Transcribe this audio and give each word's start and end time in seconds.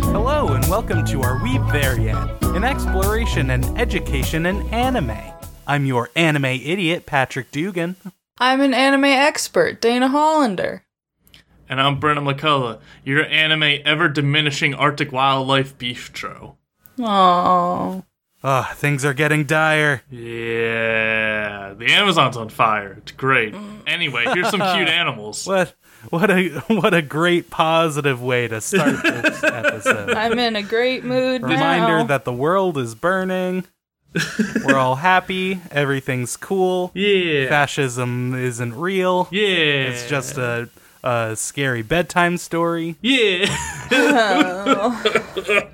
Hello, 0.00 0.54
and 0.54 0.64
welcome 0.70 1.04
to 1.04 1.20
Are 1.20 1.42
We 1.42 1.58
There 1.72 2.00
Yet? 2.00 2.16
An 2.42 2.64
exploration 2.64 3.50
and 3.50 3.78
education 3.78 4.46
in 4.46 4.62
anime. 4.70 5.25
I'm 5.66 5.86
your 5.86 6.10
anime 6.14 6.44
idiot, 6.44 7.06
Patrick 7.06 7.50
Dugan. 7.50 7.96
I'm 8.38 8.60
an 8.60 8.74
anime 8.74 9.04
expert, 9.04 9.80
Dana 9.80 10.08
Hollander. 10.08 10.84
And 11.68 11.80
I'm 11.80 11.98
Brennan 11.98 12.24
McCullough, 12.24 12.78
your 13.04 13.24
anime 13.26 13.80
ever 13.84 14.08
diminishing 14.08 14.74
Arctic 14.74 15.10
wildlife 15.10 15.76
bistro. 15.78 16.54
Oh, 17.00 18.04
Ah, 18.44 18.72
things 18.76 19.04
are 19.04 19.14
getting 19.14 19.44
dire. 19.44 20.02
Yeah, 20.08 21.74
the 21.76 21.86
Amazon's 21.90 22.36
on 22.36 22.48
fire. 22.48 22.92
It's 22.98 23.10
great. 23.10 23.56
Anyway, 23.88 24.24
here's 24.34 24.50
some 24.50 24.60
cute 24.60 24.88
animals. 24.88 25.44
What 25.46 25.74
what 26.10 26.30
a 26.30 26.50
what 26.68 26.94
a 26.94 27.02
great 27.02 27.50
positive 27.50 28.22
way 28.22 28.46
to 28.46 28.60
start 28.60 29.02
this 29.02 29.42
episode. 29.42 30.10
I'm 30.10 30.38
in 30.38 30.54
a 30.54 30.62
great 30.62 31.02
mood 31.02 31.42
Reminder 31.42 31.98
now. 32.00 32.04
that 32.04 32.24
the 32.24 32.32
world 32.32 32.78
is 32.78 32.94
burning. 32.94 33.64
We're 34.64 34.76
all 34.78 34.94
happy. 34.96 35.60
Everything's 35.70 36.36
cool. 36.36 36.90
Yeah, 36.94 37.48
Fascism 37.48 38.34
isn't 38.34 38.74
real. 38.74 39.28
yeah. 39.30 39.46
It's 39.90 40.08
just 40.08 40.38
a, 40.38 40.68
a 41.04 41.36
scary 41.36 41.82
bedtime 41.82 42.38
story. 42.38 42.96
yeah. 43.02 43.46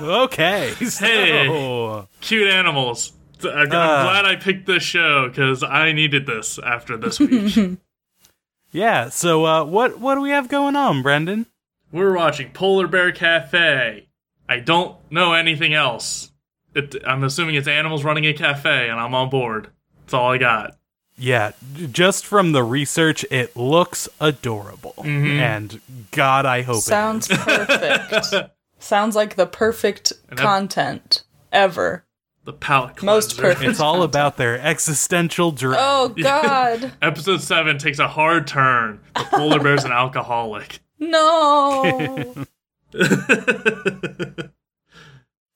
Okay. 0.00 0.72
So, 0.86 1.04
Hey. 1.04 2.06
cute 2.20 2.48
animals. 2.48 3.12
I'm, 3.42 3.50
I'm 3.50 3.66
Uh. 3.66 4.02
glad 4.04 4.24
I 4.24 4.36
picked 4.36 4.66
this 4.66 4.82
show 4.82 5.28
because 5.28 5.62
I 5.62 5.92
needed 5.92 6.26
this 6.26 6.58
after 6.60 6.96
this 6.96 7.18
week. 7.20 7.78
yeah. 8.72 9.08
So 9.08 9.44
uh, 9.44 9.64
what 9.64 9.98
what 9.98 10.14
do 10.14 10.20
we 10.20 10.30
have 10.30 10.48
going 10.48 10.76
on, 10.76 11.02
Brendan? 11.02 11.46
We're 11.90 12.14
watching 12.16 12.50
Polar 12.52 12.86
Bear 12.86 13.10
Cafe. 13.12 14.07
I 14.48 14.60
don't 14.60 14.96
know 15.10 15.32
anything 15.34 15.74
else. 15.74 16.30
It, 16.74 16.94
I'm 17.06 17.24
assuming 17.24 17.54
it's 17.56 17.68
animals 17.68 18.04
running 18.04 18.24
a 18.26 18.32
cafe, 18.32 18.88
and 18.88 18.98
I'm 19.00 19.14
on 19.14 19.28
board. 19.30 19.70
That's 20.00 20.14
all 20.14 20.30
I 20.32 20.38
got. 20.38 20.76
Yeah, 21.16 21.50
just 21.92 22.24
from 22.24 22.52
the 22.52 22.62
research, 22.62 23.24
it 23.30 23.56
looks 23.56 24.08
adorable, 24.20 24.94
Mm-hmm. 24.98 25.40
and 25.40 25.80
God, 26.12 26.46
I 26.46 26.62
hope 26.62 26.82
Sounds 26.82 27.26
perfect. 27.30 28.36
Sounds 28.78 29.16
like 29.16 29.34
the 29.34 29.46
perfect 29.46 30.12
content 30.36 31.24
ever. 31.50 32.04
The 32.44 32.52
palate 32.52 33.02
Most 33.02 33.36
cleanser. 33.36 33.42
it 33.50 33.54
perfect. 33.54 33.70
It's 33.72 33.80
all 33.80 34.02
about 34.04 34.36
their 34.36 34.58
existential 34.60 35.50
dread. 35.50 35.80
Oh 35.82 36.08
God, 36.22 36.92
Episode 37.02 37.42
seven 37.42 37.78
takes 37.78 37.98
a 37.98 38.06
hard 38.08 38.46
turn. 38.46 39.00
The 39.16 39.24
polar 39.24 39.58
bear's 39.60 39.84
an 39.84 39.90
alcoholic. 39.92 40.78
no! 41.00 42.46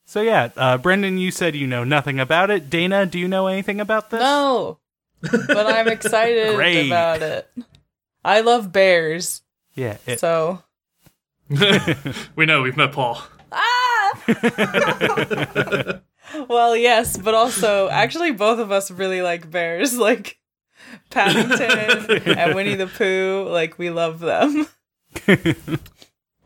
So 0.05 0.21
yeah, 0.21 0.51
uh, 0.59 0.77
Brendan, 0.77 1.17
you 1.17 1.31
said 1.31 1.57
you 1.57 1.67
know 1.67 1.85
nothing 1.85 2.21
about 2.21 2.51
it. 2.51 2.69
Dana, 2.69 3.07
do 3.07 3.19
you 3.19 3.29
know 3.29 3.47
anything 3.47 3.81
about 3.81 4.11
this? 4.11 4.21
No, 4.21 4.79
but 5.23 5.67
I'm 5.67 5.89
excited 5.89 6.55
Great. 6.57 6.87
about 6.87 7.23
it. 7.23 7.51
I 8.23 8.43
love 8.43 8.73
bears, 8.73 9.41
Yeah. 9.75 9.97
It, 10.07 10.21
so 10.21 10.63
we 12.37 12.45
know 12.45 12.61
we've 12.61 12.77
met 12.77 12.93
Paul. 12.93 13.23
ah. 13.51 14.23
well, 16.49 16.77
yes, 16.77 17.17
but 17.17 17.33
also 17.35 17.89
actually 17.89 18.33
both 18.33 18.59
of 18.59 18.71
us 18.71 18.91
really 18.91 19.23
like 19.23 19.51
bears, 19.51 19.97
like 19.97 20.37
Paddington 21.09 22.37
and 22.37 22.55
Winnie 22.55 22.75
the 22.75 22.87
Pooh. 22.87 23.49
Like 23.49 23.79
we 23.79 23.89
love 23.89 24.21
them. 24.21 24.67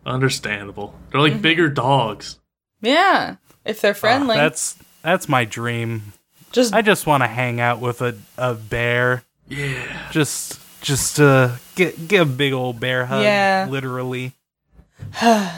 Understandable. 0.06 0.94
They're 1.10 1.20
like 1.20 1.42
bigger 1.42 1.68
dogs. 1.68 2.38
Yeah, 2.80 3.36
if 3.64 3.80
they're 3.80 3.90
ah, 3.90 3.94
friendly. 3.94 4.36
that's 4.36 4.78
that's 5.02 5.28
my 5.28 5.44
dream. 5.44 6.12
just 6.52 6.72
I 6.72 6.82
just 6.82 7.06
want 7.06 7.22
to 7.22 7.26
hang 7.26 7.60
out 7.60 7.80
with 7.80 8.00
a, 8.02 8.16
a 8.38 8.54
bear. 8.54 9.24
Yeah. 9.48 10.08
Just 10.12 10.60
just 10.80 11.18
uh 11.20 11.56
get 11.74 12.06
get 12.08 12.22
a 12.22 12.24
big 12.26 12.52
old 12.52 12.78
bear 12.78 13.06
hug. 13.06 13.24
Yeah. 13.24 13.66
Literally, 13.68 14.32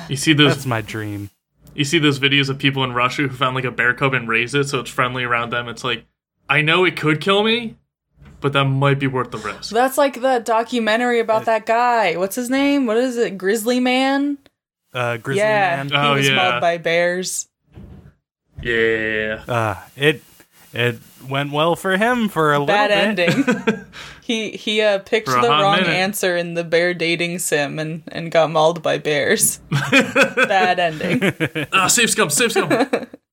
You 0.09 0.17
see 0.17 0.33
those 0.33 0.55
that's 0.55 0.67
my 0.67 0.81
dream. 0.81 1.31
you 1.75 1.85
see 1.85 1.99
those 1.99 2.19
videos 2.19 2.49
of 2.49 2.59
people 2.59 2.83
in 2.85 2.93
Russia 2.93 3.23
who 3.29 3.37
found 3.37 3.55
like 3.55 3.65
a 3.65 3.71
bear 3.71 3.93
cub 3.95 4.15
and 4.15 4.29
raised 4.29 4.55
it 4.55 4.69
so 4.69 4.81
it's 4.81 4.91
friendly 4.91 5.25
around 5.25 5.51
them. 5.51 5.69
It's 5.69 5.85
like 5.85 6.05
I 6.49 6.63
know 6.63 6.85
it 6.85 6.97
could 6.97 7.21
kill 7.21 7.43
me, 7.43 7.77
but 8.41 8.53
that 8.53 8.65
might 8.65 8.99
be 8.99 9.07
worth 9.07 9.31
the 9.31 9.39
risk. 9.39 9.71
That's 9.73 9.99
like 9.99 10.21
that 10.23 10.45
documentary 10.45 11.21
about 11.21 11.45
that 11.47 11.67
guy. 11.67 12.17
What's 12.17 12.37
his 12.37 12.51
name? 12.51 12.87
What 12.87 12.97
is 12.97 13.17
it? 13.17 13.37
Grizzly 13.39 13.81
Man? 13.81 14.39
Uh, 14.95 15.17
grizzly 15.19 15.41
yeah, 15.43 15.77
man. 15.77 15.89
he 15.89 15.95
Oh, 15.97 16.15
was 16.15 16.29
yeah. 16.29 16.35
mauled 16.35 16.61
by 16.61 16.79
bears. 16.79 17.49
Yeah. 18.63 19.45
Uh, 19.47 19.77
it 19.97 20.23
it 20.73 20.99
went 21.29 21.53
well 21.53 21.77
for 21.77 21.97
him 21.97 22.29
for 22.29 22.55
a 22.55 22.65
Bad 22.65 22.91
little 22.91 23.15
bit. 23.15 23.47
Bad 23.47 23.65
ending. 23.69 23.85
he 24.23 24.51
he 24.53 24.81
uh, 24.83 24.99
picked 25.01 25.29
For 25.29 25.41
the 25.41 25.49
wrong 25.49 25.77
minute. 25.81 25.89
answer 25.91 26.37
in 26.37 26.55
the 26.55 26.65
bear 26.65 26.95
dating 26.95 27.39
sim 27.39 27.79
and, 27.79 28.03
and 28.09 28.31
got 28.31 28.51
mauled 28.51 28.83
by 28.83 28.99
bears. 28.99 29.59
Bad 29.91 30.79
ending. 30.79 31.67
Ah, 31.73 31.87
save 31.87 32.11
scum, 32.11 32.31
save 32.31 32.53
scum. 32.53 32.71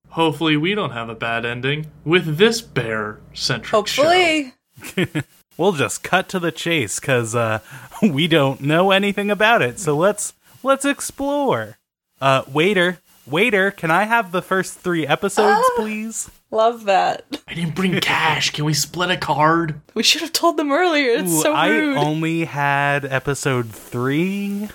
Hopefully 0.09 0.55
we 0.57 0.75
don't 0.75 0.91
have 0.91 1.09
a 1.09 1.15
bad 1.15 1.43
ending 1.45 1.87
with 2.05 2.37
this 2.37 2.61
bear 2.61 3.19
centric 3.33 3.87
show. 3.87 4.51
Hopefully. 4.79 5.23
We'll 5.57 5.71
just 5.71 6.03
cut 6.03 6.27
to 6.29 6.39
the 6.39 6.51
chase 6.51 6.99
because 6.99 7.33
uh, 7.33 7.59
we 8.01 8.27
don't 8.27 8.59
know 8.59 8.91
anything 8.91 9.31
about 9.31 9.61
it. 9.61 9.79
So 9.79 9.95
let's 9.95 10.33
let's 10.63 10.83
explore. 10.83 11.77
Uh, 12.19 12.43
waiter, 12.51 12.99
waiter, 13.25 13.71
can 13.71 13.89
I 13.89 14.03
have 14.03 14.33
the 14.33 14.41
first 14.41 14.73
three 14.79 15.07
episodes, 15.07 15.63
Ah. 15.65 15.73
please? 15.77 16.29
Love 16.51 16.83
that. 16.83 17.41
I 17.47 17.53
didn't 17.53 17.73
bring 17.73 18.01
cash. 18.01 18.49
Can 18.51 18.65
we 18.65 18.73
split 18.73 19.09
a 19.11 19.15
card? 19.15 19.79
We 19.93 20.03
should 20.03 20.19
have 20.19 20.33
told 20.33 20.57
them 20.57 20.73
earlier. 20.73 21.11
It's 21.11 21.31
Ooh, 21.31 21.41
so 21.43 21.53
I 21.53 21.69
only 21.95 22.43
had 22.43 23.05
episode 23.05 23.69
three. 23.71 24.67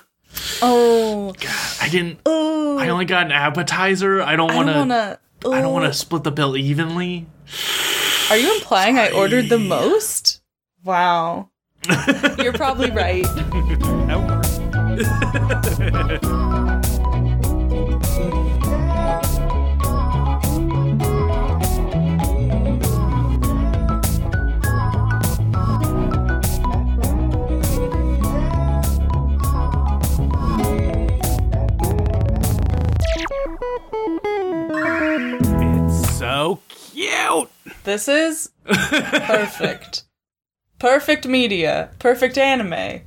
oh. 0.62 1.34
God, 1.38 1.76
I 1.82 1.90
didn't. 1.90 2.20
Oh, 2.24 2.78
I 2.78 2.88
only 2.88 3.04
got 3.04 3.26
an 3.26 3.32
appetizer. 3.32 4.22
I 4.22 4.34
don't 4.36 4.54
want 4.54 4.68
to. 4.68 5.18
Wanna. 5.44 5.56
I 5.56 5.60
don't 5.60 5.72
want 5.72 5.84
to 5.84 5.88
oh. 5.88 5.92
split 5.92 6.24
the 6.24 6.30
bill 6.30 6.56
evenly. 6.56 7.26
Are 8.30 8.36
you 8.36 8.54
implying 8.54 8.98
I 8.98 9.10
ordered 9.10 9.48
the 9.48 9.58
most? 9.58 10.40
Wow. 10.84 11.50
You're 12.38 12.52
probably 12.52 12.90
right. 12.92 13.26
so 36.50 36.60
cute. 36.68 37.50
This 37.84 38.08
is 38.08 38.50
perfect. 38.64 40.04
Perfect 40.78 41.26
media. 41.26 41.90
Perfect 41.98 42.38
anime. 42.38 43.02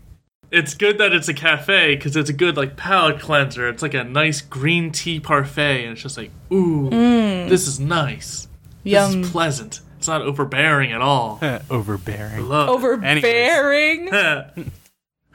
It's 0.51 0.75
good 0.75 1.00
that 1.00 1.13
it's 1.13 1.27
a 1.27 1.33
cafe 1.33 1.95
because 1.95 2.15
it's 2.15 2.29
a 2.29 2.33
good 2.33 2.56
like 2.56 2.77
palate 2.77 3.19
cleanser. 3.19 3.67
It's 3.67 3.81
like 3.81 3.95
a 3.95 4.03
nice 4.03 4.41
green 4.41 4.91
tea 4.91 5.19
parfait, 5.19 5.83
and 5.83 5.94
it's 5.94 6.01
just 6.01 6.17
like, 6.17 6.31
ooh, 6.51 6.89
mm. 6.91 7.50
this 7.50 7.67
is 7.67 7.79
nice. 7.79 8.47
This 8.83 9.15
is 9.15 9.31
pleasant. 9.31 9.81
It's 9.97 10.07
not 10.07 10.21
overbearing 10.21 10.91
at 10.91 11.01
all. 11.01 11.39
Overbearing. 11.69 12.47
Love. 12.50 12.69
Overbearing. 12.69 14.09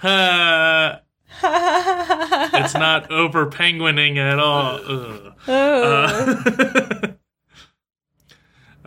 Ha. 0.00 1.00
it's 1.42 2.74
not 2.74 3.10
over 3.10 3.46
penguining 3.46 4.16
at 4.16 4.38
all. 4.38 4.76
Ugh. 4.76 5.34
Oh. 5.48 5.82
Uh, 5.82 7.07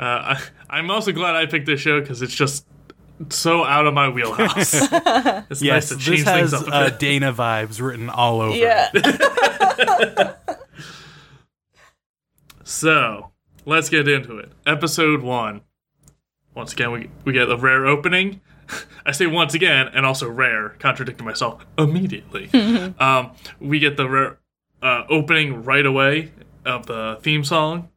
Uh, 0.01 0.35
I, 0.35 0.41
I'm 0.69 0.89
also 0.89 1.11
glad 1.11 1.35
I 1.35 1.45
picked 1.45 1.67
this 1.67 1.79
show 1.79 2.01
because 2.01 2.21
it's 2.23 2.33
just 2.33 2.65
so 3.29 3.63
out 3.63 3.85
of 3.85 3.93
my 3.93 4.09
wheelhouse. 4.09 4.73
it's 4.81 5.61
Yes, 5.61 5.61
nice 5.61 5.89
to 5.89 5.95
this 5.95 6.03
change 6.05 6.23
has 6.23 6.51
things 6.51 6.53
up 6.53 6.67
a 6.67 6.71
uh. 6.75 6.89
Dana 6.89 7.31
vibes 7.31 7.79
written 7.79 8.09
all 8.09 8.41
over. 8.41 8.55
yeah. 8.55 8.89
So 12.63 13.31
let's 13.65 13.89
get 13.89 14.07
into 14.07 14.37
it. 14.37 14.51
Episode 14.65 15.21
one. 15.21 15.61
once 16.55 16.73
again 16.73 16.91
we 16.91 17.09
we 17.25 17.33
get 17.33 17.49
a 17.49 17.57
rare 17.57 17.85
opening. 17.85 18.41
I 19.05 19.11
say 19.11 19.27
once 19.27 19.53
again, 19.53 19.89
and 19.93 20.05
also 20.05 20.29
rare, 20.29 20.69
contradicting 20.79 21.25
myself 21.25 21.65
immediately. 21.77 22.49
um, 22.99 23.31
we 23.59 23.79
get 23.79 23.97
the 23.97 24.07
rare 24.09 24.39
uh, 24.81 25.03
opening 25.09 25.63
right 25.63 25.85
away 25.85 26.31
of 26.65 26.85
the 26.85 27.19
theme 27.21 27.43
song, 27.43 27.89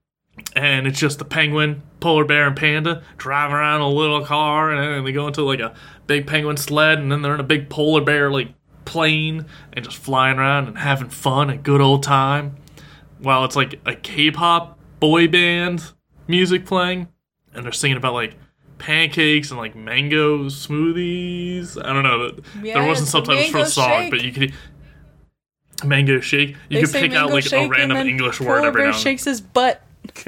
and 0.56 0.86
it's 0.86 0.98
just 0.98 1.18
the 1.18 1.24
penguin, 1.24 1.82
polar 2.00 2.24
bear, 2.24 2.46
and 2.46 2.56
panda 2.56 3.02
driving 3.16 3.54
around 3.54 3.76
in 3.76 3.82
a 3.82 3.88
little 3.88 4.24
car, 4.24 4.70
and 4.70 4.80
then 4.80 5.04
they 5.04 5.12
go 5.12 5.26
into 5.26 5.42
like 5.42 5.60
a 5.60 5.74
big 6.06 6.26
penguin 6.26 6.56
sled, 6.56 6.98
and 6.98 7.10
then 7.10 7.22
they're 7.22 7.34
in 7.34 7.40
a 7.40 7.44
big 7.44 7.68
polar 7.68 8.00
bear 8.00 8.30
like 8.30 8.48
plane, 8.84 9.46
and 9.72 9.84
just 9.84 9.96
flying 9.96 10.38
around 10.38 10.68
and 10.68 10.78
having 10.78 11.08
fun, 11.08 11.50
and 11.50 11.62
good 11.62 11.80
old 11.80 12.02
time. 12.02 12.56
While 13.18 13.44
it's 13.44 13.56
like 13.56 13.80
a 13.86 13.94
K-pop 13.94 14.78
boy 15.00 15.28
band 15.28 15.92
music 16.26 16.66
playing, 16.66 17.08
and 17.54 17.64
they're 17.64 17.72
singing 17.72 17.96
about 17.96 18.14
like 18.14 18.34
pancakes 18.78 19.50
and 19.50 19.58
like 19.58 19.74
mango 19.74 20.44
smoothies. 20.44 21.82
I 21.82 21.92
don't 21.92 22.02
know. 22.02 22.32
Yeah, 22.62 22.74
there 22.74 22.88
wasn't 22.88 23.08
subtitles 23.08 23.50
for 23.50 23.58
the 23.58 23.66
song, 23.66 24.02
shake. 24.02 24.10
but 24.10 24.22
you 24.22 24.32
could 24.32 24.52
mango 25.84 26.20
shake. 26.20 26.50
You 26.68 26.80
They 26.80 26.82
could 26.82 26.92
pick 26.92 27.14
out 27.14 27.30
like 27.30 27.50
a 27.52 27.68
random 27.68 28.06
English 28.06 28.40
word 28.40 28.64
every 28.64 28.80
bear 28.80 28.90
now 28.90 28.94
and 28.94 29.02
shakes 29.02 29.24
his 29.24 29.40
butt. 29.40 29.82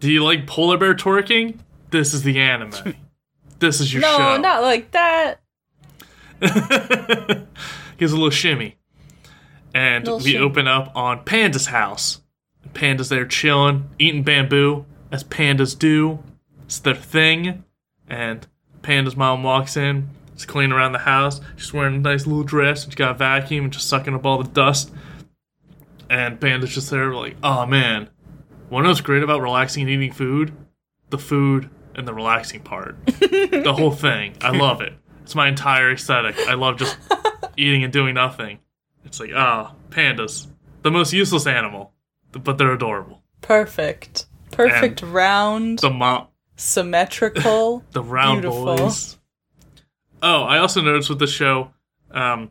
Do 0.00 0.10
you 0.12 0.22
like 0.24 0.46
polar 0.46 0.76
bear 0.78 0.94
twerking? 0.94 1.58
This 1.90 2.12
is 2.14 2.22
the 2.22 2.38
anime. 2.38 2.94
this 3.58 3.80
is 3.80 3.92
your 3.92 4.02
No, 4.02 4.16
show. 4.16 4.18
No, 4.18 4.36
not 4.38 4.62
like 4.62 4.90
that. 4.92 5.40
Gives 7.98 8.12
a 8.12 8.16
little 8.16 8.30
shimmy. 8.30 8.76
And 9.74 10.04
Little 10.04 10.18
we 10.20 10.32
shimmy. 10.32 10.44
open 10.44 10.68
up 10.68 10.92
on 10.94 11.24
Panda's 11.24 11.66
house. 11.66 12.20
Panda's 12.74 13.08
there 13.08 13.26
chilling, 13.26 13.88
eating 13.98 14.22
bamboo, 14.22 14.84
as 15.10 15.24
pandas 15.24 15.78
do. 15.78 16.18
It's 16.66 16.78
their 16.78 16.94
thing. 16.94 17.64
And 18.08 18.46
Panda's 18.82 19.16
mom 19.16 19.42
walks 19.42 19.76
in, 19.76 20.08
she's 20.34 20.44
cleaning 20.46 20.72
around 20.72 20.92
the 20.92 20.98
house. 21.00 21.40
She's 21.56 21.72
wearing 21.72 21.94
a 21.96 21.98
nice 21.98 22.26
little 22.26 22.42
dress, 22.44 22.84
she's 22.84 22.94
got 22.94 23.12
a 23.12 23.14
vacuum 23.14 23.64
and 23.64 23.72
just 23.72 23.88
sucking 23.88 24.14
up 24.14 24.24
all 24.26 24.42
the 24.42 24.48
dust. 24.50 24.90
And 26.08 26.40
Panda's 26.40 26.74
just 26.74 26.90
there, 26.90 27.12
like, 27.14 27.36
oh 27.42 27.66
man. 27.66 28.10
What 28.68 28.84
what's 28.84 29.00
great 29.00 29.22
about 29.22 29.40
relaxing 29.40 29.82
and 29.82 29.90
eating 29.90 30.12
food? 30.12 30.52
The 31.10 31.18
food 31.18 31.70
and 31.94 32.06
the 32.06 32.14
relaxing 32.14 32.60
part. 32.62 32.96
the 33.06 33.74
whole 33.76 33.92
thing. 33.92 34.36
I 34.40 34.50
love 34.50 34.80
it. 34.80 34.92
It's 35.22 35.34
my 35.34 35.48
entire 35.48 35.92
aesthetic. 35.92 36.36
I 36.48 36.54
love 36.54 36.76
just 36.76 36.96
eating 37.56 37.84
and 37.84 37.92
doing 37.92 38.14
nothing. 38.14 38.58
It's 39.04 39.20
like, 39.20 39.30
ah, 39.34 39.74
pandas. 39.90 40.48
The 40.82 40.90
most 40.90 41.12
useless 41.12 41.46
animal, 41.46 41.92
but 42.32 42.58
they're 42.58 42.72
adorable. 42.72 43.22
Perfect. 43.40 44.26
Perfect 44.50 45.02
round, 45.02 45.80
The 45.80 45.90
mom, 45.90 46.28
symmetrical. 46.56 47.84
the 47.92 48.02
round 48.02 48.42
Beautiful. 48.42 48.76
boys. 48.76 49.18
Oh, 50.22 50.42
I 50.42 50.58
also 50.58 50.80
noticed 50.80 51.08
with 51.08 51.18
the 51.18 51.26
show, 51.26 51.72
um, 52.10 52.50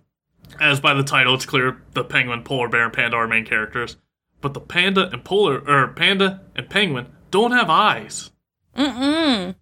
as 0.59 0.79
by 0.79 0.93
the 0.93 1.03
title, 1.03 1.35
it's 1.35 1.45
clear 1.45 1.81
the 1.93 2.03
penguin, 2.03 2.43
polar 2.43 2.67
bear, 2.67 2.85
and 2.85 2.93
panda 2.93 3.17
are 3.17 3.27
main 3.27 3.45
characters. 3.45 3.97
But 4.41 4.53
the 4.53 4.59
panda 4.59 5.09
and 5.11 5.23
polar, 5.23 5.59
or 5.67 5.87
panda 5.89 6.41
and 6.55 6.69
penguin, 6.69 7.07
don't 7.31 7.51
have 7.51 7.69
eyes. 7.69 8.31
Mm-mm. 8.75 9.55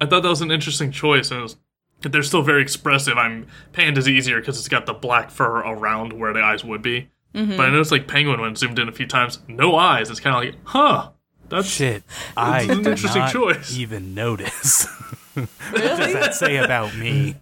I 0.00 0.06
thought 0.06 0.22
that 0.22 0.28
was 0.28 0.42
an 0.42 0.50
interesting 0.50 0.90
choice, 0.90 1.30
and 1.30 1.40
it 1.40 1.42
was, 1.42 1.56
they're 2.02 2.22
still 2.22 2.42
very 2.42 2.62
expressive. 2.62 3.16
I'm 3.16 3.46
panda's 3.72 4.08
easier 4.08 4.40
because 4.40 4.58
it's 4.58 4.68
got 4.68 4.86
the 4.86 4.92
black 4.92 5.30
fur 5.30 5.58
around 5.60 6.12
where 6.12 6.32
the 6.32 6.40
eyes 6.42 6.64
would 6.64 6.82
be. 6.82 7.08
Mm-hmm. 7.34 7.56
But 7.56 7.66
I 7.66 7.70
noticed 7.70 7.92
like 7.92 8.08
penguin 8.08 8.40
when 8.40 8.56
zoomed 8.56 8.78
in 8.78 8.88
a 8.88 8.92
few 8.92 9.06
times, 9.06 9.38
no 9.48 9.76
eyes. 9.76 10.10
It's 10.10 10.20
kind 10.20 10.36
of 10.36 10.42
like, 10.42 10.60
huh, 10.64 11.10
that's 11.48 11.68
Shit, 11.68 12.02
I 12.36 12.62
an 12.62 12.68
did 12.68 12.86
interesting 12.86 13.22
not 13.22 13.32
choice. 13.32 13.76
even 13.76 14.14
notice. 14.14 14.86
what 15.34 15.48
does 15.72 16.12
that 16.12 16.34
say 16.34 16.56
about 16.56 16.96
me? 16.96 17.36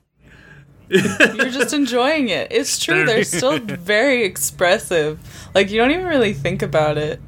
You're 1.34 1.50
just 1.50 1.72
enjoying 1.74 2.28
it. 2.28 2.48
It's 2.50 2.78
true. 2.78 3.04
They're 3.04 3.24
still 3.24 3.58
very 3.60 4.24
expressive. 4.24 5.18
Like 5.54 5.70
you 5.70 5.78
don't 5.78 5.90
even 5.90 6.06
really 6.06 6.32
think 6.32 6.62
about 6.62 6.96
it. 6.98 7.20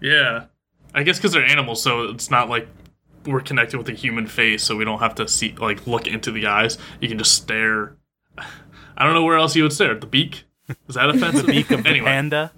yeah. 0.00 0.44
I 0.94 1.02
guess 1.02 1.18
because 1.18 1.32
they're 1.32 1.44
animals, 1.44 1.82
so 1.82 2.04
it's 2.04 2.30
not 2.30 2.48
like 2.48 2.68
we're 3.26 3.42
connected 3.42 3.76
with 3.76 3.88
a 3.90 3.92
human 3.92 4.26
face, 4.26 4.62
so 4.62 4.76
we 4.76 4.84
don't 4.86 5.00
have 5.00 5.14
to 5.16 5.28
see 5.28 5.54
like 5.58 5.86
look 5.86 6.06
into 6.06 6.30
the 6.32 6.46
eyes. 6.46 6.78
You 7.02 7.08
can 7.08 7.18
just 7.18 7.34
stare. 7.34 7.96
I 8.38 9.04
don't 9.04 9.12
know 9.12 9.24
where 9.24 9.36
else 9.36 9.54
you 9.54 9.62
would 9.64 9.74
stare. 9.74 9.94
The 9.94 10.06
beak. 10.06 10.44
Is 10.88 10.94
that 10.94 11.10
offensive? 11.10 11.44
The 11.46 11.52
beak 11.52 11.70
of 11.70 11.82
the 11.82 11.88
anyway, 11.90 12.06
panda. 12.06 12.52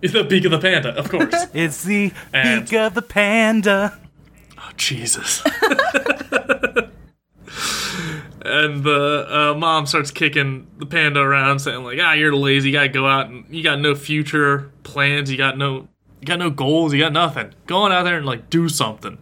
the 0.00 0.24
beak 0.24 0.44
of 0.46 0.50
the 0.50 0.58
panda, 0.58 0.90
of 0.96 1.08
course. 1.08 1.46
It's 1.54 1.84
the 1.84 2.12
And- 2.32 2.64
beak 2.68 2.72
of 2.78 2.94
the 2.94 3.02
panda. 3.02 3.96
Oh, 4.58 4.70
Jesus. 4.76 5.42
And 8.46 8.84
the 8.84 9.26
uh, 9.28 9.54
mom 9.54 9.86
starts 9.86 10.10
kicking 10.10 10.66
the 10.78 10.86
panda 10.86 11.20
around, 11.20 11.58
saying 11.58 11.84
like, 11.84 11.98
"Ah, 12.00 12.12
you're 12.12 12.34
lazy. 12.34 12.70
You 12.70 12.72
gotta 12.72 12.88
go 12.88 13.06
out 13.06 13.28
and 13.28 13.44
you 13.50 13.62
got 13.62 13.80
no 13.80 13.94
future 13.94 14.70
plans. 14.82 15.30
You 15.30 15.36
got 15.36 15.58
no, 15.58 15.88
you 16.20 16.26
got 16.26 16.38
no 16.38 16.50
goals. 16.50 16.92
You 16.92 17.00
got 17.00 17.12
nothing. 17.12 17.52
Go 17.66 17.78
on 17.78 17.92
out 17.92 18.04
there 18.04 18.16
and 18.16 18.26
like 18.26 18.50
do 18.50 18.68
something." 18.68 19.18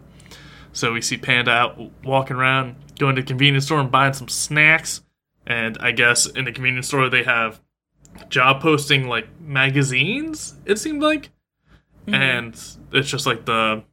So 0.73 0.91
we 0.91 1.01
see 1.01 1.17
Panda 1.17 1.51
out 1.51 1.79
walking 2.03 2.35
around, 2.35 2.75
going 2.99 3.15
to 3.15 3.21
the 3.21 3.27
convenience 3.27 3.65
store 3.65 3.79
and 3.79 3.89
buying 3.89 4.13
some 4.13 4.27
snacks. 4.27 5.01
And 5.47 5.77
I 5.79 5.91
guess 5.91 6.25
in 6.25 6.45
the 6.45 6.51
convenience 6.51 6.87
store 6.87 7.09
they 7.09 7.23
have 7.23 7.61
job 8.29 8.61
posting 8.61 9.07
like 9.07 9.27
magazines. 9.39 10.55
It 10.65 10.77
seemed 10.77 11.01
like, 11.01 11.29
and 12.07 12.53
it's 12.91 13.09
just 13.09 13.25
like 13.25 13.45
the 13.45 13.83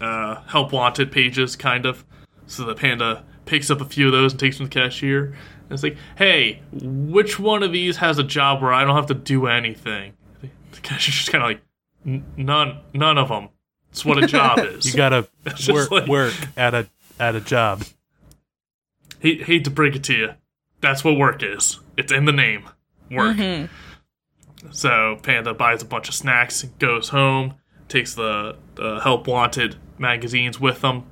uh, 0.00 0.42
help 0.44 0.72
wanted 0.72 1.12
pages, 1.12 1.56
kind 1.56 1.84
of. 1.84 2.04
So 2.46 2.64
the 2.64 2.74
panda 2.74 3.24
picks 3.50 3.68
up 3.68 3.80
a 3.80 3.84
few 3.84 4.06
of 4.06 4.12
those 4.12 4.32
and 4.32 4.38
takes 4.38 4.58
them 4.58 4.68
to 4.68 4.78
the 4.78 4.80
cashier. 4.84 5.24
And 5.24 5.72
it's 5.72 5.82
like, 5.82 5.96
hey, 6.16 6.62
which 6.72 7.40
one 7.40 7.64
of 7.64 7.72
these 7.72 7.96
has 7.96 8.16
a 8.18 8.22
job 8.22 8.62
where 8.62 8.72
I 8.72 8.84
don't 8.84 8.94
have 8.94 9.06
to 9.06 9.14
do 9.14 9.48
anything? 9.48 10.12
The 10.40 10.80
cashier's 10.80 11.16
just 11.16 11.32
kind 11.32 11.42
of 11.42 11.50
like, 12.04 12.28
none, 12.36 12.78
none 12.94 13.18
of 13.18 13.28
them. 13.28 13.48
It's 13.90 14.04
what 14.04 14.22
a 14.22 14.26
job 14.28 14.58
is. 14.60 14.86
You 14.86 14.96
gotta 14.96 15.28
work 15.68 15.90
like- 15.90 16.06
work 16.06 16.34
at 16.56 16.74
a 16.74 16.88
at 17.18 17.34
a 17.34 17.40
job. 17.40 17.82
hate, 19.18 19.42
hate 19.42 19.64
to 19.64 19.70
break 19.70 19.96
it 19.96 20.04
to 20.04 20.14
you. 20.14 20.28
That's 20.80 21.02
what 21.04 21.16
work 21.18 21.42
is. 21.42 21.80
It's 21.96 22.12
in 22.12 22.24
the 22.24 22.32
name. 22.32 22.64
Work. 23.10 23.36
Mm-hmm. 23.36 24.70
So 24.70 25.18
Panda 25.22 25.52
buys 25.54 25.82
a 25.82 25.86
bunch 25.86 26.08
of 26.08 26.14
snacks, 26.14 26.62
goes 26.78 27.08
home, 27.08 27.54
takes 27.88 28.14
the, 28.14 28.56
the 28.76 29.00
help 29.00 29.26
wanted 29.26 29.76
magazines 29.98 30.60
with 30.60 30.82
him, 30.82 31.02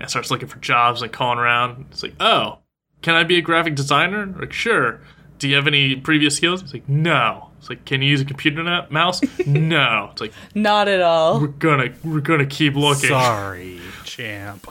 and 0.00 0.10
starts 0.10 0.30
looking 0.30 0.48
for 0.48 0.58
jobs 0.58 1.02
and 1.02 1.12
calling 1.12 1.38
around. 1.38 1.86
It's 1.90 2.02
like, 2.02 2.14
oh, 2.20 2.58
can 3.02 3.14
I 3.14 3.22
be 3.24 3.38
a 3.38 3.42
graphic 3.42 3.74
designer? 3.76 4.26
Like, 4.38 4.52
sure. 4.52 5.00
Do 5.38 5.48
you 5.48 5.56
have 5.56 5.66
any 5.66 5.96
previous 5.96 6.36
skills? 6.36 6.60
He's 6.60 6.72
like, 6.74 6.88
no. 6.88 7.50
It's 7.58 7.70
like, 7.70 7.84
can 7.84 8.02
you 8.02 8.08
use 8.10 8.20
a 8.20 8.24
computer 8.24 8.62
na- 8.62 8.86
mouse? 8.90 9.20
no. 9.46 10.08
It's 10.12 10.20
like, 10.20 10.32
Not 10.54 10.88
at 10.88 11.00
all. 11.00 11.40
we're 11.40 11.46
gonna 11.48 11.94
we're 12.04 12.20
gonna 12.20 12.46
keep 12.46 12.74
looking. 12.74 13.08
Sorry, 13.10 13.80
champ. 14.04 14.66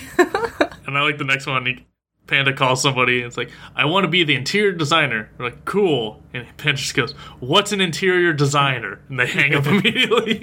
And 0.87 0.99
I 0.99 1.03
like 1.03 1.19
the 1.19 1.25
next 1.25 1.47
one. 1.47 1.85
Panda 2.27 2.53
calls 2.53 2.83
somebody. 2.83 3.19
And 3.19 3.27
it's 3.27 3.37
like, 3.37 3.50
I 3.77 3.85
want 3.85 4.05
to 4.05 4.09
be 4.09 4.25
the 4.25 4.35
interior 4.35 4.73
designer. 4.73 5.31
They're 5.37 5.47
like, 5.50 5.65
cool. 5.65 6.21
And 6.35 6.47
Panda 6.57 6.79
just 6.81 6.95
goes, 6.95 7.12
What's 7.39 7.71
an 7.71 7.81
interior 7.81 8.33
designer? 8.33 8.99
And 9.09 9.21
they 9.21 9.27
hang 9.29 9.55
up 9.55 9.67
immediately. 9.69 10.41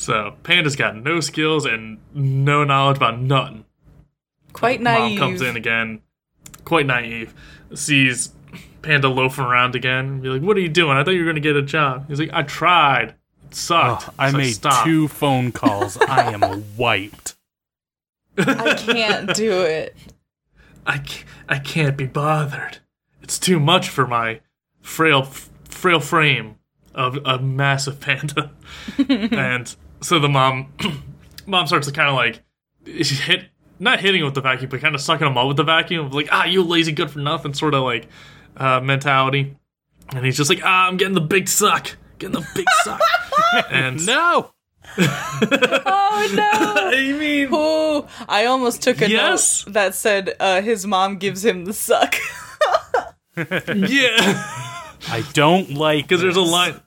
So 0.00 0.34
Panda's 0.44 0.76
got 0.76 0.96
no 0.96 1.20
skills 1.20 1.66
and 1.66 1.98
no 2.14 2.64
knowledge 2.64 2.96
about 2.96 3.20
nothing. 3.20 3.66
Quite 4.54 4.80
Mom 4.80 4.94
naive. 4.94 5.18
comes 5.18 5.42
in 5.42 5.56
again, 5.58 6.00
quite 6.64 6.86
naive, 6.86 7.34
sees 7.74 8.32
Panda 8.80 9.10
loafing 9.10 9.44
around 9.44 9.74
again, 9.76 10.06
and 10.06 10.22
be 10.22 10.30
like, 10.30 10.40
"What 10.40 10.56
are 10.56 10.60
you 10.60 10.70
doing? 10.70 10.96
I 10.96 11.04
thought 11.04 11.10
you 11.10 11.20
were 11.20 11.30
gonna 11.30 11.40
get 11.40 11.54
a 11.54 11.60
job." 11.60 12.08
He's 12.08 12.18
like, 12.18 12.30
"I 12.32 12.42
tried. 12.44 13.14
It 13.44 13.54
sucked. 13.54 14.08
Oh, 14.08 14.14
I 14.18 14.30
So 14.30 14.38
made 14.38 14.52
stopped." 14.54 14.86
two 14.86 15.06
phone 15.06 15.52
calls. 15.52 15.98
I 15.98 16.32
am 16.32 16.64
wiped. 16.78 17.34
I 18.38 18.74
can't 18.76 19.34
do 19.34 19.60
it. 19.62 19.94
I 20.86 20.96
can't, 20.96 21.24
I 21.46 21.58
can't 21.58 21.96
be 21.98 22.06
bothered. 22.06 22.78
It's 23.22 23.38
too 23.38 23.60
much 23.60 23.90
for 23.90 24.06
my 24.06 24.40
frail 24.80 25.24
frail 25.64 26.00
frame 26.00 26.56
of 26.94 27.18
a 27.26 27.38
massive 27.38 28.00
panda. 28.00 28.50
and 29.08 29.76
so 30.00 30.18
the 30.18 30.28
mom 30.28 30.72
mom 31.46 31.66
starts 31.66 31.86
to 31.86 31.92
kind 31.92 32.08
of 32.08 32.14
like 32.14 32.42
she's 32.86 33.20
hit 33.20 33.46
not 33.78 34.00
hitting 34.00 34.22
with 34.24 34.34
the 34.34 34.40
vacuum, 34.42 34.68
but 34.70 34.80
kind 34.80 34.94
of 34.94 35.00
sucking 35.00 35.26
him 35.26 35.38
up 35.38 35.48
with 35.48 35.56
the 35.56 35.64
vacuum, 35.64 36.10
like 36.10 36.28
ah 36.32 36.44
you 36.44 36.62
lazy 36.62 36.92
good 36.92 37.10
for 37.10 37.18
nothing 37.18 37.54
sort 37.54 37.74
of 37.74 37.82
like 37.84 38.08
uh, 38.56 38.80
mentality. 38.80 39.56
And 40.14 40.24
he's 40.24 40.36
just 40.36 40.50
like 40.50 40.60
ah 40.64 40.88
I'm 40.88 40.96
getting 40.96 41.14
the 41.14 41.20
big 41.20 41.48
suck, 41.48 41.96
getting 42.18 42.34
the 42.40 42.46
big 42.54 42.66
suck. 42.84 43.00
and 43.70 44.04
No. 44.06 44.50
Oh 44.98 46.32
no! 46.34 46.50
I 46.96 47.12
mean 47.18 47.48
Ooh, 47.54 48.06
I 48.28 48.46
almost 48.46 48.82
took 48.82 49.00
a 49.00 49.08
Yes. 49.08 49.64
note 49.66 49.74
that 49.74 49.94
said 49.94 50.34
uh, 50.40 50.60
his 50.62 50.86
mom 50.86 51.16
gives 51.18 51.44
him 51.44 51.64
the 51.64 51.72
suck. 51.72 52.16
yeah. 53.36 54.44
I 55.08 55.24
don't 55.32 55.70
like 55.74 56.06
Because 56.06 56.20
there's 56.20 56.36
a 56.36 56.40
line. 56.42 56.80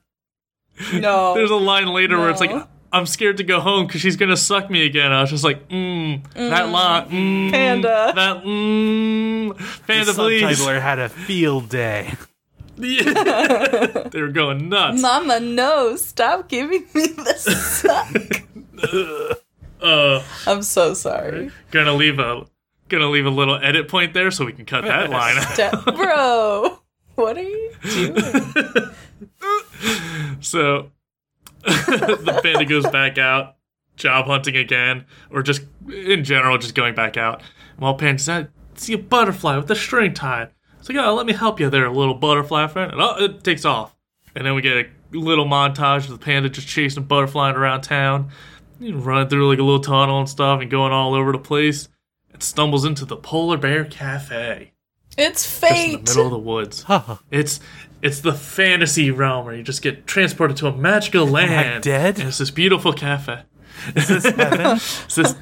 No. 0.94 1.34
There's 1.34 1.52
a 1.52 1.56
line 1.56 1.88
later 1.88 2.20
where 2.20 2.30
it's 2.30 2.40
like, 2.42 2.52
I'm 2.94 3.08
scared 3.08 3.38
to 3.38 3.44
go 3.44 3.60
home 3.60 3.88
because 3.88 4.02
she's 4.02 4.16
gonna 4.16 4.38
suck 4.38 4.70
me 4.70 4.86
again. 4.86 5.12
I 5.12 5.22
was 5.22 5.32
just 5.32 5.44
like, 5.44 5.68
mmm, 5.68 6.22
that 6.36 6.70
line, 6.70 7.10
mm, 7.10 7.52
Panda. 7.52 8.14
that 8.16 8.44
mmm, 8.44 9.58
The 9.58 9.82
panda, 9.88 10.14
please. 10.14 10.44
subtitler 10.44 10.80
had 10.80 11.00
a 11.00 11.10
field 11.10 11.70
day. 11.70 12.14
They 12.78 14.22
were 14.22 14.30
going 14.30 14.70
nuts. 14.70 15.02
Mama, 15.02 15.40
no! 15.40 15.96
Stop 15.96 16.50
giving 16.50 16.86
me 16.94 17.08
the 17.08 17.34
suck. 17.36 19.40
Uh, 19.82 20.24
I'm 20.48 20.62
so 20.64 20.94
sorry, 20.94 21.52
gonna 21.72 21.92
leave 21.94 22.18
a 22.18 22.46
gonna 22.88 23.10
leave 23.10 23.26
a 23.26 23.30
little 23.30 23.56
edit 23.62 23.90
point 23.90 24.14
there 24.14 24.32
so 24.32 24.46
we 24.46 24.54
can 24.54 24.64
cut 24.66 24.86
that 24.86 25.10
line 25.10 25.36
out. 25.38 25.86
Bro. 25.96 26.80
What 27.16 27.38
are 27.38 27.44
you 27.44 27.72
doing? 27.84 28.90
So 30.42 30.90
the 31.66 32.40
panda 32.44 32.66
goes 32.66 32.86
back 32.88 33.18
out, 33.18 33.56
job 33.96 34.26
hunting 34.26 34.58
again, 34.58 35.06
or 35.30 35.42
just 35.44 35.64
in 35.92 36.24
general, 36.24 36.58
just 36.58 36.76
going 36.76 36.96
back 36.96 37.18
out. 37.18 37.42
While 37.78 37.96
Panda's 37.96 38.30
out, 38.30 38.50
see 38.76 38.94
a 38.94 38.98
butterfly 38.98 39.58
with 39.58 39.70
a 39.72 39.76
string 39.76 40.14
tied. 40.14 40.50
It's 40.80 40.90
like, 40.90 40.98
oh, 40.98 41.14
let 41.16 41.26
me 41.26 41.34
help 41.34 41.60
you 41.60 41.70
there, 41.70 41.90
little 41.90 42.14
butterfly 42.14 42.68
friend. 42.68 42.92
And 42.92 43.02
oh, 43.02 43.16
it 43.24 43.44
takes 43.44 43.64
off. 43.66 43.96
And 44.36 44.46
then 44.46 44.56
we 44.56 44.62
get 44.62 44.78
a 44.78 44.90
little 45.18 45.46
montage 45.46 46.06
of 46.06 46.10
the 46.10 46.18
panda 46.18 46.50
just 46.50 46.68
chasing 46.68 47.02
a 47.02 47.06
butterfly 47.06 47.52
around 47.52 47.82
town, 47.82 48.30
running 48.80 49.30
through 49.30 49.50
like 49.50 49.60
a 49.60 49.64
little 49.64 49.80
tunnel 49.80 50.20
and 50.20 50.28
stuff, 50.28 50.60
and 50.62 50.70
going 50.70 50.92
all 50.92 51.14
over 51.14 51.32
the 51.32 51.38
place. 51.40 51.88
And 52.34 52.42
stumbles 52.42 52.84
into 52.84 53.06
the 53.06 53.16
Polar 53.16 53.58
Bear 53.58 53.86
Cafe, 53.86 54.74
It's 55.18 55.44
just 55.44 55.64
in 55.64 55.70
the 55.70 55.70
fate. 55.70 56.08
middle 56.10 56.26
of 56.26 56.32
the 56.32 56.40
woods. 56.40 56.84
It's 57.32 57.60
it's 58.04 58.20
the 58.20 58.34
fantasy 58.34 59.10
realm 59.10 59.46
where 59.46 59.56
you 59.56 59.64
just 59.64 59.82
get 59.82 60.06
transported 60.06 60.58
to 60.58 60.68
a 60.68 60.76
magical 60.76 61.26
land. 61.26 61.84
dead? 61.84 62.20
And 62.20 62.28
it's 62.28 62.38
this 62.38 62.52
beautiful 62.52 62.94
cafe. 62.94 63.44
Is 63.96 64.08
this 64.10 64.26
heaven? 64.26 64.62
It's 64.78 65.16
this, 65.16 65.36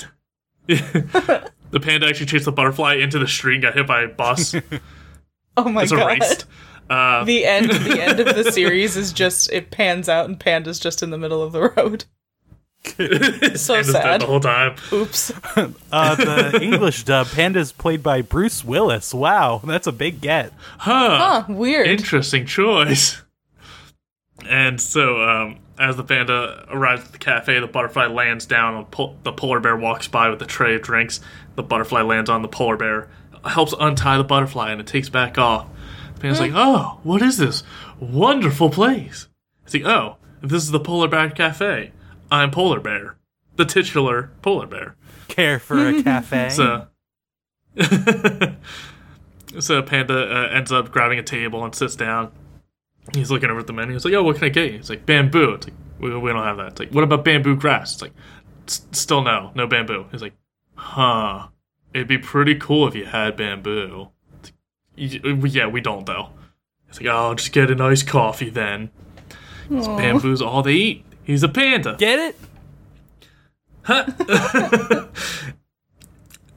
the 0.68 1.80
panda 1.82 2.08
actually 2.08 2.28
chased 2.28 2.46
the 2.46 2.52
butterfly 2.52 2.94
into 2.96 3.20
the 3.20 3.28
street 3.28 3.56
and 3.56 3.64
got 3.64 3.74
hit 3.74 3.88
by 3.88 4.04
a 4.04 4.08
bus. 4.08 4.56
oh 5.58 5.70
my 5.70 5.84
It's 5.84 5.92
god. 5.92 6.02
erased. 6.04 6.46
Uh, 6.90 7.24
The 7.26 7.46
end. 7.46 7.72
The 7.72 8.02
end 8.02 8.20
of 8.20 8.36
the 8.36 8.52
series 8.52 8.96
is 8.98 9.12
just 9.12 9.52
it 9.52 9.72
pans 9.72 10.08
out 10.08 10.26
and 10.30 10.40
Panda's 10.40 10.80
just 10.80 11.02
in 11.04 11.10
the 11.10 11.18
middle 11.18 11.42
of 11.42 11.52
the 11.52 11.70
road. 11.70 12.06
So 12.84 13.08
Panda's 13.08 13.92
sad. 13.92 14.22
the 14.22 14.26
whole 14.26 14.40
time. 14.40 14.76
Oops. 14.92 15.32
Uh, 15.92 16.16
the 16.16 16.60
English 16.62 17.04
dub, 17.04 17.28
Panda's 17.28 17.72
played 17.74 18.02
by 18.02 18.22
Bruce 18.22 18.64
Willis. 18.64 19.14
Wow, 19.14 19.62
that's 19.64 19.88
a 19.88 19.92
big 19.92 20.22
get. 20.22 20.54
Huh. 20.78 21.44
Huh? 21.48 21.54
Weird. 21.54 21.88
Interesting 21.88 22.46
choice. 22.46 23.22
And 24.48 24.80
so, 24.82 25.22
um, 25.22 25.60
as 25.78 25.98
the 25.98 26.04
panda 26.04 26.66
arrives 26.70 27.06
at 27.06 27.12
the 27.12 27.18
cafe, 27.18 27.60
the 27.60 27.68
butterfly 27.68 28.08
lands 28.08 28.46
down. 28.46 28.76
and 28.76 28.90
pol- 28.90 29.16
the 29.24 29.34
polar 29.34 29.60
bear 29.60 29.76
walks 29.76 30.08
by 30.08 30.30
with 30.30 30.42
a 30.42 30.46
tray 30.46 30.76
of 30.76 30.82
drinks. 30.82 31.20
The 31.56 31.64
butterfly 31.64 32.02
lands 32.02 32.30
on 32.30 32.42
the 32.42 32.48
polar 32.48 32.78
bear, 32.78 33.10
helps 33.46 33.74
untie 33.80 34.18
the 34.18 34.24
butterfly, 34.24 34.72
and 34.72 34.80
it 34.82 34.88
takes 34.88 35.10
back 35.10 35.38
off. 35.38 35.68
The 36.16 36.22
panda's 36.22 36.40
like, 36.40 36.54
"Oh, 36.56 37.00
what 37.04 37.22
is 37.22 37.38
this 37.38 37.64
wonderful 38.00 38.70
place?" 38.70 39.28
It's 39.66 39.74
like, 39.74 39.86
"Oh, 39.86 40.18
this 40.42 40.64
is 40.64 40.72
the 40.72 40.80
Polar 40.80 41.08
Bear 41.08 41.30
Cafe. 41.30 41.92
I'm 42.32 42.50
Polar 42.50 42.80
Bear, 42.80 43.18
the 43.58 43.66
titular 43.66 44.32
polar 44.42 44.66
bear." 44.66 44.96
Care 45.28 45.60
for 45.60 45.88
a 45.88 46.02
cafe? 46.02 46.50
So, 46.52 46.88
so 49.60 49.82
Panda 49.82 50.30
uh, 50.30 50.50
ends 50.50 50.72
up 50.72 50.92
grabbing 50.92 51.20
a 51.20 51.24
table 51.24 51.64
and 51.64 51.74
sits 51.74 51.96
down. 51.96 52.32
He's 53.14 53.32
looking 53.32 53.50
over 53.50 53.60
at 53.62 53.68
the 53.68 53.74
menu. 53.74 53.94
He's 53.94 54.04
like, 54.04 54.14
"Oh, 54.14 54.24
what 54.24 54.36
can 54.36 54.46
I 54.46 54.50
get 54.50 54.72
you?" 54.72 54.78
It's 54.80 54.90
like 54.90 55.06
bamboo. 55.06 55.54
It's 55.54 55.68
like 55.68 55.76
we, 56.00 56.18
we 56.18 56.32
don't 56.32 56.44
have 56.44 56.58
that. 56.58 56.68
It's 56.68 56.80
like, 56.80 56.92
what 56.92 57.04
about 57.04 57.24
bamboo 57.24 57.56
grass? 57.56 57.94
It's 57.94 58.02
like, 58.02 58.14
still 58.68 59.22
no, 59.22 59.52
no 59.56 59.68
bamboo. 59.68 60.08
He's 60.12 60.22
like, 60.22 60.34
huh? 60.76 61.48
It'd 61.94 62.08
be 62.08 62.18
pretty 62.18 62.56
cool 62.56 62.88
if 62.88 62.96
you 62.96 63.06
had 63.06 63.38
bamboo. 63.38 64.10
Like, 64.44 65.54
yeah, 65.54 65.68
we 65.68 65.82
don't 65.82 66.06
though. 66.06 66.30
It's 66.90 67.00
like, 67.00 67.10
oh, 67.10 67.36
just 67.36 67.54
get 67.54 67.72
an 67.72 67.82
iced 67.82 68.08
coffee 68.08 68.50
then." 68.50 68.90
bamboo's 69.70 70.42
all 70.42 70.62
they 70.62 70.74
eat. 70.74 71.06
He's 71.32 71.44
a 71.44 71.50
panda. 71.50 71.96
Get 71.98 72.20
it? 72.20 72.36
Huh? 73.84 74.06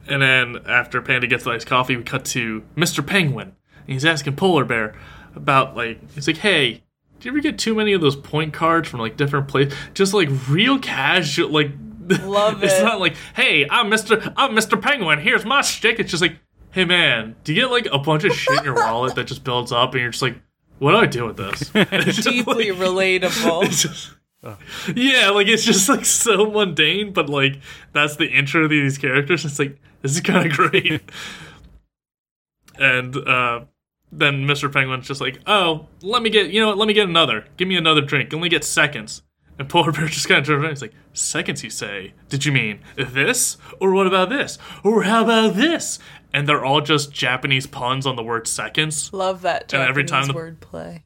and 0.09 0.21
then 0.23 0.59
after 0.67 1.01
Panda 1.01 1.27
gets 1.27 1.45
the 1.45 1.51
iced 1.53 1.67
coffee, 1.67 1.97
we 1.97 2.03
cut 2.03 2.25
to 2.27 2.63
Mr. 2.77 3.07
Penguin. 3.07 3.55
And 3.87 3.93
he's 3.93 4.05
asking 4.05 4.37
Polar 4.37 4.65
Bear 4.65 4.95
about 5.35 5.77
like 5.77 5.99
he's 6.13 6.27
like, 6.27 6.39
Hey, 6.39 6.83
do 7.21 7.29
you 7.29 7.31
ever 7.31 7.41
get 7.41 7.59
too 7.59 7.75
many 7.75 7.93
of 7.93 8.01
those 8.01 8.17
point 8.17 8.53
cards 8.53 8.89
from 8.89 9.01
like 9.01 9.17
different 9.17 9.49
places? 9.49 9.75
Just 9.95 10.13
like 10.15 10.29
real 10.49 10.79
casual 10.79 11.51
like 11.51 11.71
Love 12.23 12.63
it's 12.63 12.83
not 12.83 13.01
like, 13.01 13.17
hey, 13.35 13.67
I'm 13.71 13.91
Mr. 13.91 14.33
I'm 14.37 14.51
Mr. 14.55 14.81
Penguin, 14.81 15.21
here's 15.21 15.45
my 15.47 15.63
stick. 15.63 15.99
It's 15.99 16.11
just 16.11 16.21
like, 16.21 16.37
hey 16.73 16.85
man, 16.85 17.37
do 17.45 17.55
you 17.55 17.63
get 17.63 17.71
like 17.71 17.87
a 17.91 17.99
bunch 17.99 18.25
of 18.25 18.33
shit 18.35 18.59
in 18.59 18.65
your 18.65 18.75
wallet 18.75 19.15
that 19.15 19.27
just 19.27 19.43
builds 19.45 19.73
up 19.73 19.93
and 19.95 20.03
you're 20.03 20.11
just 20.11 20.21
like, 20.23 20.37
what 20.81 20.91
do 20.91 20.99
I 20.99 21.07
do 21.07 21.25
with 21.25 21.37
this? 21.39 21.71
It's 21.75 22.23
Deeply 22.25 22.73
like- 22.73 22.81
relatable. 22.81 23.65
it's 23.65 23.83
just- 23.83 24.11
yeah, 24.95 25.31
like 25.31 25.47
it's 25.47 25.65
just 25.65 25.89
like 25.89 26.05
so 26.05 26.51
mundane, 26.51 27.13
but 27.13 27.29
like 27.29 27.59
that's 27.93 28.17
the 28.17 28.27
intro 28.27 28.63
to 28.63 28.69
these 28.69 28.99
characters. 28.99 29.45
It's 29.45 29.59
like 29.59 29.79
this 30.03 30.13
is 30.13 30.21
kind 30.21 30.47
of 30.51 30.57
great. 30.57 31.03
and 32.79 33.17
uh, 33.17 33.65
then 34.13 34.47
Mr. 34.47 34.73
Penguin's 34.73 35.07
just 35.09 35.21
like, 35.21 35.41
"Oh, 35.47 35.87
let 36.03 36.23
me 36.23 36.31
get 36.31 36.51
you 36.51 36.61
know 36.61 36.69
what? 36.69 36.79
Let 36.79 36.89
me 36.89 36.95
get 36.95 37.09
another. 37.09 37.47
Give 37.57 37.69
me 37.69 37.77
another 37.77 38.01
drink. 38.01 38.33
Only 38.35 38.49
get 38.49 38.65
seconds." 38.65 39.23
And 39.59 39.69
Polar 39.69 39.93
Bear 39.93 40.07
just 40.09 40.27
kind 40.29 40.41
of 40.41 40.47
turns 40.47 40.61
around. 40.63 40.71
He's 40.71 40.83
like, 40.83 40.95
"Seconds, 41.13 41.63
you 41.63 41.71
say? 41.71 42.13
Did 42.29 42.45
you 42.45 42.53
mean 42.53 42.81
this, 42.97 43.57
or 43.81 43.93
what 43.93 44.07
about 44.07 44.29
this, 44.29 44.59
or 44.83 45.05
how 45.05 45.23
about 45.25 45.55
this?" 45.55 45.99
And 46.33 46.49
they're 46.49 46.65
all 46.65 46.81
just 46.81 47.13
Japanese 47.13 47.67
puns 47.69 48.07
on 48.07 48.17
the 48.17 48.23
word 48.25 48.49
seconds. 48.49 49.13
Love 49.13 49.43
that 49.43 49.73
And 49.73 49.83
every 49.85 50.03
Japanese 50.03 50.29
time 50.35 50.57
the- 50.59 50.67
wordplay. 50.67 51.03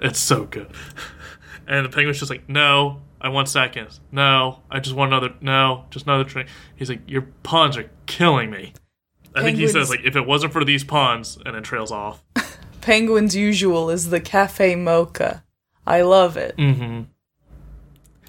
It's 0.00 0.18
so 0.18 0.44
good. 0.44 0.70
And 1.66 1.84
the 1.84 1.90
penguin's 1.90 2.18
just 2.18 2.30
like, 2.30 2.48
no, 2.48 3.00
I 3.20 3.28
want 3.28 3.48
seconds. 3.48 4.00
No, 4.12 4.60
I 4.70 4.80
just 4.80 4.94
want 4.94 5.12
another. 5.12 5.34
No, 5.40 5.84
just 5.90 6.06
another 6.06 6.24
drink. 6.24 6.48
He's 6.76 6.88
like, 6.88 7.00
your 7.08 7.22
pawns 7.42 7.76
are 7.76 7.90
killing 8.06 8.50
me. 8.50 8.72
I 9.34 9.42
think 9.42 9.58
he 9.58 9.68
says 9.68 9.90
like, 9.90 10.00
if 10.04 10.16
it 10.16 10.26
wasn't 10.26 10.52
for 10.52 10.64
these 10.64 10.82
pawns, 10.84 11.36
and 11.44 11.54
then 11.54 11.62
trails 11.62 11.90
off. 11.92 12.22
Penguin's 12.80 13.34
usual 13.36 13.90
is 13.90 14.10
the 14.10 14.20
cafe 14.20 14.76
mocha. 14.76 15.44
I 15.86 16.02
love 16.02 16.36
it. 16.36 16.56
Mm. 16.56 16.74
Hmm. 16.76 17.02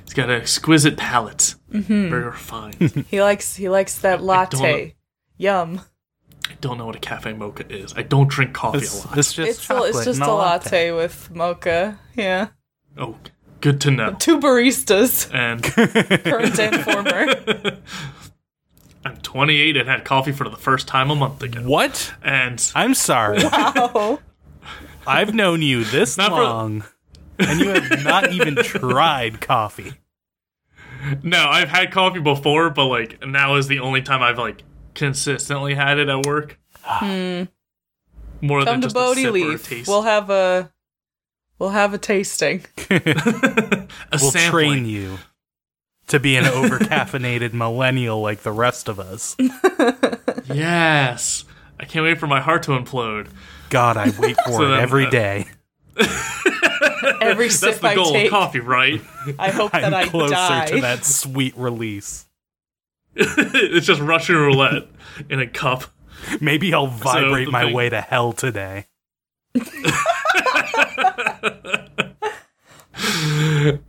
He's 0.03 0.13
got 0.13 0.29
an 0.29 0.41
exquisite 0.41 0.97
palate, 0.97 1.55
Mm-hmm. 1.71 2.09
very 2.09 2.23
refined. 2.23 3.05
He 3.09 3.21
likes 3.21 3.55
he 3.55 3.67
likes 3.69 3.99
that 3.99 4.21
latte. 4.23 4.95
Yum. 5.37 5.81
I 6.49 6.53
don't 6.61 6.77
know 6.77 6.85
what 6.85 6.95
a 6.95 6.99
cafe 6.99 7.33
mocha 7.33 7.69
is. 7.71 7.93
I 7.95 8.03
don't 8.03 8.29
drink 8.29 8.53
coffee 8.53 8.85
a 8.87 9.05
lot. 9.07 9.17
it's 9.17 9.33
just 9.33 9.49
It's 9.49 9.59
a, 9.59 9.67
chocolate 9.67 9.89
it's 9.95 10.05
just 10.05 10.21
and 10.21 10.29
a 10.29 10.33
latte 10.33 10.91
with 10.91 11.29
mocha. 11.35 11.99
Yeah. 12.15 12.47
Oh, 12.97 13.15
good 13.61 13.79
to 13.81 13.91
know. 13.91 14.13
Two 14.19 14.39
baristas, 14.39 15.29
And 15.33 15.63
current 16.23 16.59
and 16.59 16.83
former. 16.83 17.77
I'm 19.05 19.17
28 19.17 19.77
and 19.77 19.87
had 19.87 20.03
coffee 20.03 20.31
for 20.33 20.49
the 20.49 20.57
first 20.57 20.87
time 20.87 21.09
a 21.09 21.15
month 21.15 21.41
ago. 21.41 21.61
What? 21.61 22.13
And 22.23 22.71
I'm 22.75 22.93
sorry. 22.93 23.39
Wow. 23.51 24.19
I've 25.05 25.33
known 25.33 25.61
you 25.61 25.85
this 25.85 26.17
Not 26.17 26.31
for- 26.31 26.43
long, 26.43 26.83
and 27.39 27.59
you 27.61 27.69
have 27.69 28.03
not 28.03 28.33
even 28.33 28.55
tried 28.57 29.39
coffee. 29.39 29.93
No, 31.23 31.45
I've 31.47 31.69
had 31.69 31.91
coffee 31.93 32.19
before, 32.19 32.69
but 32.71 32.87
like 32.87 33.25
now 33.25 33.55
is 33.55 33.67
the 33.69 33.79
only 33.79 34.01
time 34.01 34.21
I've 34.21 34.37
like 34.37 34.63
consistently 34.95 35.75
had 35.75 35.97
it 35.99 36.09
at 36.09 36.25
work. 36.25 36.59
Hmm. 36.81 37.43
More 38.41 38.63
come 38.65 38.81
than 38.81 38.81
to 38.81 38.87
just 38.87 38.95
a 38.97 39.15
sip 39.15 39.25
or 39.25 39.29
a 39.29 39.31
Bodie 39.31 39.57
taste. 39.63 39.87
We'll 39.87 40.01
have 40.01 40.29
a 40.29 40.69
we'll 41.59 41.69
have 41.69 41.93
a 41.93 41.97
tasting. 41.97 42.65
a 42.89 43.87
We'll 44.11 44.31
sampling. 44.31 44.49
train 44.51 44.85
you 44.85 45.17
to 46.07 46.19
be 46.19 46.35
an 46.37 46.43
overcaffeinated 46.45 47.53
millennial 47.53 48.21
like 48.21 48.41
the 48.43 48.51
rest 48.51 48.87
of 48.87 48.99
us. 48.99 49.35
Yes, 50.53 51.43
I 51.77 51.83
can't 51.85 52.05
wait 52.05 52.19
for 52.19 52.27
my 52.27 52.39
heart 52.39 52.63
to 52.63 52.71
implode. 52.71 53.27
God, 53.69 53.97
I 53.97 54.11
wait 54.17 54.37
for 54.45 54.51
So 54.53 54.63
it 54.63 54.69
then, 54.69 54.79
every 54.79 55.05
uh, 55.07 55.09
day. 55.09 55.45
Every 57.21 57.47
That's 57.47 57.59
sip 57.59 57.79
the 57.81 57.87
I 57.89 57.95
goal 57.95 58.11
take, 58.13 58.27
of 58.27 58.31
coffee, 58.31 58.61
right? 58.61 59.01
I 59.37 59.49
hope 59.51 59.73
that 59.73 59.83
I'm 59.85 59.93
I 59.93 60.05
closer 60.07 60.33
die. 60.35 60.65
to 60.67 60.81
that 60.81 61.03
sweet 61.03 61.53
release. 61.57 62.27
it's 63.15 63.85
just 63.85 63.99
Russian 63.99 64.37
roulette 64.37 64.87
in 65.29 65.41
a 65.41 65.47
cup. 65.47 65.83
Maybe 66.39 66.73
I'll 66.73 66.87
vibrate 66.87 67.47
the 67.47 67.51
my 67.51 67.65
thing- 67.65 67.73
way 67.73 67.89
to 67.89 67.99
hell 67.99 68.31
today. 68.31 68.85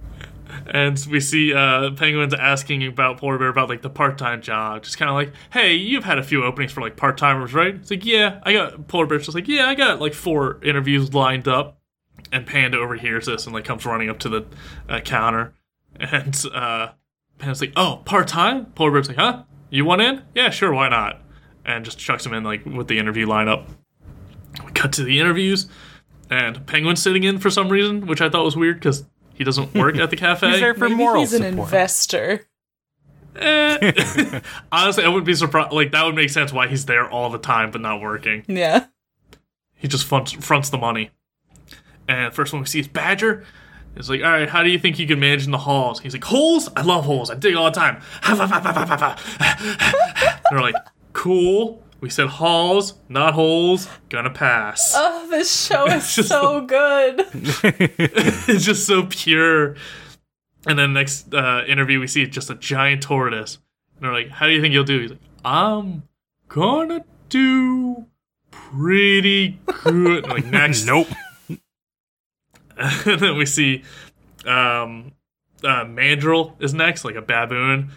And 0.70 1.02
we 1.10 1.20
see 1.20 1.54
uh, 1.54 1.92
penguins 1.92 2.34
asking 2.34 2.86
about 2.86 3.16
polar 3.16 3.38
bear 3.38 3.48
about 3.48 3.70
like 3.70 3.80
the 3.80 3.88
part-time 3.88 4.42
job, 4.42 4.82
just 4.82 4.98
kind 4.98 5.08
of 5.08 5.14
like, 5.14 5.32
"Hey, 5.50 5.76
you've 5.76 6.04
had 6.04 6.18
a 6.18 6.22
few 6.22 6.44
openings 6.44 6.72
for 6.72 6.82
like 6.82 6.94
part-timers, 6.94 7.54
right?" 7.54 7.74
It's 7.74 7.90
like, 7.90 8.04
"Yeah, 8.04 8.40
I 8.42 8.52
got." 8.52 8.86
Polar 8.86 9.06
bear's 9.06 9.24
just 9.24 9.34
like, 9.34 9.48
"Yeah, 9.48 9.66
I 9.66 9.74
got 9.74 9.98
like 9.98 10.12
four 10.12 10.62
interviews 10.62 11.14
lined 11.14 11.48
up." 11.48 11.78
and 12.32 12.46
Panda 12.46 12.78
overhears 12.78 13.26
this 13.26 13.46
and 13.46 13.54
like 13.54 13.64
comes 13.64 13.86
running 13.86 14.10
up 14.10 14.18
to 14.20 14.28
the 14.28 14.46
uh, 14.88 15.00
counter, 15.00 15.54
and 15.98 16.42
uh, 16.52 16.88
Panda's 17.38 17.60
like, 17.60 17.72
"Oh, 17.76 18.02
part 18.04 18.28
time?" 18.28 18.66
Polar 18.74 18.92
Bear's 18.92 19.08
like, 19.08 19.16
"Huh? 19.16 19.44
You 19.70 19.84
want 19.84 20.02
in? 20.02 20.22
Yeah, 20.34 20.50
sure, 20.50 20.72
why 20.72 20.88
not?" 20.88 21.20
And 21.64 21.84
just 21.84 21.98
chucks 21.98 22.24
him 22.24 22.32
in 22.32 22.44
like 22.44 22.64
with 22.64 22.88
the 22.88 22.98
interview 22.98 23.26
lineup. 23.26 23.66
We 24.64 24.72
cut 24.72 24.92
to 24.94 25.04
the 25.04 25.20
interviews, 25.20 25.68
and 26.30 26.66
Penguin's 26.66 27.02
sitting 27.02 27.24
in 27.24 27.38
for 27.38 27.50
some 27.50 27.68
reason, 27.68 28.06
which 28.06 28.20
I 28.20 28.28
thought 28.28 28.44
was 28.44 28.56
weird 28.56 28.76
because 28.76 29.04
he 29.34 29.44
doesn't 29.44 29.74
work 29.74 29.96
at 29.96 30.10
the 30.10 30.16
cafe. 30.16 30.50
He's 30.50 30.60
there 30.60 30.74
for 30.74 30.88
Maybe 30.88 30.96
moral 30.96 31.20
he's 31.20 31.32
an 31.32 31.42
support. 31.42 31.68
investor. 31.68 32.46
Eh. 33.36 34.40
Honestly, 34.72 35.04
I 35.04 35.08
wouldn't 35.08 35.26
be 35.26 35.34
surprised. 35.34 35.72
Like 35.72 35.92
that 35.92 36.04
would 36.04 36.14
make 36.14 36.30
sense 36.30 36.52
why 36.52 36.66
he's 36.68 36.86
there 36.86 37.08
all 37.08 37.30
the 37.30 37.38
time 37.38 37.70
but 37.70 37.80
not 37.80 38.00
working. 38.00 38.44
Yeah. 38.48 38.86
He 39.76 39.86
just 39.86 40.06
fronts, 40.06 40.32
fronts 40.32 40.70
the 40.70 40.78
money. 40.78 41.10
And 42.08 42.32
first 42.34 42.52
one 42.52 42.62
we 42.62 42.66
see 42.66 42.80
is 42.80 42.88
Badger. 42.88 43.44
It's 43.96 44.08
like, 44.08 44.22
all 44.22 44.30
right, 44.30 44.48
how 44.48 44.62
do 44.62 44.70
you 44.70 44.78
think 44.78 44.98
you 44.98 45.06
can 45.06 45.20
manage 45.20 45.44
in 45.44 45.50
the 45.50 45.58
halls? 45.58 46.00
He's 46.00 46.14
like, 46.14 46.24
holes? 46.24 46.68
I 46.76 46.82
love 46.82 47.04
holes. 47.04 47.30
I 47.30 47.34
dig 47.34 47.54
all 47.54 47.70
the 47.70 47.78
time. 47.78 48.00
They're 50.50 50.60
like, 50.60 50.74
cool. 51.12 51.82
We 52.00 52.10
said 52.10 52.28
halls, 52.28 52.94
not 53.08 53.34
holes. 53.34 53.88
Gonna 54.08 54.30
pass. 54.30 54.92
Oh, 54.96 55.26
this 55.30 55.66
show 55.66 55.86
is 55.88 56.14
just- 56.14 56.28
so 56.28 56.60
good. 56.60 57.20
it's 57.32 58.64
just 58.64 58.86
so 58.86 59.06
pure. 59.06 59.74
And 60.66 60.78
then 60.78 60.92
next 60.92 61.32
uh, 61.34 61.62
interview, 61.66 61.98
we 62.00 62.06
see 62.06 62.26
just 62.26 62.50
a 62.50 62.54
giant 62.54 63.02
tortoise. 63.02 63.58
And 63.96 64.04
they're 64.04 64.12
like, 64.12 64.28
"How 64.28 64.46
do 64.46 64.52
you 64.52 64.60
think 64.60 64.74
you'll 64.74 64.84
do?" 64.84 65.00
He's 65.00 65.10
like, 65.10 65.20
"I'm 65.44 66.02
gonna 66.48 67.04
do 67.28 68.06
pretty 68.50 69.58
good." 69.84 70.24
And 70.24 70.32
like 70.32 70.44
next, 70.46 70.84
Nope. 70.84 71.08
and 72.78 73.20
then 73.20 73.36
we 73.36 73.46
see 73.46 73.82
um, 74.46 75.12
uh, 75.64 75.84
Mandrill 75.84 76.54
is 76.60 76.74
next, 76.74 77.04
like 77.04 77.16
a 77.16 77.22
baboon. 77.22 77.90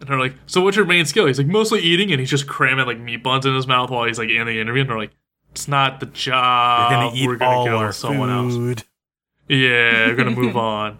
And 0.00 0.08
they're 0.08 0.18
like, 0.18 0.34
"So 0.46 0.60
what's 0.60 0.76
your 0.76 0.86
main 0.86 1.06
skill?" 1.06 1.26
He's 1.26 1.38
like, 1.38 1.46
"Mostly 1.46 1.80
eating," 1.80 2.10
and 2.12 2.20
he's 2.20 2.30
just 2.30 2.46
cramming 2.46 2.86
like 2.86 2.98
meat 2.98 3.22
buns 3.22 3.46
in 3.46 3.54
his 3.54 3.66
mouth 3.66 3.90
while 3.90 4.04
he's 4.04 4.18
like 4.18 4.28
in 4.28 4.46
the 4.46 4.60
interview. 4.60 4.82
And 4.82 4.90
they're 4.90 4.98
like, 4.98 5.12
"It's 5.52 5.68
not 5.68 6.00
the 6.00 6.06
job. 6.06 6.90
We're 6.90 6.96
gonna 6.96 7.16
eat 7.16 7.26
We're 7.26 7.36
gonna 7.36 7.56
all 7.56 7.64
go 7.66 7.76
our 7.78 7.86
with 7.88 7.96
someone 7.96 8.30
else." 8.30 8.54
food. 8.54 8.82
Yeah, 9.48 10.08
we're 10.08 10.16
gonna 10.16 10.30
move 10.32 10.56
on. 10.56 10.98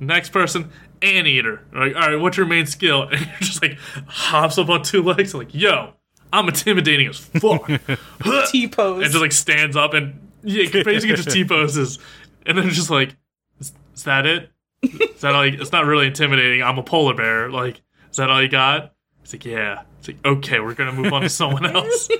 Next 0.00 0.30
person, 0.30 0.70
anteater. 1.02 1.62
Like, 1.72 1.94
all 1.94 2.02
right, 2.02 2.16
what's 2.16 2.36
your 2.36 2.46
main 2.46 2.66
skill? 2.66 3.02
And 3.12 3.20
you're 3.20 3.38
just 3.40 3.62
like 3.62 3.78
hops 4.06 4.58
up 4.58 4.68
on 4.68 4.82
two 4.82 5.02
legs, 5.02 5.34
like, 5.34 5.54
yo, 5.54 5.94
I'm 6.32 6.48
intimidating 6.48 7.08
as 7.08 7.18
fuck. 7.18 7.66
T 8.50 8.68
pose. 8.68 9.02
And 9.04 9.12
just 9.12 9.22
like 9.22 9.32
stands 9.32 9.76
up 9.76 9.94
and 9.94 10.28
yeah, 10.44 10.68
basically 10.84 11.16
just 11.16 11.30
T 11.30 11.44
poses, 11.44 11.98
and 12.46 12.56
then 12.56 12.68
just 12.70 12.90
like, 12.90 13.16
is, 13.60 13.72
is 13.94 14.04
that 14.04 14.26
it? 14.26 14.50
Is 14.82 15.20
that 15.22 15.34
all? 15.34 15.44
You, 15.44 15.60
it's 15.60 15.72
not 15.72 15.86
really 15.86 16.06
intimidating. 16.06 16.62
I'm 16.62 16.78
a 16.78 16.82
polar 16.84 17.14
bear. 17.14 17.50
Like, 17.50 17.80
is 18.10 18.16
that 18.16 18.30
all 18.30 18.42
you 18.42 18.48
got? 18.48 18.94
It's 19.22 19.32
like, 19.32 19.44
yeah. 19.44 19.82
It's 19.98 20.08
like, 20.08 20.24
okay, 20.24 20.60
we're 20.60 20.74
gonna 20.74 20.92
move 20.92 21.12
on 21.12 21.22
to 21.22 21.28
someone 21.28 21.66
else. 21.66 22.08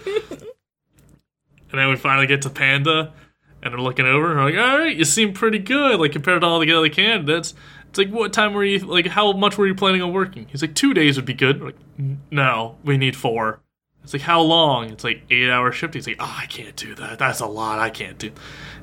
And 1.71 1.79
then 1.79 1.89
we 1.89 1.97
finally 1.97 2.27
get 2.27 2.43
to 2.43 2.51
Panda, 2.51 3.13
and 3.63 3.73
they're 3.73 3.81
looking 3.81 4.07
over, 4.07 4.31
and 4.31 4.39
they're 4.39 4.45
like, 4.45 4.73
all 4.73 4.79
right, 4.79 4.97
you 4.97 5.05
seem 5.05 5.33
pretty 5.33 5.59
good, 5.59 6.01
like, 6.01 6.13
compared 6.13 6.41
to 6.41 6.47
all 6.47 6.61
the 6.61 6.73
other 6.73 6.89
candidates. 6.89 7.55
It's 7.89 7.99
like, 7.99 8.11
what 8.11 8.33
time 8.33 8.55
were 8.55 8.65
you, 8.65 8.79
like, 8.81 9.07
how 9.07 9.33
much 9.33 9.59
were 9.59 9.67
you 9.67 9.75
planning 9.75 10.03
on 10.03 10.13
working? 10.13 10.47
He's 10.51 10.63
like, 10.63 10.75
two 10.75 10.95
days 10.95 11.17
would 11.17 11.25
be 11.25 11.35
good. 11.35 11.61
We're 11.61 11.67
like, 11.67 11.77
no, 12.31 12.77
we 12.85 12.97
need 12.97 13.17
four. 13.17 13.61
It's 14.03 14.13
like, 14.13 14.23
how 14.23 14.41
long? 14.41 14.91
It's 14.91 15.05
like, 15.05 15.23
eight 15.29 15.51
hour 15.51 15.71
shift. 15.73 15.95
He's 15.95 16.07
like, 16.07 16.17
oh, 16.19 16.37
I 16.39 16.47
can't 16.47 16.77
do 16.77 16.95
that. 16.95 17.19
That's 17.19 17.41
a 17.41 17.47
lot. 17.47 17.79
I 17.79 17.91
can't 17.91 18.17
do. 18.17 18.33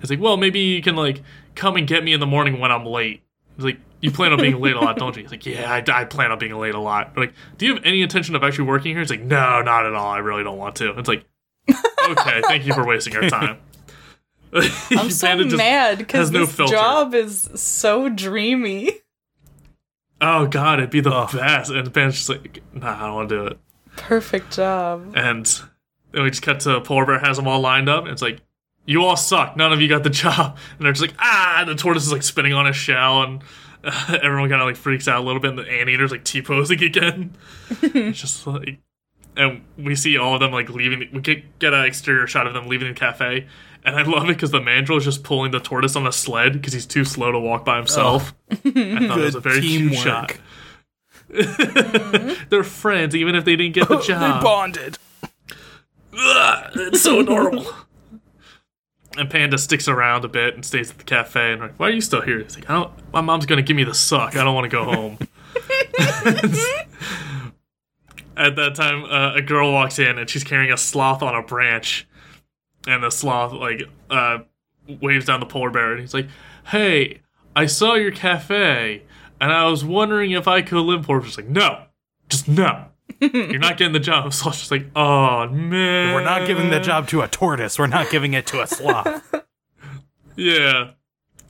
It's 0.02 0.12
like, 0.12 0.20
well, 0.20 0.38
maybe 0.38 0.60
you 0.60 0.82
can, 0.82 0.96
like, 0.96 1.24
come 1.56 1.78
and 1.78 1.88
get 1.88 2.04
me 2.04 2.14
in 2.14 2.20
the 2.20 2.28
morning 2.28 2.60
when 2.60 2.72
I'm 2.72 2.86
late. 2.86 3.24
He's 3.56 3.66
like, 3.66 3.80
you 4.02 4.12
plan 4.12 4.34
on 4.34 4.40
being 4.40 4.60
late 4.60 4.76
a 4.76 4.80
lot, 4.80 4.98
don't 4.98 5.16
you? 5.16 5.24
He's 5.24 5.32
like, 5.32 5.46
yeah, 5.46 5.72
I, 5.72 6.02
I 6.02 6.06
plan 6.06 6.32
on 6.32 6.40
being 6.40 6.54
late 6.56 6.76
a 6.76 6.80
lot. 6.80 7.14
We're 7.16 7.24
like, 7.24 7.34
do 7.58 7.66
you 7.66 7.76
have 7.76 7.84
any 7.86 8.02
intention 8.02 8.36
of 8.36 8.44
actually 8.44 8.66
working 8.66 8.92
here? 8.92 9.00
He's 9.00 9.10
like, 9.10 9.22
no, 9.22 9.62
not 9.62 9.86
at 9.86 9.94
all. 9.94 10.10
I 10.10 10.20
really 10.20 10.44
don't 10.44 10.58
want 10.58 10.76
to. 10.78 10.98
It's 10.98 11.08
like, 11.08 11.26
okay, 11.70 12.42
thank 12.44 12.66
you 12.66 12.74
for 12.74 12.86
wasting 12.86 13.16
our 13.16 13.30
time. 13.30 13.58
I'm 14.54 15.10
so 15.10 15.36
mad 15.38 15.98
because 15.98 16.32
no 16.32 16.46
this 16.46 16.56
filter. 16.56 16.74
job 16.74 17.14
is 17.14 17.50
so 17.56 18.10
dreamy. 18.10 18.92
Oh 20.22 20.48
god, 20.48 20.80
it'd 20.80 20.92
be 20.92 21.02
the 21.02 21.12
Ugh. 21.12 21.32
best. 21.34 21.72
And 21.72 21.86
the 21.86 21.92
band's 21.92 22.16
just 22.16 22.30
like, 22.30 22.62
nah, 22.74 22.96
I 22.96 23.08
don't 23.08 23.16
want 23.16 23.30
to 23.30 23.38
do 23.38 23.48
it. 23.48 23.60
Perfect 23.98 24.54
job. 24.54 25.14
And 25.16 25.46
then 26.12 26.24
we 26.24 26.30
just 26.30 26.42
cut 26.42 26.62
to 26.62 26.80
Polar 26.82 27.06
Bear 27.06 27.20
has 27.20 27.38
them 27.38 27.48
all 27.48 27.60
lined 27.60 27.90
up. 27.90 28.04
And 28.04 28.14
it's 28.14 28.22
like, 28.22 28.40
you 28.86 29.04
all 29.04 29.18
suck. 29.18 29.58
None 29.58 29.74
of 29.74 29.82
you 29.82 29.88
got 29.88 30.04
the 30.04 30.10
job. 30.24 30.58
And 30.78 30.86
they're 30.86 30.94
just 30.94 31.02
like, 31.02 31.16
ah. 31.20 31.62
And 31.62 31.70
the 31.70 31.76
tortoise 31.76 32.06
is 32.06 32.12
like 32.12 32.24
spinning 32.24 32.54
on 32.54 32.66
his 32.66 32.76
shell, 32.76 33.24
and 33.24 33.42
uh, 33.84 34.18
everyone 34.24 34.50
kind 34.50 34.62
of 34.62 34.68
like 34.68 34.78
freaks 34.78 35.08
out 35.08 35.22
a 35.22 35.26
little 35.26 35.42
bit. 35.42 35.50
And 35.52 35.60
the 35.60 35.70
anteater's 35.70 36.12
like 36.12 36.24
t 36.24 36.42
posing 36.42 36.84
again. 36.84 37.36
it's 37.82 38.20
just 38.22 38.46
like, 38.48 38.80
and 39.38 39.64
we 39.78 39.96
see 39.96 40.18
all 40.18 40.36
of 40.36 40.40
them 40.40 40.52
like 40.52 40.70
leaving. 40.70 41.08
We 41.12 41.22
get 41.22 41.60
get 41.60 41.74
an 41.74 41.86
exterior 41.86 42.28
shot 42.28 42.48
of 42.48 42.54
them 42.54 42.68
leaving 42.68 42.88
the 42.88 42.94
cafe. 42.94 43.48
And 43.84 43.96
I 43.96 44.02
love 44.02 44.24
it 44.26 44.34
because 44.34 44.50
the 44.50 44.62
mandrill 44.62 44.98
is 44.98 45.04
just 45.04 45.24
pulling 45.24 45.52
the 45.52 45.60
tortoise 45.60 45.96
on 45.96 46.08
a 46.08 46.12
sled 46.12 46.54
because 46.54 46.74
he's 46.74 46.88
too 46.88 47.06
slow 47.06 47.32
to 47.32 47.40
walk 47.40 47.66
by 47.66 47.78
himself. 47.78 48.34
I 48.50 48.56
thought 48.56 48.76
it 48.76 49.10
was 49.10 49.36
a 49.36 49.42
Good 49.42 49.44
very 49.44 49.62
cute 49.62 49.92
teamwork. 49.94 50.04
shot. 50.04 50.38
They're 52.50 52.64
friends, 52.64 53.16
even 53.16 53.36
if 53.36 53.46
they 53.46 53.56
didn't 53.56 53.76
get 53.76 53.88
the 53.88 54.00
job. 54.00 54.40
They 54.40 54.44
bonded. 54.44 54.98
Ugh, 56.18 56.72
it's 56.76 57.04
so 57.04 57.20
adorable. 57.20 57.68
And 59.18 59.30
Panda 59.30 59.58
sticks 59.58 59.88
around 59.88 60.26
a 60.26 60.28
bit 60.28 60.56
and 60.56 60.66
stays 60.66 60.92
at 60.92 60.98
the 60.98 61.04
cafe. 61.04 61.54
And 61.54 61.62
like, 61.62 61.80
why 61.80 61.88
are 61.88 61.92
you 61.92 62.02
still 62.02 62.22
here? 62.22 62.40
He's 62.40 62.56
like, 62.56 62.70
I 62.70 62.74
don't. 62.74 62.92
My 63.14 63.22
mom's 63.22 63.46
gonna 63.46 63.62
give 63.62 63.76
me 63.76 63.84
the 63.84 63.94
suck. 63.94 64.36
I 64.36 64.44
don't 64.44 64.56
want 64.56 64.66
to 64.66 64.70
go 64.70 64.84
home. 64.84 65.18
at 68.38 68.56
that 68.56 68.76
time, 68.76 69.06
uh, 69.06 69.36
a 69.36 69.42
girl 69.42 69.72
walks 69.72 70.00
in 70.00 70.18
and 70.18 70.30
she's 70.30 70.44
carrying 70.44 70.72
a 70.72 70.78
sloth 70.78 71.22
on 71.22 71.36
a 71.36 71.42
branch, 71.42 72.08
and 72.88 73.04
the 73.04 73.10
sloth 73.10 73.54
like 73.54 73.84
uh, 74.10 74.40
waves 75.02 75.26
down 75.26 75.40
the 75.40 75.46
polar 75.46 75.70
bear, 75.70 75.92
and 75.92 76.02
he's 76.02 76.14
like, 76.14 76.28
"Hey, 76.68 77.22
I 77.56 77.66
saw 77.66 77.96
your 77.96 78.12
cafe, 78.12 79.04
and 79.40 79.52
I 79.52 79.66
was 79.66 79.84
wondering 79.84 80.32
if 80.32 80.48
I 80.48 80.62
could 80.62 80.82
live." 80.82 81.04
Polar 81.04 81.22
bear's 81.22 81.38
like, 81.38 81.48
"No, 81.48 81.86
just 82.30 82.48
no." 82.48 82.86
You're 83.20 83.60
not 83.60 83.78
getting 83.78 83.94
the 83.94 84.00
job. 84.00 84.34
So 84.34 84.46
I 84.46 84.50
was 84.50 84.58
just 84.60 84.72
like, 84.72 84.88
oh 84.96 85.48
man. 85.48 86.14
We're 86.14 86.24
not 86.24 86.48
giving 86.48 86.70
the 86.70 86.80
job 86.80 87.08
to 87.10 87.22
a 87.22 87.28
tortoise. 87.28 87.80
We're 87.80 87.88
not 87.88 88.10
giving 88.10 88.34
it 88.34 88.48
to 88.48 88.62
a 88.62 88.68
sloth. 88.68 89.34
Yeah. 90.36 90.92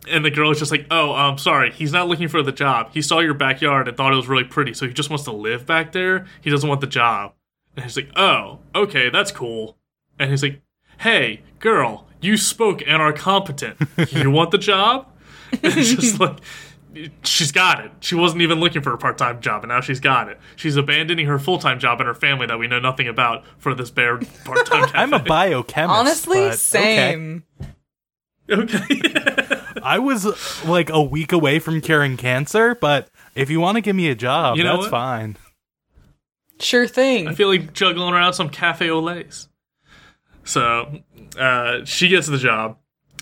And 0.08 0.24
the 0.24 0.30
girl 0.30 0.52
is 0.52 0.60
just 0.60 0.70
like, 0.70 0.86
oh, 0.92 1.14
I'm 1.14 1.40
sorry. 1.40 1.72
He's 1.72 1.92
not 1.92 2.08
looking 2.08 2.28
for 2.28 2.44
the 2.44 2.52
job. 2.52 2.92
He 2.94 3.02
saw 3.02 3.20
your 3.20 3.34
backyard 3.34 3.88
and 3.88 3.98
thought 3.98 4.14
it 4.14 4.16
was 4.16 4.28
really 4.28 4.44
pretty, 4.44 4.76
so 4.76 4.86
he 4.88 4.94
just 4.94 5.10
wants 5.10 5.26
to 5.26 5.32
live 5.32 5.66
back 5.66 5.92
there. 5.92 6.28
He 6.42 6.52
doesn't 6.52 6.70
want 6.70 6.82
the 6.82 6.88
job. 6.88 7.34
And 7.76 7.84
he's 7.84 7.96
like, 7.98 8.10
oh, 8.16 8.60
okay, 8.76 9.10
that's 9.10 9.32
cool. 9.32 9.78
And 10.20 10.30
he's 10.30 10.44
like, 10.44 10.62
hey, 11.00 11.42
girl, 11.60 12.06
you 12.22 12.38
spoke 12.38 12.84
and 12.86 13.02
are 13.02 13.14
competent. 13.14 13.78
You 14.12 14.30
want 14.30 14.52
the 14.52 14.60
job? 14.60 15.08
And 15.52 15.60
it's 15.76 15.96
just 15.96 16.20
like, 16.20 16.38
she's 17.24 17.52
got 17.52 17.84
it. 17.84 17.92
She 18.00 18.16
wasn't 18.16 18.42
even 18.42 18.60
looking 18.60 18.82
for 18.82 18.94
a 18.94 18.98
part 18.98 19.18
time 19.18 19.42
job, 19.42 19.64
and 19.64 19.70
now 19.70 19.82
she's 19.82 20.00
got 20.00 20.30
it. 20.30 20.40
She's 20.56 20.76
abandoning 20.76 21.26
her 21.28 21.40
full 21.40 21.60
time 21.60 21.80
job 21.80 22.00
and 22.00 22.08
her 22.08 22.14
family 22.14 22.48
that 22.48 22.60
we 22.60 22.68
know 22.68 22.80
nothing 22.80 23.08
about 23.08 23.44
for 23.58 23.74
this 23.74 23.92
bare 23.92 24.18
part 24.44 24.66
time 24.66 24.84
cafe. 24.86 24.92
I'm 24.98 25.14
a 25.14 25.20
biochemist. 25.20 25.94
Honestly, 25.94 26.40
but 26.40 26.48
okay. 26.48 26.56
same. 26.56 27.44
Okay. 28.50 29.02
I 29.84 30.00
was 30.00 30.66
like 30.66 30.90
a 30.90 31.02
week 31.02 31.32
away 31.32 31.60
from 31.60 31.82
curing 31.82 32.18
cancer, 32.18 32.76
but 32.76 33.10
if 33.36 33.50
you 33.50 33.60
want 33.60 33.76
to 33.76 33.82
give 33.82 33.96
me 33.96 34.10
a 34.10 34.16
job, 34.16 34.58
You 34.58 34.64
know 34.64 34.74
that's 34.74 34.84
what? 34.84 34.92
fine. 34.92 35.38
Sure 36.60 36.88
thing. 36.88 37.28
I 37.28 37.34
feel 37.34 37.50
like 37.50 37.74
juggling 37.74 38.14
around 38.14 38.34
some 38.34 38.50
cafe 38.50 38.90
au 38.90 39.00
laits. 39.00 39.50
So 40.44 41.02
uh, 41.38 41.84
she 41.86 42.08
gets 42.08 42.28
the 42.28 42.38
job, 42.38 42.78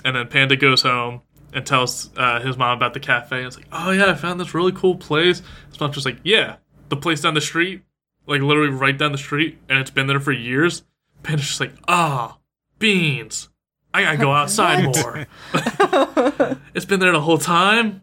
and 0.05 0.15
then 0.15 0.27
Panda 0.27 0.55
goes 0.55 0.83
home 0.83 1.21
and 1.53 1.65
tells 1.65 2.09
uh, 2.17 2.39
his 2.41 2.57
mom 2.57 2.77
about 2.77 2.93
the 2.93 2.99
cafe. 2.99 3.43
It's 3.43 3.55
like, 3.55 3.67
oh 3.71 3.91
yeah, 3.91 4.11
I 4.11 4.15
found 4.15 4.39
this 4.39 4.53
really 4.53 4.71
cool 4.71 4.95
place. 4.95 5.41
His 5.69 5.79
mom's 5.79 5.95
just 5.95 6.05
like, 6.05 6.17
yeah, 6.23 6.57
the 6.89 6.97
place 6.97 7.21
down 7.21 7.33
the 7.33 7.41
street, 7.41 7.83
like 8.27 8.41
literally 8.41 8.71
right 8.71 8.97
down 8.97 9.11
the 9.11 9.17
street, 9.17 9.57
and 9.69 9.79
it's 9.79 9.91
been 9.91 10.07
there 10.07 10.19
for 10.19 10.31
years. 10.31 10.83
Panda's 11.21 11.47
just 11.47 11.59
like, 11.59 11.73
ah, 11.87 12.37
beans. 12.79 13.49
I 13.93 14.01
gotta 14.01 14.17
go 14.17 14.31
outside 14.31 14.83
more. 14.83 15.27
it's 16.73 16.85
been 16.85 16.99
there 16.99 17.11
the 17.11 17.21
whole 17.21 17.37
time. 17.37 18.01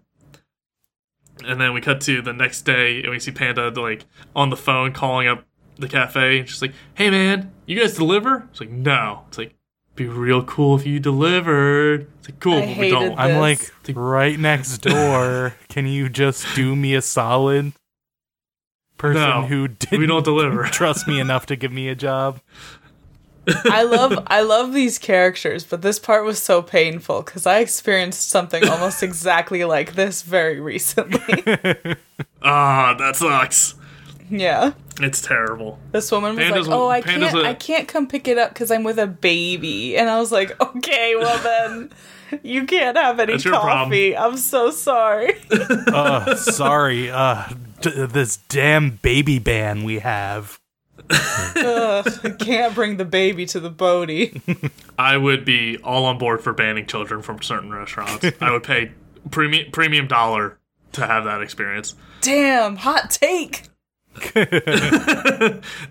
And 1.44 1.60
then 1.60 1.72
we 1.72 1.80
cut 1.80 2.00
to 2.02 2.22
the 2.22 2.32
next 2.32 2.62
day, 2.62 3.00
and 3.00 3.10
we 3.10 3.18
see 3.18 3.32
Panda 3.32 3.70
like 3.70 4.04
on 4.36 4.50
the 4.50 4.56
phone 4.56 4.92
calling 4.92 5.26
up 5.26 5.44
the 5.76 5.88
cafe. 5.88 6.40
And 6.40 6.48
she's 6.48 6.62
like, 6.62 6.74
"Hey 6.94 7.10
man, 7.10 7.52
you 7.66 7.80
guys 7.80 7.94
deliver?" 7.94 8.46
It's 8.50 8.60
like, 8.60 8.70
"No." 8.70 9.24
It's 9.28 9.38
like, 9.38 9.54
"Be 10.00 10.06
real 10.08 10.42
cool 10.42 10.76
if 10.78 10.86
you 10.86 10.98
delivered." 10.98 12.06
It's 12.20 12.30
like, 12.30 12.40
"Cool, 12.40 12.54
I 12.54 12.60
but 12.60 12.68
we 12.68 12.74
hated 12.74 12.90
don't." 12.90 13.16
that. 13.16 13.20
I'm 13.20 13.38
like 13.38 13.70
right 13.94 14.38
next 14.38 14.78
door. 14.78 15.54
Can 15.68 15.86
you 15.86 16.08
just 16.08 16.46
do 16.54 16.74
me 16.74 16.94
a 16.94 17.02
solid? 17.02 17.72
Person 18.96 19.20
No, 19.22 19.42
who 19.42 19.62
we 19.62 19.68
didn't 19.68 20.08
don't 20.08 20.24
deliver. 20.24 20.64
trust 20.70 21.06
me 21.06 21.20
enough 21.20 21.46
to 21.46 21.56
give 21.56 21.72
me 21.72 21.88
a 21.88 21.94
job. 21.94 22.40
I 23.64 23.82
love 23.82 24.22
I 24.26 24.42
love 24.42 24.72
these 24.72 24.98
characters, 24.98 25.64
but 25.64 25.82
this 25.82 25.98
part 25.98 26.24
was 26.24 26.42
so 26.42 26.62
painful 26.62 27.22
because 27.22 27.46
I 27.46 27.58
experienced 27.58 28.28
something 28.30 28.66
almost 28.68 29.02
exactly 29.02 29.64
like 29.64 29.94
this 29.94 30.22
very 30.22 30.60
recently. 30.60 31.44
Ah, 32.42 32.94
that 32.98 33.16
sucks. 33.16 33.74
Yeah. 34.30 34.72
It's 35.00 35.20
terrible. 35.22 35.78
This 35.92 36.10
woman 36.12 36.36
was 36.36 36.44
Panda's 36.44 36.68
like, 36.68 36.76
"Oh, 36.78 36.88
I 36.88 37.00
Panda's 37.00 37.32
can't, 37.32 37.44
a- 37.44 37.48
I 37.48 37.54
can't 37.54 37.88
come 37.88 38.06
pick 38.06 38.28
it 38.28 38.38
up 38.38 38.50
because 38.52 38.70
I'm 38.70 38.84
with 38.84 38.98
a 38.98 39.06
baby." 39.06 39.96
And 39.96 40.08
I 40.10 40.18
was 40.18 40.30
like, 40.30 40.60
"Okay, 40.60 41.14
well 41.16 41.38
then, 41.42 41.90
you 42.42 42.64
can't 42.66 42.96
have 42.96 43.18
any 43.20 43.32
That's 43.32 43.44
your 43.44 43.54
coffee. 43.54 44.16
I'm 44.16 44.36
so 44.36 44.70
sorry." 44.70 45.34
uh, 45.50 46.34
sorry, 46.36 47.10
uh, 47.10 47.48
d- 47.80 48.06
this 48.06 48.36
damn 48.48 48.90
baby 49.02 49.38
ban 49.38 49.84
we 49.84 50.00
have. 50.00 50.58
Ugh, 51.10 52.20
I 52.24 52.30
can't 52.38 52.74
bring 52.74 52.96
the 52.98 53.04
baby 53.04 53.46
to 53.46 53.58
the 53.60 53.70
Bodie. 53.70 54.40
I 54.98 55.16
would 55.16 55.44
be 55.44 55.78
all 55.78 56.04
on 56.04 56.18
board 56.18 56.42
for 56.42 56.52
banning 56.52 56.86
children 56.86 57.22
from 57.22 57.42
certain 57.42 57.72
restaurants. 57.72 58.24
I 58.40 58.50
would 58.52 58.62
pay 58.64 58.92
premium 59.30 59.70
premium 59.72 60.06
dollar 60.06 60.58
to 60.92 61.06
have 61.06 61.24
that 61.24 61.42
experience. 61.42 61.94
Damn, 62.20 62.76
hot 62.76 63.10
take. 63.10 63.62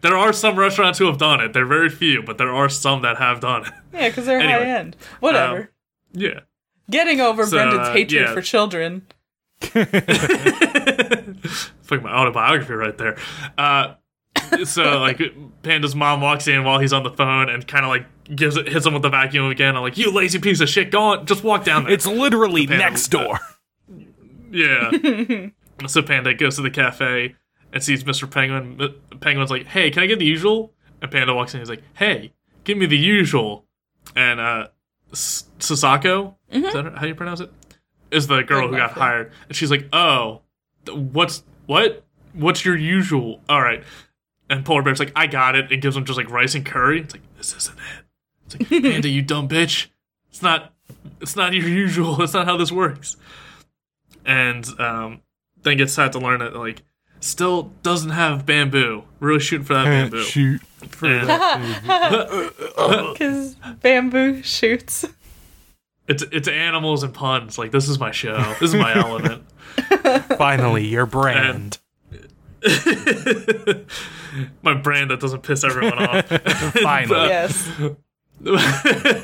There 0.01 0.17
are 0.17 0.34
some 0.34 0.58
restaurants 0.58 0.99
who 0.99 1.05
have 1.08 1.17
done 1.17 1.39
it. 1.41 1.53
They're 1.53 1.65
very 1.65 1.89
few, 1.89 2.21
but 2.21 2.38
there 2.38 2.53
are 2.53 2.69
some 2.69 3.01
that 3.01 3.17
have 3.17 3.39
done 3.39 3.65
it. 3.65 3.73
Yeah, 3.93 4.10
because 4.10 4.25
they're 4.25 4.39
Anyway, 4.39 4.53
high 4.65 4.77
end. 4.79 4.95
Whatever. 5.19 5.58
um, 5.62 5.67
Yeah. 6.13 6.39
Getting 6.89 7.21
over 7.21 7.45
so, 7.45 7.51
Brendan's 7.51 7.88
uh, 7.89 7.93
hatred 7.93 8.21
yeah. 8.27 8.34
for 8.34 8.41
children. 8.41 9.05
It's 11.82 11.91
like 11.91 12.03
my 12.03 12.12
autobiography 12.12 12.73
right 12.73 12.95
there. 12.97 13.17
Uh, 13.58 13.95
so 14.63 14.99
like 14.99 15.19
Panda's 15.63 15.95
mom 15.95 16.21
walks 16.21 16.47
in 16.47 16.63
while 16.63 16.77
he's 16.79 16.93
on 16.93 17.01
the 17.03 17.10
phone 17.10 17.49
and 17.49 17.67
kind 17.67 17.84
of 17.84 17.89
like 17.89 18.05
gives 18.36 18.55
it 18.58 18.67
hits 18.67 18.86
him 18.86 18.93
with 18.93 19.01
the 19.01 19.10
vacuum 19.10 19.49
again. 19.49 19.75
I'm 19.75 19.82
like, 19.82 19.97
you 19.97 20.12
lazy 20.12 20.38
piece 20.39 20.62
of 20.62 20.69
shit, 20.69 20.91
go 20.91 21.01
on, 21.01 21.25
just 21.25 21.43
walk 21.43 21.63
down 21.63 21.86
there. 21.86 21.93
It's 21.93 22.05
literally 22.05 22.67
Panda- 22.67 22.84
next 22.84 23.08
door. 23.08 23.39
Yeah. 24.51 24.91
so 25.88 26.01
Panda 26.03 26.34
goes 26.34 26.55
to 26.58 26.62
the 26.62 26.69
cafe 26.71 27.36
and 27.73 27.84
sees 27.84 28.03
Mr. 28.03 28.29
Penguin. 28.29 28.79
Penguin's 29.19 29.51
like, 29.51 29.67
"Hey, 29.67 29.91
can 29.91 30.03
I 30.03 30.08
get 30.08 30.19
the 30.19 30.25
usual?" 30.25 30.73
And 31.01 31.10
Panda 31.12 31.34
walks 31.34 31.53
in. 31.53 31.60
He's 31.60 31.69
like, 31.69 31.84
"Hey, 31.93 32.34
give 32.63 32.77
me 32.77 32.86
the 32.86 32.97
usual." 32.97 33.65
And 34.15 34.39
uh, 34.39 34.67
Sasako, 35.13 36.36
is 36.49 36.73
that 36.73 36.93
how 36.97 37.05
you 37.05 37.15
pronounce 37.15 37.39
it? 37.41 37.51
Is 38.12 38.27
the 38.27 38.41
girl 38.41 38.67
who 38.67 38.71
got 38.75 38.86
Exactly. 38.91 39.01
hired, 39.01 39.32
and 39.47 39.55
she's 39.55 39.69
like, 39.71 39.88
"Oh, 39.93 40.41
what's 40.91 41.43
what? 41.67 42.03
What's 42.34 42.65
your 42.65 42.75
usual?" 42.77 43.41
All 43.49 43.62
right. 43.62 43.84
And 44.49 44.65
Polar 44.65 44.82
Bear's 44.82 44.99
like, 44.99 45.12
"I 45.15 45.27
got 45.27 45.55
it." 45.55 45.71
It 45.71 45.77
gives 45.77 45.95
him 45.95 46.05
just 46.05 46.17
like 46.17 46.29
rice 46.29 46.55
and 46.55 46.65
curry. 46.65 47.01
It's 47.01 47.13
like, 47.13 47.21
"This 47.38 47.55
isn't 47.55 47.77
it." 47.77 48.05
It's 48.58 48.71
like, 48.71 48.82
"Panda, 48.84 49.10
you 49.10 49.21
dumb 49.21 49.47
bitch. 49.47 49.88
It's 50.29 50.41
not. 50.41 50.73
It's 51.21 51.36
not 51.36 51.53
your 51.53 51.67
usual. 51.67 52.15
That's 52.15 52.34
not 52.34 52.45
how 52.45 52.58
this 52.58 52.71
works." 52.71 53.15
and 54.25 54.67
um, 54.79 55.21
then 55.63 55.77
gets 55.77 55.93
sad 55.93 56.12
to 56.12 56.19
learn 56.19 56.39
that 56.39 56.53
like 56.55 56.84
still 57.19 57.71
doesn't 57.84 58.12
have 58.12 58.45
bamboo. 58.45 59.03
Really 59.19 59.39
shooting 59.39 59.65
for 59.65 59.73
that 59.73 59.86
bamboo. 59.86 60.23
Shoot. 60.23 60.62
For 60.89 61.08
that. 61.08 62.53
Because 63.13 63.55
bamboo 63.82 64.41
shoots. 64.43 65.05
it's 66.08 66.23
it's 66.32 66.47
animals 66.47 67.03
and 67.03 67.13
puns. 67.13 67.58
Like 67.58 67.71
this 67.71 67.89
is 67.89 67.99
my 67.99 68.12
show. 68.12 68.38
This 68.60 68.73
is 68.73 68.75
my 68.75 68.95
element. 68.95 69.43
Finally, 70.38 70.88
your 70.88 71.05
brand. 71.05 71.79
my 74.62 74.73
brand 74.73 75.12
that 75.12 75.19
doesn't 75.19 75.43
piss 75.43 75.63
everyone 75.63 75.97
off. 75.99 76.27
Finally. 76.82 77.27
yes. 77.27 77.69
We 78.41 78.55
found 78.58 79.15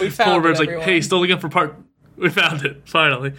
Polar 0.00 0.10
found 0.10 0.42
Bear's 0.42 0.60
it, 0.60 0.66
like, 0.68 0.80
hey, 0.80 1.00
still 1.00 1.20
looking 1.20 1.38
for 1.38 1.48
part. 1.48 1.76
We 2.16 2.30
found 2.30 2.64
it 2.64 2.82
finally. 2.88 3.32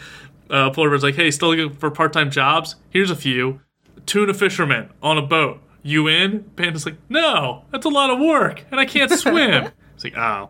Uh, 0.49 0.69
Polar 0.71 0.89
Bear's 0.89 1.03
like, 1.03 1.15
hey, 1.15 1.31
still 1.31 1.55
looking 1.55 1.77
for 1.77 1.89
part-time 1.89 2.29
jobs? 2.31 2.75
Here's 2.89 3.09
a 3.09 3.15
few. 3.15 3.61
Tuna 4.05 4.33
fisherman 4.33 4.89
on 5.01 5.17
a 5.17 5.21
boat. 5.21 5.61
You 5.83 6.07
in? 6.07 6.43
Panda's 6.55 6.85
like, 6.85 6.97
no, 7.09 7.65
that's 7.71 7.85
a 7.85 7.89
lot 7.89 8.09
of 8.09 8.19
work, 8.19 8.65
and 8.71 8.79
I 8.79 8.85
can't 8.85 9.11
swim. 9.11 9.71
It's 9.95 10.03
like, 10.03 10.17
oh. 10.17 10.49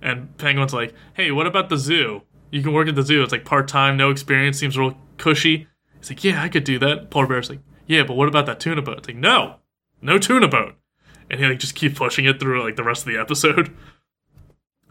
And 0.00 0.36
Penguin's 0.38 0.72
like, 0.72 0.94
hey, 1.14 1.32
what 1.32 1.48
about 1.48 1.70
the 1.70 1.76
zoo? 1.76 2.22
You 2.52 2.62
can 2.62 2.72
work 2.72 2.86
at 2.86 2.94
the 2.94 3.02
zoo. 3.02 3.20
It's 3.24 3.32
like 3.32 3.44
part-time, 3.44 3.96
no 3.96 4.10
experience, 4.10 4.58
seems 4.60 4.78
real 4.78 4.96
cushy. 5.18 5.66
He's 5.98 6.08
like, 6.08 6.22
yeah, 6.22 6.40
I 6.40 6.48
could 6.48 6.62
do 6.62 6.78
that. 6.78 7.10
Polar 7.10 7.26
Bear's 7.26 7.50
like, 7.50 7.58
yeah, 7.88 8.04
but 8.04 8.14
what 8.14 8.28
about 8.28 8.46
that 8.46 8.60
tuna 8.60 8.80
boat? 8.80 8.98
It's 8.98 9.08
like, 9.08 9.16
no, 9.16 9.56
no 10.00 10.18
tuna 10.18 10.46
boat. 10.46 10.76
And 11.28 11.40
he 11.40 11.46
like 11.46 11.58
just 11.58 11.74
keeps 11.74 11.98
pushing 11.98 12.26
it 12.26 12.38
through 12.38 12.62
like 12.62 12.76
the 12.76 12.84
rest 12.84 13.04
of 13.04 13.12
the 13.12 13.18
episode. 13.18 13.74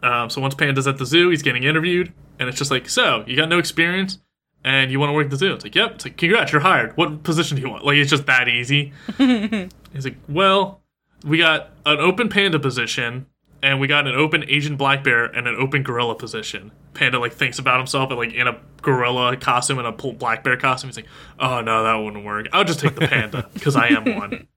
Um, 0.02 0.28
so 0.28 0.42
once 0.42 0.54
Panda's 0.54 0.86
at 0.86 0.98
the 0.98 1.06
zoo, 1.06 1.30
he's 1.30 1.40
getting 1.40 1.62
interviewed, 1.62 2.12
and 2.38 2.46
it's 2.46 2.58
just 2.58 2.70
like, 2.70 2.90
so 2.90 3.24
you 3.26 3.36
got 3.36 3.48
no 3.48 3.58
experience, 3.58 4.18
and 4.64 4.90
you 4.90 4.98
want 4.98 5.10
to 5.10 5.14
work 5.14 5.26
at 5.26 5.30
the 5.30 5.36
zoo? 5.36 5.52
It's 5.52 5.64
like, 5.64 5.74
yep. 5.74 5.92
It's 5.96 6.04
like, 6.04 6.16
congrats, 6.16 6.52
you're 6.52 6.62
hired. 6.62 6.96
What 6.96 7.22
position 7.22 7.56
do 7.56 7.62
you 7.62 7.70
want? 7.70 7.84
Like, 7.84 7.96
it's 7.96 8.10
just 8.10 8.26
that 8.26 8.48
easy. 8.48 8.92
he's 9.18 10.04
like, 10.04 10.16
well, 10.28 10.80
we 11.24 11.38
got 11.38 11.70
an 11.86 11.98
open 11.98 12.28
panda 12.28 12.58
position, 12.58 13.26
and 13.62 13.80
we 13.80 13.86
got 13.86 14.06
an 14.06 14.14
open 14.14 14.44
Asian 14.48 14.76
black 14.76 15.02
bear 15.04 15.24
and 15.24 15.46
an 15.46 15.56
open 15.56 15.82
gorilla 15.82 16.14
position. 16.14 16.70
Panda 16.92 17.18
like 17.18 17.32
thinks 17.32 17.58
about 17.58 17.78
himself 17.78 18.10
and 18.10 18.18
like 18.18 18.32
in 18.32 18.46
a 18.46 18.60
gorilla 18.82 19.36
costume 19.36 19.78
and 19.78 19.86
a 19.86 19.92
black 19.92 20.44
bear 20.44 20.56
costume. 20.56 20.88
He's 20.88 20.96
like, 20.96 21.08
oh 21.40 21.60
no, 21.60 21.82
that 21.82 21.94
wouldn't 21.94 22.24
work. 22.24 22.46
I'll 22.52 22.64
just 22.64 22.80
take 22.80 22.94
the 22.94 23.08
panda 23.08 23.48
because 23.54 23.76
I 23.76 23.88
am 23.88 24.16
one. 24.16 24.48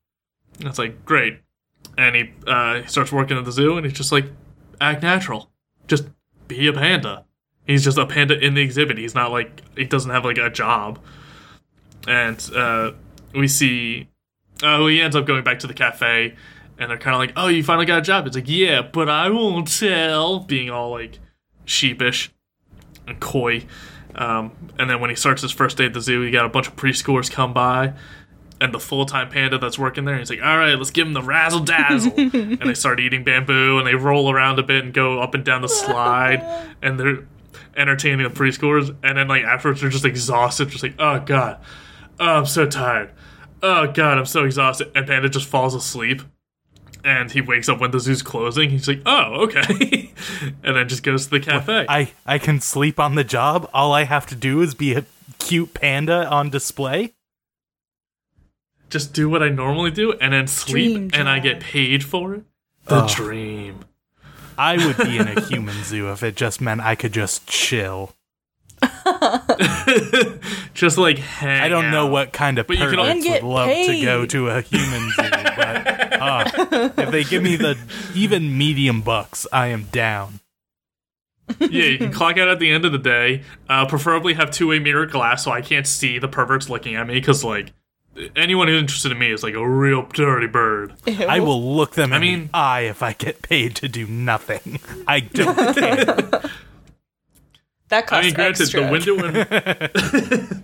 And 0.60 0.68
it's 0.68 0.80
like 0.80 1.06
great, 1.06 1.38
and 2.00 2.16
he 2.16 2.34
uh, 2.48 2.82
he 2.82 2.88
starts 2.88 3.12
working 3.12 3.38
at 3.38 3.46
the 3.46 3.52
zoo, 3.52 3.78
and 3.78 3.86
he's 3.86 3.96
just 3.96 4.12
like, 4.12 4.26
act 4.82 5.04
natural, 5.04 5.52
just 5.86 6.06
be 6.48 6.66
a 6.66 6.74
panda. 6.74 7.26
He's 7.68 7.84
just 7.84 7.98
a 7.98 8.06
panda 8.06 8.40
in 8.40 8.54
the 8.54 8.62
exhibit. 8.62 8.98
He's 8.98 9.14
not 9.14 9.32
like 9.32 9.62
he 9.78 9.84
doesn't 9.84 10.10
have 10.10 10.24
like 10.24 10.38
a 10.38 10.50
job. 10.50 11.00
And 12.08 12.50
uh, 12.56 12.94
we 13.34 13.50
see, 13.50 14.08
oh, 14.64 14.88
he 14.88 15.02
ends 15.02 15.16
up 15.16 15.26
going 15.26 15.44
back 15.44 15.60
to 15.60 15.68
the 15.68 15.74
cafe, 15.74 16.36
and 16.78 16.90
they're 16.90 16.98
kind 16.98 17.14
of 17.14 17.20
like, 17.20 17.34
"Oh, 17.36 17.48
you 17.50 17.64
finally 17.64 17.86
got 17.86 18.00
a 18.00 18.02
job." 18.02 18.26
It's 18.26 18.38
like, 18.38 18.48
"Yeah, 18.48 18.82
but 18.82 19.10
I 19.10 19.30
won't 19.30 19.68
tell," 19.68 20.40
being 20.40 20.70
all 20.70 20.92
like 20.92 21.20
sheepish 21.66 22.32
and 23.06 23.20
coy. 23.20 23.66
Um, 24.16 24.52
and 24.80 24.90
then 24.90 25.02
when 25.02 25.10
he 25.10 25.16
starts 25.18 25.42
his 25.42 25.52
first 25.52 25.78
day 25.78 25.86
at 25.86 25.94
the 25.94 26.02
zoo, 26.02 26.22
he 26.22 26.32
got 26.32 26.46
a 26.46 26.50
bunch 26.50 26.70
of 26.70 26.78
preschoolers 26.78 27.30
come 27.30 27.54
by, 27.54 27.94
and 28.62 28.74
the 28.74 28.80
full 28.80 29.06
time 29.06 29.30
panda 29.30 29.58
that's 29.58 29.78
working 29.78 30.06
there. 30.06 30.18
He's 30.18 30.30
like, 30.30 30.42
"All 30.42 30.58
right, 30.58 30.76
let's 30.76 30.92
give 30.92 31.06
him 31.06 31.14
the 31.14 31.22
razzle 31.22 31.60
dazzle," 31.60 32.14
and 32.18 32.62
they 32.62 32.74
start 32.74 33.02
eating 33.02 33.26
bamboo 33.26 33.78
and 33.78 33.86
they 33.86 33.96
roll 33.96 34.32
around 34.32 34.58
a 34.60 34.64
bit 34.64 34.86
and 34.86 34.94
go 34.94 35.20
up 35.20 35.34
and 35.34 35.44
down 35.44 35.62
the 35.62 35.68
slide, 35.68 36.42
and 36.82 36.98
they're 36.98 37.26
entertaining 37.76 38.28
the 38.28 38.34
preschoolers. 38.34 38.96
And 39.04 39.18
then 39.18 39.28
like 39.28 39.44
afterwards, 39.44 39.82
they're 39.82 39.90
just 39.90 40.06
exhausted, 40.06 40.70
just 40.70 40.84
like, 40.84 40.96
"Oh 41.00 41.20
god, 41.20 41.60
oh 42.20 42.26
I'm 42.40 42.46
so 42.46 42.66
tired, 42.66 43.12
oh 43.64 43.88
god, 43.88 44.18
I'm 44.18 44.26
so 44.26 44.44
exhausted," 44.46 44.92
and 44.96 45.06
Panda 45.08 45.30
just 45.30 45.48
falls 45.48 45.74
asleep. 45.76 46.22
And 47.04 47.32
he 47.32 47.40
wakes 47.40 47.70
up 47.70 47.80
when 47.80 47.92
the 47.92 48.00
zoo's 48.00 48.22
closing. 48.22 48.70
He's 48.70 48.88
like, 48.88 49.02
"Oh, 49.06 49.44
okay," 49.46 50.12
and 50.64 50.76
then 50.76 50.90
just 50.90 51.04
goes 51.04 51.26
to 51.26 51.32
the 51.32 51.40
cafe. 51.40 51.86
I, 51.88 52.12
I 52.26 52.38
can 52.38 52.60
sleep 52.60 53.00
on 53.00 53.16
the 53.16 53.24
job. 53.24 53.70
All 53.74 53.94
I 53.94 54.04
have 54.04 54.26
to 54.28 54.36
do 54.36 54.62
is 54.62 54.74
be 54.74 54.94
a 54.94 55.06
cute 55.40 55.74
panda 55.74 56.28
on 56.28 56.50
display. 56.50 57.14
just 58.90 59.14
do 59.14 59.30
what 59.30 59.44
I 59.44 59.50
normally 59.50 59.92
do 59.92 60.14
and 60.14 60.34
then 60.34 60.48
sleep 60.48 60.94
Dream 60.94 61.10
and 61.14 61.30
I 61.30 61.40
get 61.40 61.60
paid 61.60 62.04
for 62.04 62.34
it. 62.36 62.44
The 62.86 62.96
Ugh. 62.96 63.10
dream. 63.10 63.80
I 64.58 64.86
would 64.86 64.98
be 64.98 65.18
in 65.18 65.28
a 65.28 65.42
human 65.42 65.84
zoo 65.84 66.12
if 66.12 66.24
it 66.24 66.36
just 66.36 66.62
meant 66.62 66.82
I 66.82 66.96
could 66.96 67.14
just 67.14 67.48
chill. 67.48 68.14
just 70.74 71.00
like 71.00 71.18
hang 71.18 71.62
I 71.62 71.68
don't 71.68 71.90
know 71.90 72.06
what 72.08 72.32
kind 72.32 72.60
of 72.60 72.68
But 72.68 72.78
you 72.78 72.88
can 72.88 73.00
perverts 73.00 73.10
And 73.10 73.24
get 73.24 73.42
would 73.44 73.50
love 73.50 73.70
to 73.70 74.02
go 74.04 74.26
to 74.28 74.50
a 74.50 74.62
human 74.62 75.10
zoo, 75.12 75.30
but 75.32 75.88
uh, 76.22 76.90
if 76.98 77.12
they 77.12 77.24
give 77.24 77.42
me 77.42 77.56
the 77.56 77.76
even 78.14 78.56
medium 78.56 79.02
bucks, 79.02 79.48
I 79.52 79.68
am 79.68 79.86
down. 79.86 80.42
yeah, 81.60 81.86
you 81.86 81.98
can 81.98 82.12
clock 82.12 82.38
out 82.38 82.50
at 82.50 82.60
the 82.60 82.70
end 82.70 82.86
of 82.86 82.92
the 82.92 83.00
day. 83.00 83.44
Uh, 83.68 83.88
preferably 83.88 84.36
have 84.36 84.52
two 84.52 84.68
way 84.68 84.80
mirror 84.80 85.06
glass 85.08 85.46
so 85.46 85.52
I 85.52 85.62
can't 85.62 85.88
see 85.88 86.20
the 86.20 86.28
perverts 86.28 86.70
looking 86.70 86.96
at 86.96 87.08
me 87.08 87.16
because 87.16 87.44
like 87.44 87.74
anyone 88.36 88.68
who's 88.68 88.80
interested 88.82 89.12
in 89.12 89.20
me 89.20 89.32
is 89.32 89.44
like 89.44 89.54
a 89.54 89.68
real 89.68 90.04
dirty 90.14 90.48
bird. 90.48 90.94
I 91.28 91.40
will 91.40 91.76
look 91.76 91.96
them 91.96 92.14
in 92.14 92.22
mean- 92.22 92.44
the 92.46 92.50
eye 92.58 92.82
if 92.82 93.02
I 93.04 93.14
get 93.14 93.42
paid 93.42 93.76
to 93.78 93.88
do 93.88 94.08
nothing. 94.08 94.80
I 95.08 95.20
don't 95.22 95.76
care. 95.76 96.42
That 97.90 98.12
I 98.12 98.22
mean, 98.22 98.34
granted, 98.34 98.64
extra. 98.64 98.84
the 98.84 98.92
window 98.92 99.14
in 99.26 99.34
the, 99.34 100.62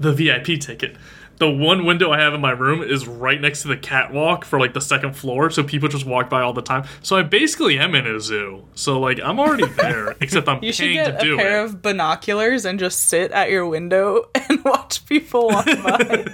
the 0.00 0.12
VIP 0.14 0.58
ticket. 0.58 0.96
The 1.36 1.50
one 1.50 1.84
window 1.84 2.12
I 2.12 2.20
have 2.20 2.32
in 2.32 2.40
my 2.40 2.52
room 2.52 2.82
is 2.82 3.06
right 3.06 3.38
next 3.38 3.60
to 3.62 3.68
the 3.68 3.76
catwalk 3.76 4.46
for 4.46 4.58
like 4.58 4.72
the 4.72 4.80
second 4.80 5.14
floor, 5.14 5.50
so 5.50 5.62
people 5.62 5.90
just 5.90 6.06
walk 6.06 6.30
by 6.30 6.40
all 6.40 6.54
the 6.54 6.62
time. 6.62 6.84
So 7.02 7.16
I 7.18 7.24
basically 7.24 7.78
am 7.78 7.94
in 7.94 8.06
a 8.06 8.18
zoo. 8.20 8.64
So 8.74 8.98
like 9.00 9.20
I'm 9.22 9.38
already 9.38 9.66
there, 9.66 10.14
except 10.22 10.48
I'm 10.48 10.64
you 10.64 10.72
should 10.72 10.84
paying 10.84 10.94
get 10.96 11.20
to 11.20 11.34
a 11.34 11.36
pair 11.36 11.60
it. 11.60 11.64
of 11.64 11.82
binoculars 11.82 12.64
and 12.64 12.78
just 12.78 13.00
sit 13.00 13.32
at 13.32 13.50
your 13.50 13.66
window 13.66 14.30
and 14.48 14.64
watch 14.64 15.04
people 15.04 15.48
walk 15.48 15.66
by. 15.66 16.24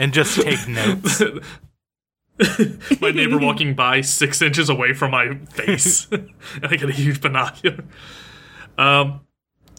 And 0.00 0.14
just 0.14 0.40
take 0.40 0.66
notes. 0.66 1.22
my 3.00 3.10
neighbor 3.10 3.38
walking 3.38 3.74
by 3.74 4.00
six 4.00 4.40
inches 4.40 4.70
away 4.70 4.94
from 4.94 5.10
my 5.10 5.34
face. 5.50 6.10
and 6.10 6.32
I 6.62 6.76
get 6.76 6.88
a 6.88 6.92
huge 6.92 7.20
binocular. 7.20 7.84
Um, 8.78 9.20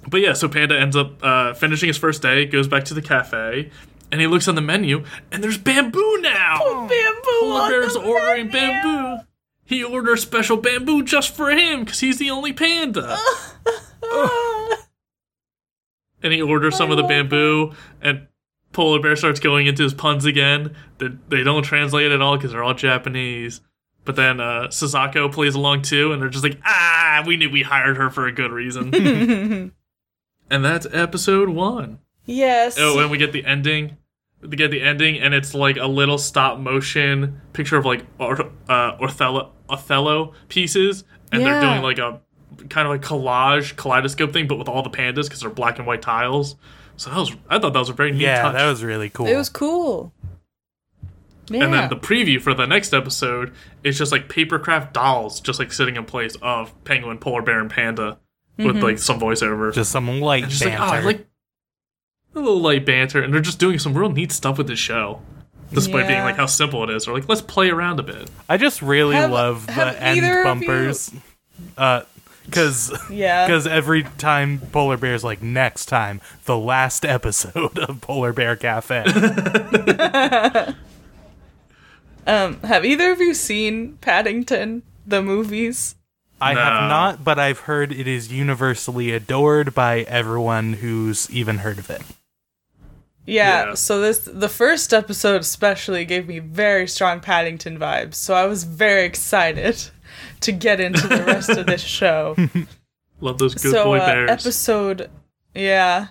but 0.08 0.22
yeah, 0.22 0.34
so 0.34 0.48
Panda 0.48 0.80
ends 0.80 0.96
up 0.96 1.24
uh, 1.24 1.54
finishing 1.56 1.88
his 1.88 1.98
first 1.98 2.22
day, 2.22 2.46
goes 2.46 2.68
back 2.68 2.86
to 2.86 2.94
the 2.94 3.02
cafe, 3.02 3.72
and 4.12 4.22
he 4.22 4.28
looks 4.28 4.48
on 4.48 4.54
the 4.54 4.62
menu, 4.62 5.04
and 5.32 5.44
there's 5.44 5.58
bamboo 5.58 6.20
now. 6.22 6.60
Bamboo. 6.88 7.22
Polar 7.42 7.62
on 7.62 7.72
Bear's 7.72 7.94
the 7.94 8.02
ordering 8.02 8.48
menu. 8.48 8.82
bamboo. 8.84 9.24
He 9.66 9.84
orders 9.84 10.22
special 10.22 10.58
bamboo 10.58 11.04
just 11.04 11.36
for 11.36 11.50
him 11.50 11.84
because 11.84 12.00
he's 12.00 12.20
the 12.20 12.30
only 12.30 12.54
panda. 12.54 13.18
and 16.22 16.32
he 16.32 16.42
orders 16.44 16.78
some 16.78 16.92
of 16.92 16.98
the 16.98 17.04
bamboo, 17.04 17.74
and 18.02 18.28
Polar 18.74 19.00
Bear 19.02 19.16
starts 19.16 19.40
going 19.40 19.68
into 19.68 19.84
his 19.84 19.94
puns 19.94 20.26
again. 20.26 20.76
They, 20.98 21.10
they 21.30 21.44
don't 21.44 21.64
translate 21.64 22.12
at 22.12 22.22
all 22.22 22.38
because 22.38 22.52
they're 22.52 22.64
all 22.64 22.74
Japanese. 22.74 23.62
But 24.04 24.16
then 24.16 24.40
uh, 24.40 24.68
Sasako 24.70 25.32
plays 25.32 25.56
along 25.56 25.84
too, 25.84 26.12
and 26.12 26.22
they're 26.22 26.30
just 26.30 26.44
like, 26.44 26.60
ah, 26.66 27.24
we 27.26 27.38
knew 27.38 27.50
we 27.50 27.62
hired 27.64 27.98
her 27.98 28.10
for 28.10 28.26
a 28.26 28.32
good 28.32 28.52
reason. 28.52 28.94
and 30.50 30.66
that's 30.66 30.88
episode 30.92 31.50
one. 31.50 32.00
Yes. 32.26 32.78
Oh, 32.80 33.00
and 33.00 33.12
we 33.12 33.18
get 33.18 33.32
the 33.32 33.46
ending. 33.46 33.98
We 34.42 34.58
get 34.58 34.72
the 34.72 34.82
ending, 34.82 35.20
and 35.20 35.36
it's 35.36 35.54
like 35.54 35.78
a 35.78 35.86
little 35.86 36.18
stop 36.18 36.58
motion 36.58 37.42
picture 37.54 37.78
of 37.78 37.86
like 37.86 38.06
or, 38.18 38.42
uh, 38.68 38.98
Othello, 39.00 39.52
Othello 39.70 40.34
pieces, 40.48 41.04
and 41.32 41.46
they're 41.46 41.62
doing 41.62 41.84
like 41.84 42.00
a 42.00 42.22
kind 42.70 42.88
of 42.88 42.92
like 42.92 43.02
collage 43.02 43.76
kaleidoscope 43.76 44.34
thing, 44.34 44.48
but 44.48 44.58
with 44.58 44.68
all 44.68 44.82
the 44.82 44.90
pandas 44.90 45.26
because 45.26 45.42
they're 45.42 45.50
black 45.50 45.78
and 45.78 45.86
white 45.86 46.02
tiles. 46.02 46.56
So 47.02 47.10
that 47.10 47.18
was 47.18 47.32
I 47.50 47.58
thought 47.58 47.74
that 47.74 47.80
was 47.80 47.90
a 47.90 47.94
very 47.94 48.12
neat 48.12 48.22
Yeah, 48.22 48.44
touch. 48.44 48.54
that 48.54 48.70
was 48.70 48.84
really 48.84 49.10
cool. 49.10 49.26
It 49.26 49.36
was 49.36 49.50
cool. 49.50 50.14
Yeah. 51.50 51.64
And 51.64 51.74
then 51.74 51.90
the 51.90 51.96
preview 51.96 52.40
for 52.40 52.54
the 52.54 52.68
next 52.68 52.94
episode 52.94 53.54
is 53.84 53.98
just 53.98 54.12
like 54.12 54.30
papercraft 54.30 54.94
dolls, 54.94 55.42
just 55.42 55.58
like 55.58 55.74
sitting 55.74 55.96
in 55.96 56.06
place 56.06 56.36
of 56.44 56.72
penguin, 56.84 57.18
polar 57.18 57.42
bear, 57.42 57.60
and 57.60 57.72
panda 57.72 58.20
with 58.58 58.68
Mm-hmm. 58.76 58.80
like 58.84 59.00
some 59.00 59.20
voiceover. 59.20 59.74
just 59.74 59.92
some 59.92 60.20
light 60.22 60.48
just 60.48 60.64
banter. 60.64 60.80
like, 60.80 61.02
oh, 61.02 61.06
like 61.08 61.28
a 62.36 62.40
little 62.40 62.62
light 62.62 62.86
banter, 62.86 63.22
and 63.22 63.34
they're 63.34 63.42
just 63.42 63.58
doing 63.60 63.80
some 63.80 63.96
real 63.98 64.10
neat 64.12 64.32
stuff 64.32 64.60
with 64.60 64.68
the 64.68 64.76
show, 64.76 65.22
despite 65.74 66.08
being 66.08 66.20
like 66.22 66.36
how 66.36 66.46
simple 66.46 66.84
it 66.84 66.92
is. 66.92 67.06
They're 67.06 67.14
like, 67.16 67.28
let's 67.28 67.42
play 67.42 67.72
around 67.72 68.00
a 68.00 68.04
bit. 68.04 68.30
I 68.48 68.58
just 68.58 68.82
really 68.84 69.16
Have- 69.16 69.32
love 69.32 69.66
the 69.66 69.74
end 70.02 70.20
either 70.20 70.40
of 70.42 70.44
bumpers. 70.46 71.12
Uh, 71.76 72.02
because 72.46 72.92
yeah. 73.10 73.46
because 73.46 73.66
every 73.68 74.04
time 74.04 74.60
Polar 74.72 74.98
Bear's 74.98 75.24
like 75.24 75.42
next 75.42 75.86
time, 75.86 76.22
the 76.46 76.58
last 76.58 77.06
episode 77.06 77.78
of 77.80 78.02
Polar 78.02 78.34
Bear 78.34 78.56
Cafe. 78.56 79.04
Um, 82.28 82.60
have 82.62 82.86
either 82.86 83.12
of 83.12 83.20
you 83.20 83.34
seen 83.34 83.98
Paddington 83.98 84.84
the 85.08 85.24
movies? 85.24 85.96
I 86.40 86.54
No. 86.54 86.60
have 86.62 86.90
not, 86.90 87.24
but 87.24 87.40
I've 87.40 87.62
heard 87.62 87.92
it 87.92 88.08
is 88.08 88.32
universally 88.32 89.12
adored 89.12 89.74
by 89.74 90.02
everyone 90.02 90.74
who's 90.74 91.30
even 91.32 91.58
heard 91.60 91.80
of 91.80 91.90
it. 91.90 92.04
Yeah, 93.26 93.70
Yeah. 93.70 93.74
so 93.74 94.00
this 94.02 94.20
the 94.20 94.50
first 94.50 94.94
episode 94.94 95.42
especially 95.42 96.06
gave 96.06 96.28
me 96.28 96.40
very 96.40 96.88
strong 96.88 97.22
Paddington 97.22 97.80
vibes. 97.80 98.16
So 98.16 98.36
I 98.36 98.46
was 98.46 98.66
very 98.66 99.04
excited 99.06 99.90
to 100.42 100.52
get 100.52 100.80
into 100.80 101.08
the 101.08 101.24
rest 101.24 101.50
of 101.50 101.66
this 101.66 101.82
show. 102.00 102.36
Love 103.20 103.38
those 103.38 103.56
good 103.56 103.72
so 103.72 103.84
boy 103.86 103.98
uh, 103.98 104.06
bears. 104.06 104.30
episode 104.30 105.10
yeah. 105.54 106.08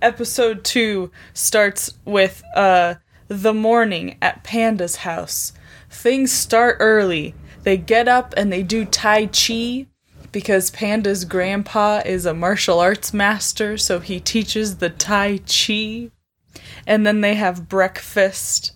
Episode 0.00 0.64
2 0.64 1.10
starts 1.32 1.98
with 2.04 2.42
uh 2.54 2.94
the 3.28 3.54
morning 3.54 4.16
at 4.20 4.44
Panda's 4.44 4.96
house. 4.96 5.52
Things 5.90 6.32
start 6.32 6.76
early. 6.80 7.34
They 7.62 7.76
get 7.76 8.08
up 8.08 8.34
and 8.36 8.52
they 8.52 8.62
do 8.62 8.84
tai 8.84 9.26
chi 9.26 9.86
because 10.32 10.70
Panda's 10.70 11.24
grandpa 11.24 12.02
is 12.04 12.26
a 12.26 12.34
martial 12.34 12.80
arts 12.80 13.12
master, 13.12 13.76
so 13.76 14.00
he 14.00 14.18
teaches 14.18 14.78
the 14.78 14.90
tai 14.90 15.38
chi. 15.46 16.10
And 16.86 17.06
then 17.06 17.20
they 17.20 17.34
have 17.34 17.68
breakfast. 17.68 18.72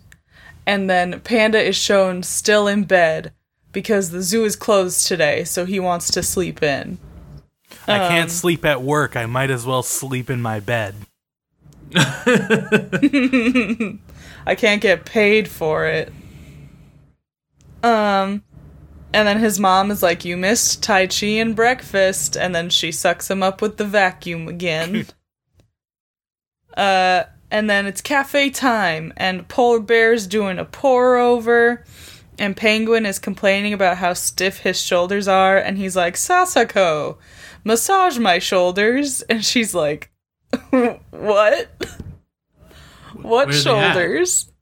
And 0.67 0.89
then 0.89 1.21
Panda 1.21 1.63
is 1.63 1.77
shown 1.77 2.23
still 2.23 2.67
in 2.67 2.85
bed 2.85 3.33
because 3.77 4.09
the 4.09 4.23
zoo 4.23 4.47
is 4.47 4.57
closed 4.57 5.07
today, 5.07 5.45
so 5.45 5.67
he 5.67 5.79
wants 5.79 6.11
to 6.11 6.23
sleep 6.23 6.63
in. 6.63 6.97
I 7.87 7.99
Um, 7.99 8.01
can't 8.09 8.31
sleep 8.31 8.65
at 8.65 8.81
work. 8.81 9.17
I 9.17 9.27
might 9.27 9.51
as 9.51 9.67
well 9.67 9.83
sleep 9.83 10.31
in 10.31 10.41
my 10.41 10.61
bed. 10.61 10.95
I 11.95 13.99
can't 14.57 14.81
get 14.81 15.05
paid 15.05 15.47
for 15.47 15.85
it. 15.85 16.11
Um, 17.83 18.43
and 19.13 19.29
then 19.29 19.41
his 19.41 19.61
mom 19.61 19.91
is 19.91 20.03
like, 20.03 20.25
You 20.25 20.39
missed 20.39 20.83
Tai 20.83 21.09
Chi 21.09 21.27
and 21.27 21.55
breakfast. 21.55 22.35
And 22.35 22.55
then 22.55 22.71
she 22.71 22.91
sucks 22.91 23.31
him 23.31 23.43
up 23.43 23.61
with 23.61 23.77
the 23.77 23.85
vacuum 23.85 24.49
again. 24.49 25.05
uh, 26.79 27.25
and 27.51 27.69
then 27.69 27.85
it's 27.85 28.01
cafe 28.01 28.49
time, 28.49 29.13
and 29.19 29.47
Polar 29.49 29.81
Bear's 29.81 30.27
doing 30.27 30.59
a 30.59 30.65
pour 30.65 31.19
over. 31.19 31.85
And 32.39 32.57
Penguin 32.57 33.07
is 33.07 33.19
complaining 33.19 33.73
about 33.73 33.97
how 33.97 34.13
stiff 34.13 34.59
his 34.59 34.81
shoulders 34.81 35.27
are. 35.27 35.57
And 35.57 35.79
he's 35.79 35.97
like, 35.97 36.15
Sasako, 36.15 37.17
massage 37.65 38.19
my 38.19 38.39
shoulders. 38.39 39.23
And 39.31 39.45
she's 39.45 39.75
like, 39.75 40.11
What? 40.71 41.69
What 43.15 43.23
Where 43.23 43.41
are 43.49 43.53
they 43.53 43.59
at? 43.59 43.63
shoulders? 43.63 44.53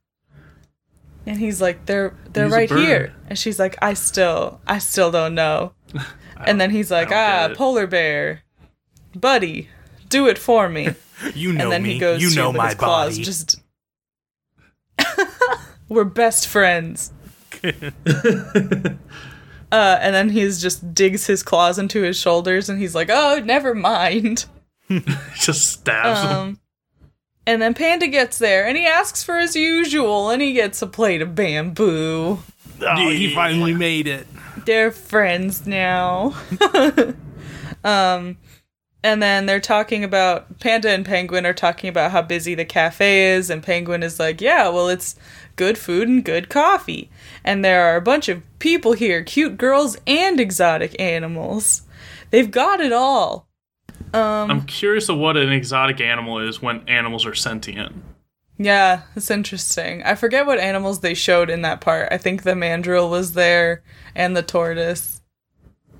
And 1.25 1.37
he's 1.37 1.59
like, 1.59 1.85
they're 1.85 2.13
they're 2.31 2.45
a 2.45 2.49
right 2.49 2.69
here. 2.69 3.13
And 3.27 3.37
she's 3.37 3.59
like, 3.59 3.75
I 3.81 3.93
still 3.95 4.61
I 4.67 4.77
still 4.77 5.11
don't 5.11 5.35
know. 5.35 5.73
and 6.45 6.61
then 6.61 6.69
he's 6.69 6.91
like, 6.91 7.11
ah, 7.11 7.51
polar 7.55 7.87
bear, 7.87 8.43
buddy, 9.15 9.69
do 10.07 10.27
it 10.27 10.37
for 10.37 10.69
me. 10.69 10.89
You 11.33 11.53
know 11.53 11.63
and 11.65 11.71
then 11.71 11.83
me. 11.83 11.93
he 11.93 11.99
goes 11.99 12.21
you 12.21 12.35
know 12.35 12.51
my 12.51 12.73
claws, 12.73 13.13
body. 13.13 13.23
just 13.23 13.59
we're 15.89 16.03
best 16.03 16.47
friends. 16.47 17.11
uh, 17.63 18.95
and 19.71 20.15
then 20.15 20.29
he's 20.29 20.61
just 20.61 20.93
digs 20.93 21.27
his 21.27 21.43
claws 21.43 21.79
into 21.79 22.01
his 22.01 22.17
shoulders, 22.17 22.69
and 22.69 22.79
he's 22.79 22.95
like, 22.95 23.09
"Oh, 23.11 23.41
never 23.43 23.73
mind." 23.73 24.45
just 25.35 25.71
stabs 25.71 26.21
him. 26.21 26.37
Um, 26.37 26.59
and 27.47 27.61
then 27.61 27.73
Panda 27.73 28.07
gets 28.07 28.37
there, 28.37 28.65
and 28.65 28.77
he 28.77 28.85
asks 28.85 29.23
for 29.23 29.37
his 29.37 29.55
usual, 29.55 30.29
and 30.29 30.41
he 30.41 30.53
gets 30.53 30.81
a 30.81 30.87
plate 30.87 31.21
of 31.21 31.35
bamboo. 31.35 32.39
oh, 32.81 33.09
he 33.09 33.33
finally 33.33 33.73
made 33.73 34.07
it. 34.07 34.27
They're 34.65 34.91
friends 34.91 35.67
now. 35.67 36.35
um, 37.83 38.37
and 39.03 39.21
then 39.21 39.45
they're 39.45 39.59
talking 39.59 40.03
about 40.03 40.59
Panda 40.59 40.89
and 40.89 41.05
Penguin 41.05 41.45
are 41.45 41.53
talking 41.53 41.87
about 41.87 42.11
how 42.11 42.23
busy 42.23 42.55
the 42.55 42.65
cafe 42.65 43.33
is, 43.33 43.51
and 43.51 43.61
Penguin 43.61 44.01
is 44.01 44.19
like, 44.19 44.41
"Yeah, 44.41 44.69
well, 44.69 44.89
it's 44.89 45.15
good 45.55 45.77
food 45.77 46.07
and 46.07 46.25
good 46.25 46.49
coffee, 46.49 47.11
and 47.45 47.63
there 47.63 47.85
are 47.85 47.95
a 47.95 48.01
bunch 48.01 48.27
of 48.27 48.43
people 48.59 48.91
here, 48.91 49.23
cute 49.23 49.57
girls 49.57 49.97
and 50.05 50.37
exotic 50.39 50.99
animals. 50.99 51.83
They've 52.31 52.51
got 52.51 52.81
it 52.81 52.91
all." 52.91 53.47
Um, 54.13 54.51
I'm 54.51 54.65
curious 54.65 55.07
of 55.07 55.17
what 55.17 55.37
an 55.37 55.53
exotic 55.53 56.01
animal 56.01 56.39
is 56.39 56.61
when 56.61 56.87
animals 56.89 57.25
are 57.25 57.33
sentient. 57.33 57.95
Yeah, 58.57 59.01
it's 59.15 59.31
interesting. 59.31 60.03
I 60.03 60.15
forget 60.15 60.45
what 60.45 60.59
animals 60.59 60.99
they 60.99 61.13
showed 61.13 61.49
in 61.49 61.61
that 61.63 61.81
part. 61.81 62.07
I 62.11 62.17
think 62.17 62.43
the 62.43 62.55
mandrill 62.55 63.09
was 63.09 63.33
there 63.33 63.83
and 64.13 64.35
the 64.35 64.43
tortoise. 64.43 65.21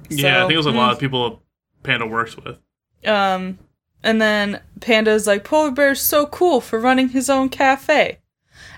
yeah, 0.10 0.38
I 0.38 0.40
think 0.42 0.54
it 0.54 0.58
was 0.58 0.66
a 0.66 0.72
hmm. 0.72 0.78
lot 0.78 0.94
of 0.94 1.00
people 1.00 1.42
Panda 1.84 2.06
works 2.06 2.36
with. 2.38 2.58
Um, 3.06 3.60
and 4.04 4.22
then 4.22 4.62
Panda's 4.82 5.28
like, 5.28 5.44
Polar 5.44 5.72
Bear's 5.72 6.02
so 6.02 6.26
cool 6.26 6.62
for 6.62 6.80
running 6.80 7.10
his 7.10 7.30
own 7.30 7.50
cafe. 7.50 8.20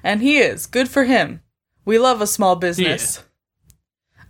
And 0.03 0.21
he 0.21 0.37
is. 0.37 0.65
Good 0.65 0.89
for 0.89 1.03
him. 1.03 1.41
We 1.87 1.99
love 1.99 2.19
a 2.19 2.27
small 2.27 2.57
business. 2.57 3.23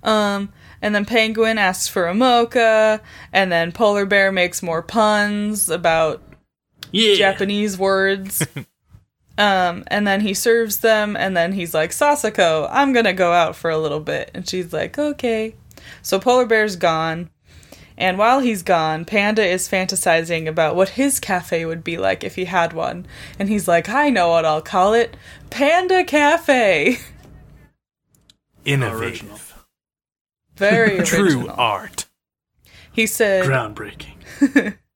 Um, 0.03 0.53
and 0.79 0.93
then 0.93 1.05
Penguin 1.05 1.57
asks 1.57 1.87
for 1.87 2.05
a 2.07 2.13
mocha, 2.13 3.01
and 3.33 3.51
then 3.51 3.71
Polar 3.71 4.05
Bear 4.05 4.31
makes 4.31 4.61
more 4.61 4.83
puns 4.83 5.67
about 5.67 6.21
Yeah. 6.91 7.15
Japanese 7.15 7.75
words. 7.75 8.45
um, 9.39 9.83
and 9.87 10.05
then 10.05 10.21
he 10.21 10.35
serves 10.35 10.81
them, 10.81 11.17
and 11.17 11.35
then 11.35 11.53
he's 11.53 11.73
like, 11.73 11.89
Sasako, 11.89 12.69
I'm 12.71 12.93
gonna 12.93 13.11
go 13.11 13.33
out 13.33 13.55
for 13.55 13.71
a 13.71 13.79
little 13.79 14.01
bit. 14.01 14.29
And 14.35 14.47
she's 14.47 14.71
like, 14.71 14.99
okay. 14.99 15.55
So 16.03 16.19
Polar 16.19 16.45
Bear's 16.45 16.75
gone. 16.75 17.31
And 17.97 18.19
while 18.19 18.41
he's 18.41 18.61
gone, 18.61 19.03
Panda 19.03 19.43
is 19.43 19.67
fantasizing 19.67 20.47
about 20.47 20.75
what 20.75 20.89
his 20.89 21.19
cafe 21.19 21.65
would 21.65 21.83
be 21.83 21.97
like 21.97 22.23
if 22.23 22.35
he 22.35 22.45
had 22.45 22.71
one. 22.73 23.07
And 23.39 23.49
he's 23.49 23.67
like, 23.67 23.89
I 23.89 24.11
know 24.11 24.29
what 24.29 24.45
I'll 24.45 24.61
call 24.61 24.93
it 24.93 25.17
Panda 25.49 26.03
Cafe. 26.03 26.99
Innovative. 28.67 29.65
Very 30.55 31.03
True 31.03 31.47
art. 31.47 32.05
He 32.91 33.07
said, 33.07 33.45
Groundbreaking. 33.45 34.77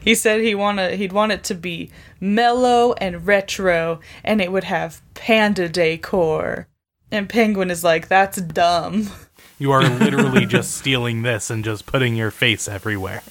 He 0.00 0.14
said 0.14 0.42
he 0.42 0.54
wanna 0.54 0.90
he'd 0.90 1.12
want 1.12 1.32
it 1.32 1.42
to 1.44 1.54
be 1.54 1.90
mellow 2.20 2.92
and 2.94 3.26
retro, 3.26 3.98
and 4.22 4.40
it 4.40 4.52
would 4.52 4.64
have 4.64 5.00
panda 5.14 5.68
decor. 5.68 6.68
And 7.10 7.28
Penguin 7.28 7.70
is 7.70 7.82
like, 7.82 8.08
that's 8.08 8.40
dumb. 8.40 9.10
You 9.58 9.70
are 9.70 9.82
literally 9.88 10.46
just 10.46 10.76
stealing 10.76 11.22
this 11.22 11.48
and 11.48 11.64
just 11.64 11.86
putting 11.86 12.16
your 12.16 12.32
face 12.32 12.66
everywhere. 12.68 13.22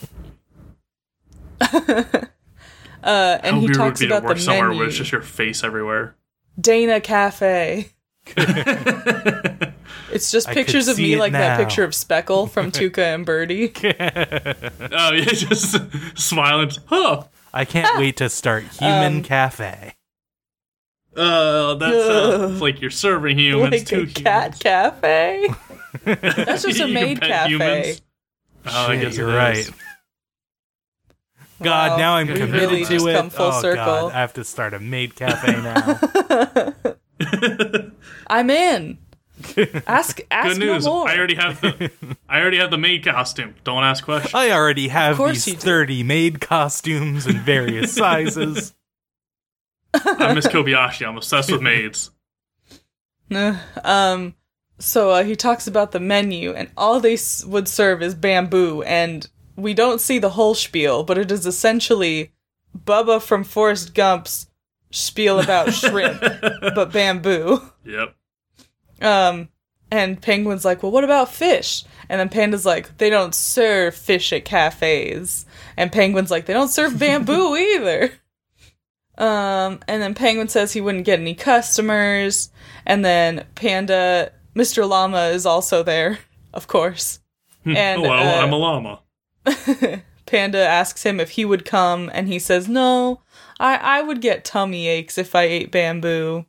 Uh, 3.04 3.38
and 3.44 3.58
he 3.58 3.68
talks 3.68 4.02
about 4.02 4.24
work 4.24 4.38
the 4.38 4.42
somewhere 4.42 4.70
menu. 4.70 4.80
where 4.80 4.88
it's 4.88 4.96
just 4.98 5.12
your 5.12 5.22
face 5.22 5.64
everywhere. 5.66 6.16
Dana 6.60 7.02
Cafe. 7.02 7.90
it's 10.12 10.32
just 10.32 10.48
I 10.48 10.54
pictures 10.54 10.88
of 10.88 10.98
me 10.98 11.14
it 11.14 11.20
like 11.20 11.34
that 11.34 11.60
picture 11.60 11.84
of 11.84 11.92
Speckle 11.92 12.48
from 12.52 12.72
Tuca 12.72 13.14
and 13.16 13.26
Bertie. 13.26 13.74
Oh 14.96 15.12
yeah, 15.14 15.26
just 15.26 15.76
smiling. 16.18 16.72
Huh. 16.86 17.24
I 17.54 17.66
can't 17.66 18.00
wait 18.00 18.18
to 18.18 18.30
start 18.30 18.64
Human 18.80 19.18
Um, 19.18 19.24
Cafe. 19.24 19.96
Uh, 21.16 21.76
that 21.76 21.92
sounds 21.92 22.62
like 22.62 22.82
you're 22.82 22.90
serving 22.90 23.38
humans 23.38 23.72
like 23.72 23.86
to 23.88 24.02
a 24.04 24.08
cat 24.08 24.60
cafe. 24.60 25.48
That's 26.06 26.64
just 26.64 26.80
a 26.80 26.88
maid 26.88 27.22
cafe. 27.22 27.50
humans. 27.50 28.02
Oh, 28.66 28.88
I 28.88 28.96
Shit, 28.96 29.02
guess 29.04 29.18
you're 29.18 29.28
right. 29.28 29.70
God, 31.62 31.92
Wow, 31.92 31.98
now 31.98 32.16
I'm 32.16 32.28
committed 32.28 32.52
really 32.54 32.84
to 32.86 32.90
just 32.94 33.06
it. 33.08 33.16
come 33.16 33.30
full 33.30 33.46
oh 33.52 33.62
circle. 33.62 33.86
God, 33.86 34.12
I 34.12 34.20
have 34.22 34.34
to 34.34 34.44
start 34.44 34.74
a 34.74 34.80
maid 34.80 35.16
cafe 35.16 35.52
now. 35.62 36.94
I'm 38.28 38.50
in. 38.50 38.98
Ask 39.88 40.22
ask 40.32 40.50
Good 40.50 40.60
news. 40.60 40.86
no 40.86 40.94
more. 40.94 41.10
I 41.10 41.18
already 41.18 41.36
have 41.36 41.60
the 41.60 41.92
I 42.30 42.40
already 42.40 42.58
have 42.60 42.72
the 42.72 42.78
maid 42.78 43.04
costume. 43.04 43.56
Don't 43.64 43.84
ask 43.84 44.04
questions. 44.06 44.34
I 44.34 44.52
already 44.52 44.88
have 44.90 45.18
course 45.18 45.46
these 45.46 45.48
you 45.48 45.54
do. 45.56 45.60
30 45.60 46.04
maid 46.04 46.40
costumes 46.42 47.26
in 47.28 47.40
various 47.40 47.94
sizes. 47.96 48.74
I'm 49.94 50.36
Miss 50.36 50.48
Kobayashi. 50.48 51.06
I'm 51.08 51.18
obsessed 51.18 51.52
with 51.52 51.62
maids. 51.62 52.12
Uh, 53.34 53.58
um 53.84 54.36
so 54.78 55.10
uh, 55.10 55.24
he 55.24 55.36
talks 55.36 55.66
about 55.66 55.92
the 55.92 56.00
menu 56.00 56.52
and 56.54 56.70
all 56.78 57.00
they 57.00 57.14
s- 57.14 57.44
would 57.46 57.68
serve 57.68 58.04
is 58.04 58.14
bamboo 58.14 58.84
and 58.84 59.28
we 59.56 59.74
don't 59.74 60.00
see 60.02 60.20
the 60.20 60.32
whole 60.32 60.54
spiel 60.54 61.04
but 61.04 61.18
it 61.18 61.32
is 61.32 61.48
essentially 61.48 62.32
bubba 62.78 63.20
from 63.20 63.44
forrest 63.44 63.96
gump's 63.96 64.48
spiel 64.94 65.40
about 65.40 65.74
shrimp 65.74 66.22
but 66.22 66.92
bamboo. 66.92 67.62
Yep. 67.86 68.16
um 69.02 69.50
and 69.92 70.22
penguin's 70.22 70.64
like 70.64 70.84
well 70.84 70.92
what 70.92 71.04
about 71.04 71.30
fish? 71.34 71.84
And 72.10 72.20
then 72.20 72.30
panda's 72.30 72.66
like 72.66 72.98
they 73.00 73.10
don't 73.10 73.36
serve 73.36 73.96
fish 73.96 74.32
at 74.32 74.46
cafes. 74.46 75.46
And 75.76 75.92
penguin's 75.92 76.32
like 76.32 76.46
they 76.46 76.54
don't 76.54 76.70
serve 76.70 77.00
bamboo 77.00 77.56
either. 77.58 78.12
Um 79.18 79.80
and 79.88 80.02
then 80.02 80.14
penguin 80.14 80.48
says 80.48 80.74
he 80.74 80.82
wouldn't 80.82 81.06
get 81.06 81.20
any 81.20 81.36
customers. 81.36 82.50
And 82.86 83.04
then 83.04 83.46
panda 83.56 84.32
mr 84.56 84.88
llama 84.88 85.28
is 85.28 85.46
also 85.46 85.84
there 85.84 86.20
of 86.54 86.68
course. 86.68 87.20
And 87.66 88.02
Hello, 88.02 88.14
uh, 88.14 88.42
I'm 88.42 88.54
a 88.54 88.58
llama. 88.58 89.00
Panda 90.26 90.60
asks 90.66 91.04
him 91.04 91.20
if 91.20 91.32
he 91.32 91.46
would 91.46 91.64
come, 91.64 92.10
and 92.14 92.28
he 92.28 92.38
says, 92.40 92.68
"No, 92.68 93.22
I 93.60 93.76
I 93.76 94.02
would 94.02 94.22
get 94.22 94.46
tummy 94.46 94.88
aches 94.88 95.18
if 95.18 95.36
I 95.36 95.44
ate 95.44 95.72
bamboo." 95.72 96.46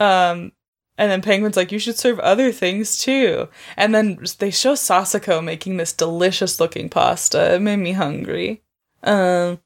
Um, 0.00 0.52
and 0.98 1.10
then 1.10 1.22
Penguin's 1.22 1.56
like, 1.56 1.72
"You 1.72 1.78
should 1.78 1.98
serve 1.98 2.18
other 2.20 2.52
things 2.52 2.98
too." 2.98 3.48
And 3.76 3.94
then 3.94 4.18
they 4.38 4.50
show 4.50 4.74
Sasako 4.74 5.42
making 5.42 5.76
this 5.76 5.92
delicious 5.92 6.60
looking 6.60 6.88
pasta. 6.88 7.54
It 7.54 7.62
made 7.62 7.76
me 7.76 7.92
hungry. 7.92 8.62
Um, 9.02 9.60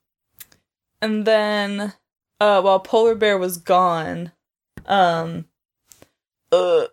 and 1.03 1.25
then, 1.27 1.95
uh, 2.41 2.61
while 2.63 2.81
Polar 2.81 3.15
Bear 3.15 3.39
was 3.39 3.59
gone, 3.59 4.33
um, 4.87 5.47
uh. 6.53 6.87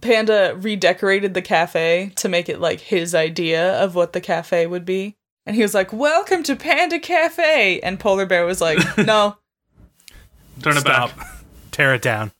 Panda 0.00 0.56
redecorated 0.56 1.34
the 1.34 1.42
cafe 1.42 2.12
to 2.14 2.28
make 2.28 2.48
it 2.48 2.60
like 2.60 2.78
his 2.78 3.16
idea 3.16 3.82
of 3.82 3.96
what 3.96 4.12
the 4.12 4.20
cafe 4.20 4.64
would 4.64 4.84
be. 4.84 5.17
And 5.48 5.56
he 5.56 5.62
was 5.62 5.72
like, 5.72 5.94
Welcome 5.94 6.42
to 6.42 6.54
Panda 6.54 6.98
Cafe. 6.98 7.80
And 7.80 7.98
Polar 7.98 8.26
Bear 8.26 8.44
was 8.44 8.60
like, 8.60 8.78
No, 8.98 9.38
Turn 10.62 10.76
it 10.76 10.80
Stop. 10.80 11.16
back. 11.16 11.26
Tear 11.70 11.94
it 11.94 12.02
down. 12.02 12.32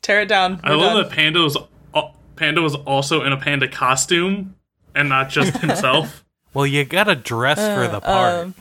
tear 0.00 0.22
it 0.22 0.28
down. 0.28 0.58
I 0.64 0.70
We're 0.70 0.76
love 0.78 0.94
done." 0.94 1.02
that 1.02 1.12
Panda 1.12 1.40
was 1.42 1.56
al- 1.94 2.14
Panda 2.36 2.62
was 2.62 2.74
also 2.74 3.22
in 3.24 3.32
a 3.32 3.36
panda 3.36 3.68
costume 3.68 4.54
and 4.94 5.08
not 5.10 5.28
just 5.28 5.56
himself. 5.58 6.24
Well, 6.54 6.66
you 6.66 6.84
gotta 6.84 7.14
dress 7.14 7.58
for 7.58 7.86
the 7.92 8.00
part. 8.00 8.34
Um, 8.34 8.54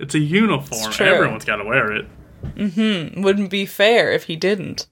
it's 0.00 0.14
a 0.14 0.18
uniform. 0.18 0.88
It's. 0.90 1.00
Everyone's 1.00 1.44
got 1.44 1.56
to 1.56 1.64
wear 1.64 1.92
it. 1.92 2.06
mhm, 2.56 3.22
wouldn't 3.22 3.50
be 3.50 3.64
fair 3.64 4.10
if 4.10 4.24
he 4.24 4.34
didn't. 4.34 4.88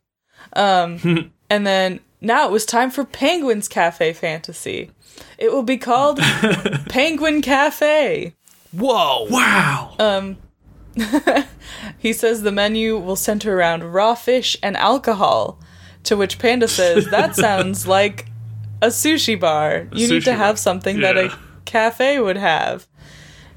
Um, 0.55 1.33
and 1.51 1.67
then 1.67 1.99
now 2.21 2.47
it 2.47 2.53
was 2.53 2.65
time 2.65 2.91
for 2.91 3.05
Penguin's 3.05 3.67
Cafe 3.67 4.13
Fantasy. 4.13 4.91
It 5.39 5.53
will 5.53 5.63
be 5.63 5.77
called 5.77 6.19
Penguin 6.89 7.43
Cafe. 7.43 8.35
Whoa! 8.73 9.27
Wow. 9.31 9.95
Um, 9.99 10.37
he 11.99 12.13
says 12.13 12.43
the 12.43 12.53
menu 12.53 12.99
will 12.99 13.17
center 13.17 13.57
around 13.57 13.93
raw 13.93 14.15
fish 14.15 14.57
and 14.63 14.77
alcohol. 14.77 15.59
To 16.05 16.17
which 16.17 16.39
Panda 16.39 16.69
says, 16.69 17.07
"That 17.11 17.35
sounds 17.35 17.87
like 17.87 18.27
a 18.83 18.89
sushi 18.89 19.39
bar. 19.39 19.89
You 19.93 20.09
need 20.09 20.25
to 20.25 20.31
bar. 20.31 20.39
have 20.39 20.59
something 20.59 21.01
that 21.01 21.17
a 21.17 21.37
cafe 21.65 22.21
would 22.21 22.37
have. 22.37 22.87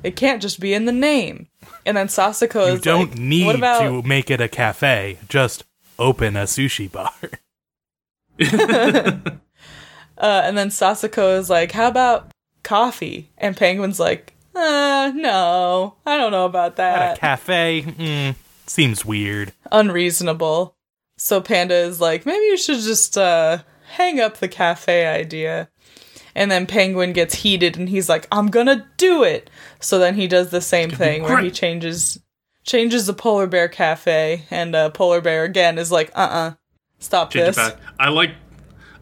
It 0.04 0.16
can't 0.16 0.42
just 0.42 0.60
be 0.60 0.74
in 0.74 0.86
the 0.86 0.92
name." 0.92 1.48
And 1.86 1.98
then 1.98 2.08
Sasako 2.08 2.68
you 2.68 2.74
is 2.76 2.82
don't 2.82 3.12
like, 3.12 3.20
need 3.20 3.46
"What 3.46 3.56
about 3.56 3.80
to 3.80 4.02
make 4.02 4.30
it 4.32 4.40
a 4.40 4.48
cafe. 4.48 5.18
Just 5.28 5.66
open 6.00 6.36
a 6.36 6.44
sushi 6.44 6.92
bar. 6.92 7.12
Uh, 10.18 10.42
and 10.44 10.58
then 10.58 10.70
Sasako 10.70 11.38
is 11.38 11.50
like, 11.50 11.72
"How 11.72 11.88
about 11.88 12.32
coffee?" 12.64 13.30
And 13.38 13.56
Penguin's 13.56 14.00
like, 14.00 14.34
"Uh, 14.56 15.12
no, 15.16 15.96
I 16.06 16.18
don't 16.18 16.32
know 16.32 16.46
about 16.46 16.72
At 16.72 16.76
that. 16.78 17.18
a 17.18 17.20
cafe? 17.20 17.84
Mm, 17.86 18.36
seems 18.66 19.06
weird. 19.06 19.54
Unreasonable." 19.72 20.76
So 21.18 21.42
Panda 21.42 21.76
is 21.76 22.00
like, 22.02 22.26
"Maybe 22.26 22.46
you 22.46 22.58
should 22.58 22.80
just 22.80 23.18
uh 23.18 23.60
hang 23.92 24.20
up 24.20 24.38
the 24.38 24.48
cafe 24.48 25.06
idea." 25.06 25.70
And 26.36 26.52
then 26.52 26.68
Penguin 26.68 27.14
gets 27.14 27.34
heated 27.34 27.78
and 27.78 27.90
he's 27.90 28.10
like, 28.10 28.28
"I'm 28.32 28.48
gonna 28.48 28.88
do 28.98 29.24
it." 29.24 29.50
So 29.80 29.98
then 29.98 30.16
he 30.16 30.28
does 30.28 30.50
the 30.50 30.62
same 30.62 30.92
thing 30.92 31.24
where 31.24 31.40
he 31.40 31.52
changes 31.52 32.20
changes 32.64 33.08
the 33.08 33.14
polar 33.14 33.48
bear 33.48 33.68
cafe, 33.68 34.44
and 34.52 34.76
uh, 34.76 34.90
polar 34.92 35.22
bear 35.22 35.46
again 35.46 35.78
is 35.80 35.92
like, 35.92 36.12
"Uh, 36.16 36.20
uh 36.20 36.52
stop 37.00 37.32
Change 37.32 37.56
this." 37.56 37.58
it 37.58 37.60
back. 37.60 37.80
I 38.00 38.10
like. 38.10 38.32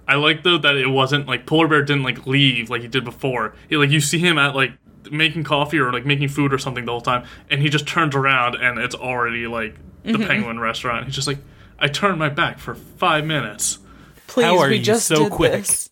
I 0.08 0.16
like 0.16 0.44
though 0.44 0.58
that 0.60 0.76
it 0.76 0.88
wasn't 0.88 1.28
like 1.28 1.46
polar 1.46 1.68
bear 1.68 1.82
didn't 1.84 2.04
like 2.04 2.26
leave 2.28 2.70
like 2.70 2.82
he 2.84 2.88
did 2.88 3.04
before. 3.04 3.56
He 3.70 3.78
like 3.78 3.90
you 3.90 4.00
see 4.02 4.20
him 4.20 4.38
at 4.38 4.56
like 4.56 4.72
making 5.12 5.44
coffee 5.44 5.78
or 5.80 5.92
like 5.94 6.06
making 6.06 6.28
food 6.30 6.54
or 6.54 6.58
something 6.58 6.86
the 6.86 6.92
whole 6.92 7.02
time, 7.02 7.26
and 7.50 7.62
he 7.62 7.70
just 7.70 7.88
turns 7.88 8.16
around 8.16 8.56
and 8.56 8.78
it's 8.80 8.96
already 8.96 9.48
like 9.48 9.76
the 10.04 10.12
Mm-hmm. 10.14 10.28
penguin 10.28 10.60
restaurant. 10.60 11.06
He's 11.06 11.16
just 11.16 11.28
like, 11.28 11.40
I 11.80 11.88
turned 11.88 12.20
my 12.20 12.30
back 12.30 12.60
for 12.60 12.76
five 12.76 13.26
minutes. 13.26 13.80
Please, 14.28 14.44
How 14.46 14.60
are 14.60 14.70
we 14.70 14.76
you 14.78 14.84
just 14.84 15.08
so 15.08 15.24
did 15.24 15.32
quick? 15.32 15.66
this. 15.66 15.90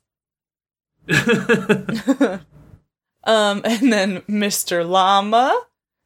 Um, 3.25 3.61
and 3.63 3.91
then 3.93 4.19
Mr. 4.23 4.85
Llama 4.87 5.57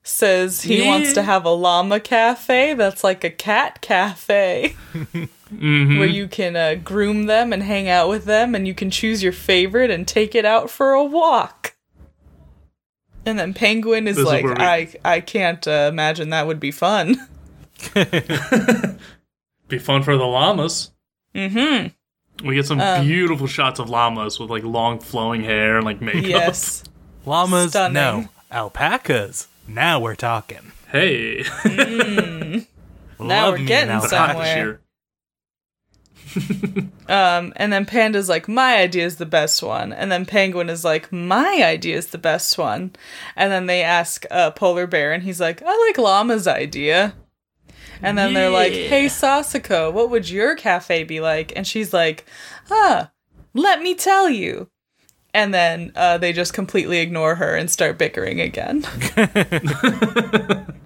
says 0.03 0.61
he 0.61 0.79
Yeah. 0.83 0.87
wants 0.87 1.13
to 1.13 1.23
have 1.23 1.45
a 1.45 1.49
llama 1.49 1.99
cafe 1.99 2.75
that's 2.75 3.03
like 3.03 3.23
a 3.23 3.31
cat 3.31 3.81
cafe 3.81 4.75
Mm-hmm. 5.53 5.99
where 5.99 6.07
you 6.07 6.27
can 6.27 6.55
uh, 6.57 6.75
groom 6.83 7.25
them 7.27 7.53
and 7.53 7.63
hang 7.63 7.87
out 7.87 8.09
with 8.09 8.25
them 8.25 8.53
and 8.53 8.67
you 8.67 8.73
can 8.73 8.91
choose 8.91 9.23
your 9.23 9.31
favorite 9.31 9.89
and 9.89 10.05
take 10.07 10.35
it 10.35 10.43
out 10.45 10.69
for 10.69 10.91
a 10.91 11.03
walk. 11.03 11.75
And 13.25 13.39
then 13.39 13.53
Penguin 13.53 14.07
is 14.07 14.17
This 14.17 14.25
like, 14.25 14.43
where 14.43 14.55
we- 14.55 14.61
I 14.63 14.93
I 15.05 15.19
can't 15.21 15.65
uh, 15.67 15.89
imagine 15.91 16.29
that 16.31 16.47
would 16.47 16.59
be 16.59 16.71
fun. 16.71 17.15
Be 19.67 19.77
fun 19.79 20.01
for 20.03 20.15
the 20.17 20.23
llamas. 20.25 20.91
Mm-hmm. 21.35 22.47
We 22.47 22.55
get 22.55 22.65
some 22.65 22.79
Um, 22.79 23.05
beautiful 23.05 23.47
shots 23.47 23.79
of 23.79 23.89
llamas 23.89 24.39
with 24.39 24.49
like 24.49 24.63
long 24.63 24.99
flowing 24.99 25.43
hair 25.43 25.75
and 25.77 25.85
like 25.85 26.01
makeup. 26.01 26.23
Yes. 26.23 26.83
Llamas? 27.25 27.71
Stunning. 27.71 27.93
No. 27.93 28.29
Alpacas? 28.51 29.47
Now 29.67 29.99
we're 29.99 30.15
talking. 30.15 30.71
Hey, 30.89 31.43
Now 31.65 32.61
Love 33.19 33.59
we're 33.59 33.65
getting 33.65 33.89
alpaca. 33.91 34.07
somewhere. 34.09 34.79
Um, 37.07 37.53
and 37.55 37.71
then 37.71 37.85
Panda's 37.85 38.27
like, 38.27 38.49
my 38.49 38.77
idea 38.77 39.05
is 39.05 39.15
the 39.15 39.25
best 39.25 39.63
one. 39.63 39.93
And 39.93 40.11
then 40.11 40.25
Penguin 40.25 40.69
is 40.69 40.83
like, 40.83 41.11
my 41.11 41.61
idea 41.63 41.95
is 41.95 42.07
the 42.07 42.17
best 42.17 42.57
one. 42.57 42.91
And 43.35 43.51
then 43.51 43.65
they 43.65 43.81
ask 43.81 44.25
uh, 44.29 44.51
Polar 44.51 44.87
Bear, 44.87 45.13
and 45.13 45.23
he's 45.23 45.39
like, 45.39 45.61
I 45.65 45.87
like 45.87 45.97
Llama's 45.97 46.47
idea. 46.47 47.13
And 48.01 48.17
then 48.17 48.33
they're 48.33 48.49
like, 48.49 48.73
hey, 48.73 49.05
Sasako, 49.05 49.91
what 49.91 50.09
would 50.09 50.29
your 50.29 50.55
cafe 50.55 51.03
be 51.03 51.19
like? 51.19 51.53
And 51.55 51.65
she's 51.65 51.93
like, 51.93 52.25
ah, 52.69 53.09
let 53.53 53.81
me 53.81 53.95
tell 53.95 54.29
you. 54.29 54.69
And 55.33 55.53
then 55.53 55.91
uh, 55.95 56.17
they 56.17 56.33
just 56.33 56.53
completely 56.53 56.99
ignore 56.99 57.35
her 57.35 57.55
and 57.55 57.71
start 57.71 57.97
bickering 57.97 58.41
again. 58.41 58.85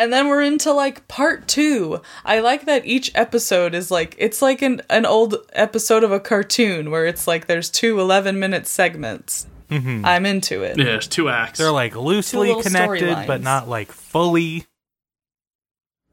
And 0.00 0.10
then 0.12 0.28
we're 0.28 0.40
into 0.42 0.72
like 0.72 1.06
part 1.08 1.46
two. 1.46 2.00
I 2.24 2.40
like 2.40 2.64
that 2.64 2.86
each 2.86 3.12
episode 3.14 3.74
is 3.74 3.90
like, 3.90 4.14
it's 4.18 4.40
like 4.40 4.62
an, 4.62 4.80
an 4.88 5.04
old 5.04 5.36
episode 5.52 6.02
of 6.04 6.10
a 6.10 6.18
cartoon 6.18 6.90
where 6.90 7.04
it's 7.04 7.26
like 7.28 7.46
there's 7.46 7.68
two 7.68 8.00
11 8.00 8.38
minute 8.38 8.66
segments. 8.66 9.46
I'm 9.70 10.24
into 10.26 10.62
it. 10.62 10.78
Yeah, 10.78 10.96
it's 10.96 11.06
two 11.06 11.28
acts. 11.28 11.58
They're 11.58 11.70
like 11.70 11.94
loosely 11.94 12.60
connected, 12.62 13.26
but 13.26 13.42
not 13.42 13.68
like 13.68 13.92
fully. 13.92 14.64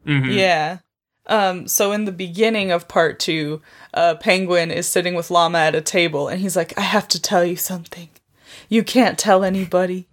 Mhm. 0.05 0.35
Yeah. 0.35 0.77
Um, 1.25 1.67
so 1.67 1.91
in 1.91 2.05
the 2.05 2.11
beginning 2.11 2.71
of 2.71 2.87
part 2.87 3.19
two, 3.19 3.61
uh, 3.93 4.15
Penguin 4.15 4.69
is 4.69 4.85
sitting 4.87 5.15
with 5.15 5.31
Llama 5.31 5.57
at 5.59 5.75
a 5.75 5.81
table 5.81 6.27
and 6.27 6.39
he's 6.39 6.55
like, 6.55 6.77
I 6.77 6.81
have 6.81 7.07
to 7.09 7.21
tell 7.21 7.43
you 7.43 7.55
something. 7.55 8.09
You 8.69 8.83
can't 8.83 9.17
tell 9.17 9.43
anybody. 9.43 10.07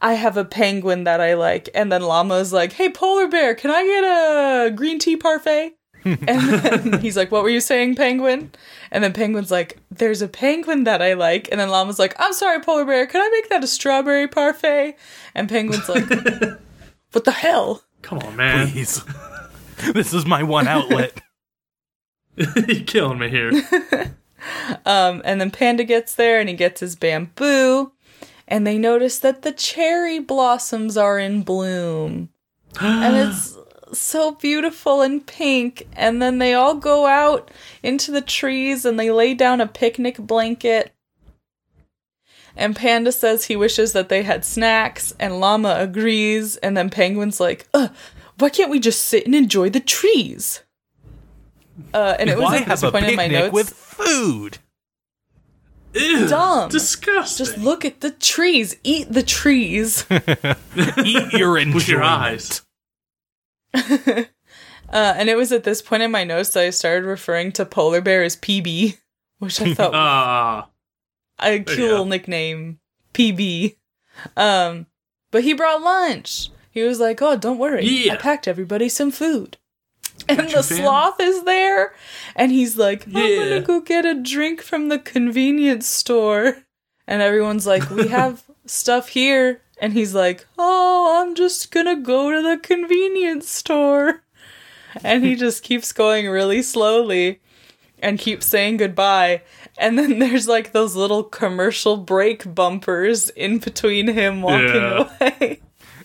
I 0.00 0.14
have 0.14 0.36
a 0.36 0.44
penguin 0.44 1.04
that 1.04 1.20
I 1.20 1.34
like. 1.34 1.68
And 1.74 1.90
then 1.90 2.02
Llama's 2.02 2.52
like, 2.52 2.72
Hey, 2.72 2.90
Polar 2.90 3.28
Bear, 3.28 3.54
can 3.54 3.70
I 3.70 3.84
get 3.84 4.04
a 4.04 4.70
green 4.70 4.98
tea 4.98 5.16
parfait? 5.16 5.74
and 6.04 6.18
then 6.26 7.00
he's 7.00 7.16
like, 7.16 7.30
What 7.30 7.42
were 7.42 7.48
you 7.48 7.60
saying, 7.60 7.96
Penguin? 7.96 8.50
And 8.90 9.02
then 9.02 9.12
Penguin's 9.12 9.50
like, 9.50 9.78
There's 9.90 10.22
a 10.22 10.28
penguin 10.28 10.84
that 10.84 11.00
I 11.00 11.14
like. 11.14 11.48
And 11.50 11.60
then 11.60 11.68
Llama's 11.68 11.98
like, 11.98 12.14
I'm 12.18 12.32
sorry, 12.32 12.60
Polar 12.60 12.84
Bear, 12.84 13.06
can 13.06 13.22
I 13.22 13.28
make 13.30 13.48
that 13.48 13.64
a 13.64 13.66
strawberry 13.66 14.28
parfait? 14.28 14.96
And 15.34 15.48
Penguin's 15.48 15.88
like, 15.88 16.08
What 17.12 17.24
the 17.24 17.32
hell? 17.32 17.82
Come 18.02 18.18
on, 18.18 18.36
man. 18.36 18.68
Please. 18.68 19.02
this 19.94 20.12
is 20.12 20.26
my 20.26 20.42
one 20.42 20.68
outlet. 20.68 21.22
You're 22.36 22.84
killing 22.84 23.18
me 23.18 23.30
here. 23.30 23.52
Um, 24.84 25.22
and 25.24 25.40
then 25.40 25.50
Panda 25.50 25.84
gets 25.84 26.14
there 26.14 26.40
and 26.40 26.48
he 26.48 26.54
gets 26.54 26.80
his 26.80 26.96
bamboo, 26.96 27.92
and 28.46 28.66
they 28.66 28.78
notice 28.78 29.18
that 29.18 29.42
the 29.42 29.52
cherry 29.52 30.18
blossoms 30.18 30.96
are 30.96 31.18
in 31.18 31.42
bloom. 31.42 32.28
and 32.80 33.16
it's 33.16 33.56
so 33.92 34.32
beautiful 34.32 35.02
and 35.02 35.26
pink. 35.26 35.86
And 35.94 36.20
then 36.20 36.38
they 36.38 36.54
all 36.54 36.74
go 36.74 37.06
out 37.06 37.50
into 37.82 38.10
the 38.10 38.20
trees 38.20 38.84
and 38.84 38.98
they 38.98 39.10
lay 39.10 39.34
down 39.34 39.60
a 39.60 39.66
picnic 39.66 40.16
blanket. 40.18 40.92
And 42.56 42.76
Panda 42.76 43.12
says 43.12 43.46
he 43.46 43.56
wishes 43.56 43.92
that 43.94 44.08
they 44.08 44.22
had 44.22 44.44
snacks, 44.44 45.12
and 45.18 45.40
Llama 45.40 45.76
agrees. 45.78 46.56
And 46.58 46.76
then 46.76 46.88
Penguin's 46.88 47.40
like, 47.40 47.66
Ugh, 47.74 47.90
why 48.38 48.48
can't 48.48 48.70
we 48.70 48.78
just 48.78 49.04
sit 49.04 49.26
and 49.26 49.34
enjoy 49.34 49.70
the 49.70 49.80
trees? 49.80 50.62
Uh, 51.92 52.14
and 52.18 52.30
it 52.30 52.36
was 52.36 52.44
Why 52.44 52.56
at 52.58 52.68
this 52.68 52.80
have 52.82 52.88
a 52.88 52.92
point 52.92 53.08
in 53.08 53.16
my 53.16 53.24
picnic 53.24 53.40
notes. 53.42 53.52
with 53.52 53.70
food? 53.70 54.58
Ew, 55.94 56.26
Dumb. 56.28 56.68
Disgusting. 56.70 57.46
Just 57.46 57.58
look 57.58 57.84
at 57.84 58.00
the 58.00 58.10
trees. 58.10 58.76
Eat 58.84 59.12
the 59.12 59.22
trees. 59.22 60.04
Eat 60.10 61.32
your 61.32 61.56
enjoyment. 61.58 61.74
With 61.74 61.88
your 61.88 62.02
eyes. 62.02 62.62
uh, 63.74 64.24
and 64.92 65.28
it 65.28 65.36
was 65.36 65.52
at 65.52 65.64
this 65.64 65.82
point 65.82 66.02
in 66.02 66.10
my 66.10 66.24
notes 66.24 66.50
that 66.50 66.64
I 66.64 66.70
started 66.70 67.04
referring 67.06 67.52
to 67.52 67.64
polar 67.64 68.00
bear 68.00 68.22
as 68.22 68.36
PB, 68.36 68.98
which 69.38 69.60
I 69.60 69.74
thought 69.74 69.92
was 69.92 69.98
Ah. 70.00 70.68
a 71.40 71.58
cute 71.60 71.78
yeah. 71.78 71.84
little 71.86 72.04
nickname. 72.06 72.78
PB. 73.12 73.76
Um, 74.36 74.86
but 75.30 75.44
he 75.44 75.52
brought 75.54 75.82
lunch. 75.82 76.50
He 76.70 76.82
was 76.82 76.98
like, 76.98 77.22
"Oh, 77.22 77.36
don't 77.36 77.58
worry, 77.58 77.84
Yeah. 77.84 78.14
I 78.14 78.16
packed 78.16 78.48
everybody 78.48 78.88
some 78.88 79.10
food." 79.12 79.56
And 80.28 80.48
the 80.50 80.62
fam. 80.62 80.78
sloth 80.78 81.20
is 81.20 81.44
there, 81.44 81.94
and 82.36 82.50
he's 82.52 82.76
like, 82.76 83.06
"I'm 83.06 83.12
Yeah. 83.12 83.36
gonna 83.36 83.60
go 83.60 83.80
get 83.80 84.04
a 84.06 84.14
drink 84.14 84.62
from 84.62 84.88
the 84.88 84.98
convenience 84.98 85.86
store." 85.86 86.58
And 87.06 87.20
everyone's 87.20 87.66
like, 87.66 87.90
"We 87.90 88.08
have 88.18 88.42
stuff 88.66 89.08
here," 89.08 89.60
and 89.78 89.92
he's 89.92 90.14
like, 90.14 90.46
"Oh, 90.58 91.20
I'm 91.22 91.34
just 91.34 91.70
gonna 91.70 91.96
go 91.96 92.30
to 92.32 92.40
the 92.42 92.56
convenience 92.58 93.48
store." 93.50 94.22
And 95.02 95.24
he 95.24 95.34
just 95.36 95.62
keeps 95.68 95.92
going 95.92 96.28
really 96.28 96.62
slowly 96.62 97.40
and 98.00 98.18
keeps 98.18 98.46
saying 98.46 98.76
goodbye. 98.78 99.42
And 99.76 99.98
then 99.98 100.18
there's 100.20 100.48
like 100.48 100.72
those 100.72 100.94
little 100.96 101.24
commercial 101.24 101.96
break 101.96 102.54
bumpers 102.54 103.28
in 103.30 103.58
between 103.58 104.08
him 104.08 104.40
walking 104.42 104.66
Yeah. 104.68 105.08
away. 105.20 105.60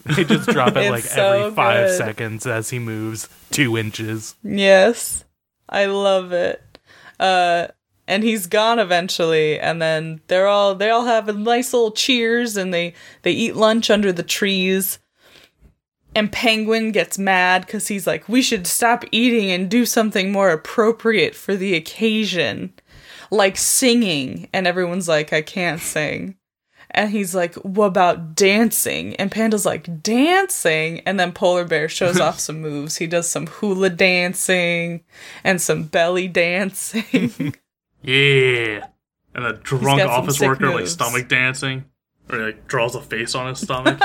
They 0.16 0.24
just 0.24 0.49
drop 0.49 0.76
it 0.76 0.89
like 0.91 1.03
so 1.03 1.43
every 1.45 1.55
five 1.55 1.88
good. 1.88 1.97
seconds 1.97 2.45
as 2.47 2.70
he 2.70 2.80
moves 2.80 3.30
two 3.51 3.78
inches. 3.78 4.36
yes. 4.43 5.24
I 5.70 5.86
love 5.86 6.32
it. 6.32 6.62
Uh 7.20 7.68
and 8.07 8.24
he's 8.24 8.47
gone 8.47 8.80
eventually 8.80 9.60
and 9.60 9.80
then 9.80 10.20
they're 10.28 10.47
all 10.47 10.74
they 10.74 10.89
all 10.89 11.05
have 11.05 11.30
a 11.30 11.34
nice 11.34 11.74
little 11.74 11.91
cheers 11.91 12.57
and 12.57 12.74
they 12.74 12.93
they 13.22 13.32
eat 13.32 13.55
lunch 13.55 13.89
under 13.91 14.12
the 14.12 14.24
trees. 14.24 14.97
And 16.16 16.32
Penguin 16.32 16.91
gets 16.91 17.20
mad 17.20 17.68
cuz 17.68 17.88
he's 17.88 18.07
like 18.07 18.28
we 18.28 18.41
should 18.41 18.66
stop 18.66 19.05
eating 19.12 19.51
and 19.51 19.70
do 19.70 19.86
something 19.86 20.32
more 20.32 20.49
appropriate 20.49 21.36
for 21.36 21.55
the 21.55 21.76
occasion. 21.76 22.74
Like 23.30 23.57
singing 23.57 24.49
and 24.53 24.66
everyone's 24.66 25.07
like 25.07 25.32
I 25.32 25.43
can't 25.43 25.80
sing. 25.80 26.36
And 26.92 27.12
he's 27.12 27.36
like, 27.36 27.56
What 27.56 27.86
about 27.88 28.36
dancing? 28.36 29.16
And 29.18 29.32
Panda's 29.32 29.66
like, 29.66 30.02
Dancing? 30.02 31.02
And 31.02 31.20
then 31.20 31.32
Polar 31.32 31.66
Bear 31.66 31.88
shows 31.88 32.20
off 32.22 32.40
some 32.40 32.62
moves. 32.62 32.98
He 32.98 33.08
does 33.08 33.30
some 33.30 33.48
hula 33.48 33.90
dancing 33.90 35.04
and 35.44 35.62
some 35.62 35.84
belly 35.84 36.28
dancing. 36.28 37.56
Yeah. 38.02 38.88
And 39.36 39.46
a 39.46 39.54
drunk 39.54 40.02
office 40.02 40.40
worker 40.40 40.74
like 40.74 40.88
stomach 40.88 41.28
dancing. 41.28 41.84
Or 42.32 42.38
like 42.38 42.66
draws 42.66 42.96
a 42.96 43.02
face 43.02 43.36
on 43.36 43.50
his 43.50 43.60
stomach. 43.60 44.00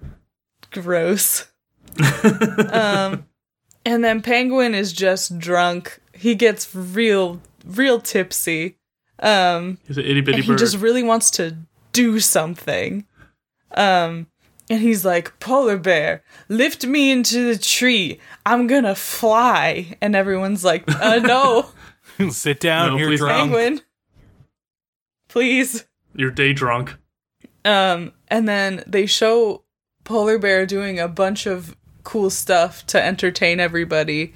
Gross. 0.70 1.46
um, 2.72 3.26
and 3.84 4.02
then 4.02 4.22
Penguin 4.22 4.74
is 4.74 4.92
just 4.92 5.38
drunk. 5.38 6.00
He 6.14 6.34
gets 6.34 6.74
real, 6.74 7.42
real 7.64 8.00
tipsy. 8.00 8.78
Um, 9.18 9.76
He's 9.86 9.98
an 9.98 10.04
itty 10.04 10.22
bitty 10.22 10.38
and 10.38 10.44
he 10.46 10.56
just 10.56 10.78
really 10.78 11.02
wants 11.02 11.30
to 11.32 11.58
do 11.96 12.20
something. 12.20 13.06
Um, 13.72 14.26
and 14.68 14.80
he's 14.80 15.04
like, 15.04 15.38
Polar 15.40 15.78
bear, 15.78 16.22
lift 16.48 16.86
me 16.86 17.10
into 17.10 17.44
the 17.52 17.58
tree. 17.58 18.20
I'm 18.44 18.66
gonna 18.66 18.94
fly. 18.94 19.96
And 20.00 20.14
everyone's 20.14 20.64
like, 20.64 20.84
uh, 21.00 21.16
no, 21.18 21.70
Sit 22.30 22.60
down, 22.60 22.92
No, 22.92 22.96
you're 22.98 23.08
please 23.10 23.20
drunk. 23.20 23.36
penguin. 23.52 23.80
Please. 25.28 25.84
You're 26.14 26.30
day 26.30 26.52
drunk. 26.52 26.96
Um, 27.64 28.12
and 28.28 28.48
then 28.48 28.82
they 28.86 29.06
show 29.06 29.64
Polar 30.04 30.38
Bear 30.38 30.64
doing 30.66 30.98
a 30.98 31.08
bunch 31.08 31.46
of 31.46 31.76
cool 32.04 32.30
stuff 32.30 32.86
to 32.86 33.02
entertain 33.02 33.60
everybody. 33.60 34.32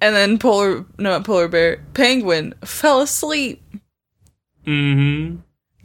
And 0.00 0.14
then 0.14 0.38
Polar, 0.38 0.86
no, 0.98 1.10
not 1.10 1.24
Polar 1.24 1.48
Bear, 1.48 1.84
Penguin 1.94 2.54
fell 2.64 3.00
asleep. 3.02 3.62
Mm-hmm. 4.66 5.36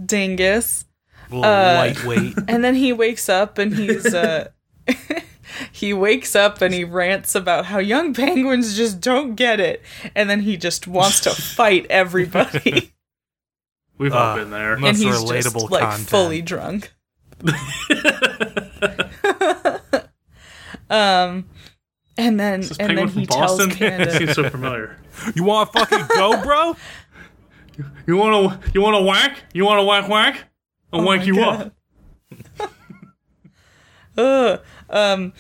Dingus. 0.06 0.86
Little 1.30 1.46
Uh, 1.46 1.76
lightweight. 1.76 2.36
And 2.48 2.64
then 2.64 2.76
he 2.76 2.92
wakes 2.94 3.30
up 3.30 3.58
and 3.58 3.74
he's, 3.76 4.14
uh, 4.14 4.50
he 5.72 5.94
wakes 5.94 6.36
up 6.36 6.62
and 6.62 6.74
he 6.74 6.84
rants 6.84 7.36
about 7.36 7.66
how 7.68 7.78
young 7.80 8.14
penguins 8.14 8.76
just 8.76 9.00
don't 9.00 9.36
get 9.36 9.60
it. 9.60 9.82
And 10.16 10.30
then 10.30 10.42
he 10.42 10.58
just 10.58 10.88
wants 10.88 11.20
to 11.22 11.30
fight 11.56 11.86
everybody. 11.90 12.94
We've 13.98 14.14
all 14.14 14.20
Ah, 14.20 14.36
been 14.36 14.50
there. 14.52 14.74
and 14.74 14.82
Most 14.82 14.98
he's 15.02 15.14
relatable 15.16 15.60
just, 15.62 15.72
like, 15.72 15.82
content. 15.84 16.10
fully 16.10 16.42
drunk. 16.42 16.94
um, 20.90 21.46
and 22.18 22.40
then 22.40 22.62
Is 22.62 22.70
this 22.70 22.78
and 22.80 22.98
then 22.98 23.08
he 23.08 23.26
from 23.26 23.38
tells 23.38 23.58
Boston? 23.60 23.72
Panda, 23.78 24.12
Seems 24.18 24.34
so 24.34 24.50
familiar. 24.50 24.98
you 25.36 25.44
want 25.44 25.72
to 25.74 25.80
fucking 25.80 26.06
go, 26.16 26.42
bro? 26.44 26.76
You 28.08 28.18
wanna 28.18 28.60
you 28.74 28.82
wanna 28.82 29.02
whack? 29.02 29.38
You 29.54 29.64
wanna 29.66 29.84
whack 29.86 30.10
whack? 30.10 30.49
I'll 30.92 31.02
Oh 31.02 31.04
my 31.04 31.16
you 31.22 31.36
God. 31.36 31.72
up. 32.60 32.72
Ugh. 34.18 34.62
Um, 34.90 35.34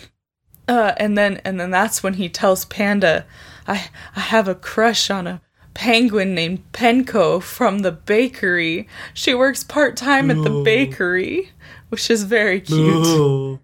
uh, 0.68 0.94
and 0.98 1.18
then 1.18 1.42
and 1.44 1.60
then 1.60 1.72
that's 1.72 2.04
when 2.04 2.14
he 2.16 2.30
tells 2.30 2.66
Panda, 2.66 3.26
I 3.68 3.90
I 4.16 4.20
have 4.20 4.48
a 4.48 4.56
crush 4.56 5.10
on 5.10 5.28
a 5.28 5.42
penguin 5.74 6.36
named 6.36 6.72
Penko 6.74 7.42
from 7.42 7.80
the 7.80 7.92
bakery. 7.92 8.88
She 9.14 9.34
works 9.34 9.64
part 9.64 9.98
time 9.98 10.30
at 10.30 10.44
the 10.44 10.62
bakery, 10.64 11.52
which 11.90 12.10
is 12.10 12.24
very 12.24 12.62
cute. 12.62 13.60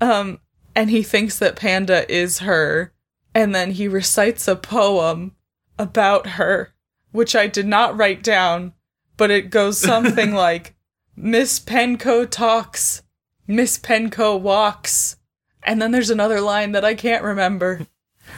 Um, 0.00 0.40
and 0.74 0.90
he 0.90 1.02
thinks 1.02 1.38
that 1.38 1.56
Panda 1.56 2.10
is 2.12 2.40
her, 2.40 2.92
and 3.34 3.54
then 3.54 3.72
he 3.72 3.86
recites 3.88 4.48
a 4.48 4.56
poem 4.56 5.36
about 5.78 6.26
her, 6.30 6.74
which 7.12 7.34
I 7.36 7.46
did 7.46 7.66
not 7.66 7.96
write 7.96 8.22
down, 8.22 8.72
but 9.16 9.30
it 9.30 9.50
goes 9.50 9.78
something 9.78 10.34
like 10.34 10.73
Miss 11.16 11.60
Penko 11.60 12.28
talks, 12.28 13.02
Miss 13.46 13.78
Penko 13.78 14.40
walks, 14.40 15.16
and 15.62 15.80
then 15.80 15.90
there's 15.90 16.10
another 16.10 16.40
line 16.40 16.72
that 16.72 16.84
I 16.84 16.94
can't 16.94 17.22
remember. 17.22 17.86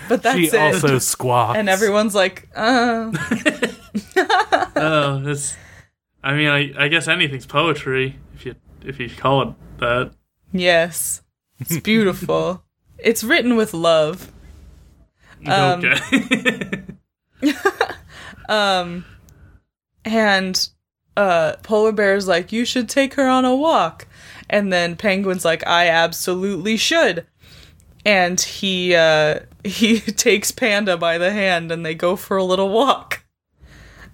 But 0.08 0.22
that's 0.22 0.38
she 0.38 0.46
it. 0.46 0.54
also 0.54 0.98
squawks. 0.98 1.58
and 1.58 1.68
everyone's 1.68 2.14
like, 2.14 2.48
uh. 2.54 3.12
Oh, 4.76 5.20
that's. 5.20 5.56
I 6.22 6.34
mean, 6.34 6.48
I, 6.48 6.72
I 6.84 6.88
guess 6.88 7.08
anything's 7.08 7.46
poetry 7.46 8.18
if 8.34 8.44
you 8.44 8.56
if 8.84 9.00
you 9.00 9.08
call 9.08 9.42
it 9.42 9.54
that. 9.78 10.12
Yes. 10.52 11.22
It's 11.58 11.80
beautiful. 11.80 12.62
it's 12.98 13.24
written 13.24 13.56
with 13.56 13.72
love. 13.72 14.30
Um, 15.46 15.82
okay. 15.84 16.82
Um, 18.48 19.04
and 20.04 20.68
uh 21.16 21.56
Polar 21.62 21.92
Bear's 21.92 22.28
like, 22.28 22.52
you 22.52 22.64
should 22.64 22.88
take 22.88 23.14
her 23.14 23.26
on 23.28 23.44
a 23.44 23.54
walk. 23.54 24.06
And 24.48 24.72
then 24.72 24.96
Penguin's 24.96 25.44
like, 25.44 25.66
I 25.66 25.88
absolutely 25.88 26.76
should. 26.76 27.26
And 28.04 28.40
he 28.40 28.94
uh 28.94 29.40
he 29.64 30.00
takes 30.00 30.52
Panda 30.52 30.96
by 30.96 31.18
the 31.18 31.32
hand 31.32 31.72
and 31.72 31.84
they 31.84 31.94
go 31.94 32.16
for 32.16 32.36
a 32.36 32.44
little 32.44 32.68
walk. 32.68 33.24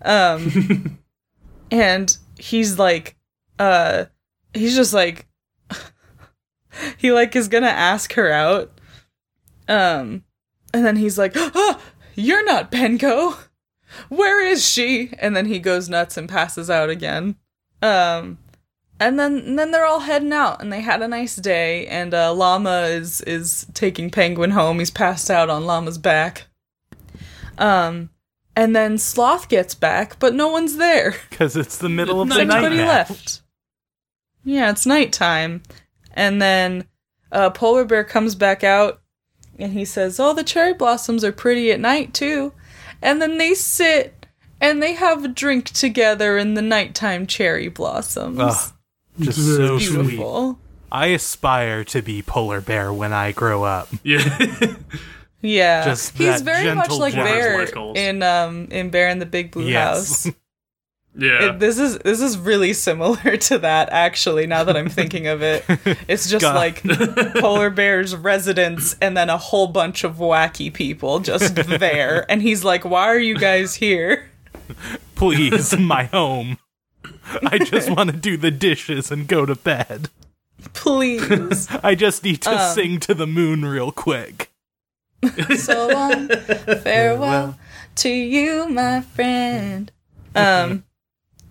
Um 0.02 0.98
and 1.70 2.16
he's 2.38 2.78
like 2.78 3.16
uh 3.58 4.06
he's 4.54 4.74
just 4.74 4.94
like 4.94 5.26
he 6.96 7.12
like 7.12 7.36
is 7.36 7.48
gonna 7.48 7.66
ask 7.66 8.14
her 8.14 8.30
out. 8.30 8.80
Um 9.68 10.24
and 10.74 10.86
then 10.86 10.96
he's 10.96 11.18
like, 11.18 11.32
oh, 11.34 11.82
you're 12.14 12.44
not 12.44 12.70
Penko 12.72 13.36
where 14.08 14.44
is 14.44 14.66
she? 14.66 15.10
And 15.18 15.34
then 15.36 15.46
he 15.46 15.58
goes 15.58 15.88
nuts 15.88 16.16
and 16.16 16.28
passes 16.28 16.70
out 16.70 16.90
again. 16.90 17.36
Um, 17.80 18.38
and 19.00 19.18
then 19.18 19.38
and 19.38 19.58
then 19.58 19.70
they're 19.72 19.86
all 19.86 20.00
heading 20.00 20.32
out, 20.32 20.62
and 20.62 20.72
they 20.72 20.80
had 20.80 21.02
a 21.02 21.08
nice 21.08 21.36
day. 21.36 21.86
And 21.88 22.14
uh, 22.14 22.32
Llama 22.32 22.82
is 22.82 23.20
is 23.22 23.66
taking 23.74 24.10
Penguin 24.10 24.50
home. 24.52 24.78
He's 24.78 24.90
passed 24.90 25.30
out 25.30 25.50
on 25.50 25.64
Llama's 25.66 25.98
back. 25.98 26.44
Um, 27.58 28.10
and 28.54 28.76
then 28.76 28.98
Sloth 28.98 29.48
gets 29.48 29.74
back, 29.74 30.18
but 30.18 30.34
no 30.34 30.48
one's 30.48 30.76
there. 30.76 31.14
Because 31.30 31.56
it's 31.56 31.78
the 31.78 31.88
middle 31.88 32.20
of 32.20 32.28
the 32.28 32.44
Night 32.44 32.70
now. 32.72 32.86
left. 32.86 33.40
Yeah, 34.44 34.70
it's 34.70 34.86
nighttime. 34.86 35.62
And 36.14 36.40
then 36.42 36.84
uh, 37.30 37.50
Polar 37.50 37.84
Bear 37.84 38.04
comes 38.04 38.34
back 38.34 38.62
out 38.62 39.00
and 39.58 39.72
he 39.72 39.84
says, 39.84 40.20
Oh, 40.20 40.34
the 40.34 40.44
cherry 40.44 40.74
blossoms 40.74 41.24
are 41.24 41.32
pretty 41.32 41.72
at 41.72 41.80
night, 41.80 42.12
too. 42.12 42.52
And 43.02 43.20
then 43.20 43.38
they 43.38 43.54
sit 43.54 44.26
and 44.60 44.82
they 44.82 44.94
have 44.94 45.24
a 45.24 45.28
drink 45.28 45.70
together 45.70 46.38
in 46.38 46.54
the 46.54 46.62
nighttime 46.62 47.26
cherry 47.26 47.68
blossoms. 47.68 48.38
Ugh, 48.40 48.72
just 49.20 49.38
so 49.56 49.78
sweet. 49.78 50.02
Beautiful. 50.02 50.58
I 50.90 51.06
aspire 51.08 51.84
to 51.84 52.02
be 52.02 52.22
polar 52.22 52.60
bear 52.60 52.92
when 52.92 53.12
I 53.12 53.32
grow 53.32 53.64
up. 53.64 53.88
yeah. 54.04 54.74
Yeah. 55.40 55.84
Just 55.84 56.16
He's 56.16 56.40
very 56.42 56.72
much 56.74 56.90
like 56.90 57.14
Bear 57.14 57.64
in 57.96 58.22
um 58.22 58.68
in 58.70 58.90
Bear 58.90 59.08
in 59.08 59.18
the 59.18 59.26
Big 59.26 59.50
Blue 59.50 59.66
Yes. 59.66 60.24
House. 60.26 60.34
yeah. 61.16 61.50
It, 61.50 61.58
this 61.58 61.78
is 61.78 61.98
this 61.98 62.20
is 62.20 62.38
really 62.38 62.72
similar 62.72 63.36
to 63.48 63.58
that 63.58 63.88
actually 63.90 64.46
now 64.46 64.64
that 64.64 64.76
I'm 64.76 64.88
thinking 64.88 65.26
of 65.26 65.42
it. 65.42 65.64
It's 66.08 66.28
just 66.30 66.42
God. 66.42 66.54
like 66.54 66.82
polar 67.34 67.70
bear's 67.70 68.16
residence 68.16 68.96
and 69.00 69.16
then 69.16 69.28
a 69.30 69.36
whole 69.38 69.66
bunch 69.66 70.04
of 70.04 70.16
wacky 70.16 70.72
people 70.72 71.20
just 71.20 71.54
there 71.68 72.24
and 72.30 72.40
he's 72.42 72.64
like 72.64 72.84
why 72.84 73.02
are 73.08 73.18
you 73.18 73.36
guys 73.38 73.74
here? 73.76 74.30
Please, 75.14 75.76
my 75.78 76.04
home. 76.04 76.58
I 77.44 77.58
just 77.58 77.90
want 77.90 78.10
to 78.10 78.16
do 78.16 78.36
the 78.36 78.50
dishes 78.50 79.10
and 79.10 79.26
go 79.28 79.44
to 79.44 79.54
bed. 79.54 80.08
Please. 80.72 81.68
I 81.82 81.94
just 81.94 82.24
need 82.24 82.40
to 82.42 82.50
Um. 82.50 82.74
sing 82.74 83.00
to 83.00 83.14
the 83.14 83.26
moon 83.26 83.64
real 83.64 83.92
quick. 83.92 84.50
so 85.56 85.88
long. 85.88 86.28
Farewell 86.82 87.58
to 87.96 88.08
you, 88.08 88.68
my 88.68 89.00
friend. 89.02 89.92
Um 90.34 90.84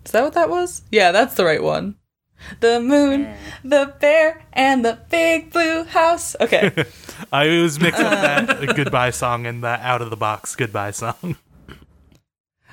Is 0.05 0.11
that 0.11 0.23
what 0.23 0.33
that 0.33 0.49
was? 0.49 0.81
Yeah, 0.91 1.11
that's 1.11 1.35
the 1.35 1.45
right 1.45 1.61
one. 1.61 1.95
The 2.59 2.79
moon, 2.79 3.31
the 3.63 3.93
bear, 3.99 4.43
and 4.53 4.83
the 4.83 4.97
big 5.11 5.51
blue 5.53 5.83
house. 5.83 6.35
Okay. 6.41 6.71
I 7.31 7.47
always 7.47 7.79
mix 7.79 7.99
up 7.99 8.11
Uh. 8.11 8.53
that 8.55 8.75
goodbye 8.75 9.11
song 9.11 9.45
and 9.45 9.63
the 9.63 9.67
out 9.67 10.01
of 10.01 10.09
the 10.09 10.17
box 10.17 10.55
goodbye 10.55 10.91
song. 10.91 11.35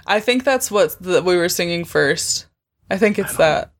I 0.06 0.20
think 0.20 0.44
that's 0.44 0.70
what 0.70 0.96
the, 1.02 1.22
we 1.22 1.36
were 1.36 1.50
singing 1.50 1.84
first. 1.84 2.46
I 2.90 2.96
think 2.96 3.18
it's 3.18 3.36
that. 3.36 3.72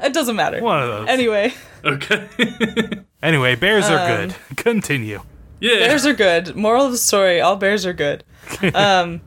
It 0.00 0.12
doesn't 0.12 0.34
matter. 0.34 0.60
One 0.60 0.82
of 0.82 0.88
those. 0.88 1.08
Anyway, 1.08 1.54
okay. 1.84 2.28
Anyway, 3.22 3.54
bears 3.56 3.86
are 3.90 3.98
Um, 3.98 4.28
good. 4.28 4.34
Continue. 4.56 5.20
yeah. 5.60 5.78
bears 5.88 6.04
are 6.06 6.14
good. 6.14 6.54
Moral 6.56 6.86
of 6.86 6.92
the 6.92 6.98
story: 6.98 7.40
all 7.40 7.56
bears 7.56 7.86
are 7.86 7.92
good. 7.92 8.24
Um, 8.74 9.20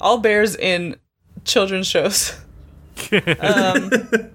all 0.00 0.18
bears 0.18 0.54
in 0.56 0.96
children's 1.44 1.86
shows. 1.86 2.38
Um, 3.40 3.90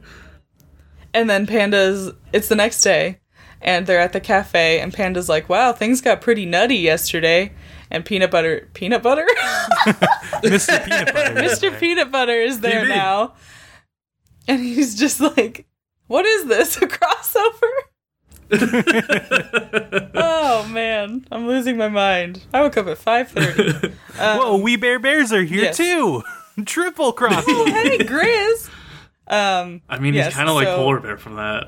and 1.13 1.29
then 1.29 1.47
Panda's. 1.47 2.11
It's 2.33 2.47
the 2.47 2.55
next 2.55 2.81
day, 2.81 3.19
and 3.61 3.85
they're 3.87 3.99
at 3.99 4.13
the 4.13 4.19
cafe, 4.19 4.79
and 4.79 4.93
Panda's 4.93 5.29
like, 5.29 5.49
"Wow, 5.49 5.73
things 5.73 6.01
got 6.01 6.21
pretty 6.21 6.45
nutty 6.45 6.77
yesterday." 6.77 7.51
And 7.89 8.05
peanut 8.05 8.31
butter, 8.31 8.69
peanut 8.73 9.03
butter, 9.03 9.27
Mr. 10.43 10.85
Peanut 10.85 11.13
Butter. 11.13 11.43
is 11.43 11.59
Mr. 11.59 11.61
there. 11.61 11.79
Peanut 11.79 12.09
Butter 12.09 12.35
is 12.35 12.61
there 12.61 12.85
PB. 12.85 12.89
now, 12.89 13.33
and 14.47 14.61
he's 14.61 14.97
just 14.97 15.19
like, 15.19 15.67
"What 16.07 16.25
is 16.25 16.45
this? 16.45 16.77
A 16.77 16.87
crossover?" 16.87 17.69
oh 20.13 20.67
man, 20.69 21.25
I'm 21.31 21.47
losing 21.47 21.77
my 21.77 21.87
mind. 21.89 22.43
I 22.53 22.61
woke 22.61 22.77
up 22.77 22.87
at 22.87 22.97
five 22.97 23.29
thirty. 23.29 23.93
Whoa, 24.17 24.57
we 24.57 24.75
Bare 24.77 24.99
Bears 24.99 25.33
are 25.33 25.43
here 25.43 25.63
yes. 25.63 25.77
too. 25.77 26.23
Triple 26.65 27.13
cross. 27.13 27.43
oh, 27.47 27.65
hey, 27.65 27.97
Grizz. 27.99 28.69
Um, 29.27 29.81
I 29.89 29.99
mean, 29.99 30.13
Yes, 30.13 30.27
he's 30.27 30.35
kind 30.35 30.49
of 30.49 30.55
like 30.55 30.67
polar 30.67 30.99
bear 30.99 31.17
from 31.17 31.35
that. 31.35 31.67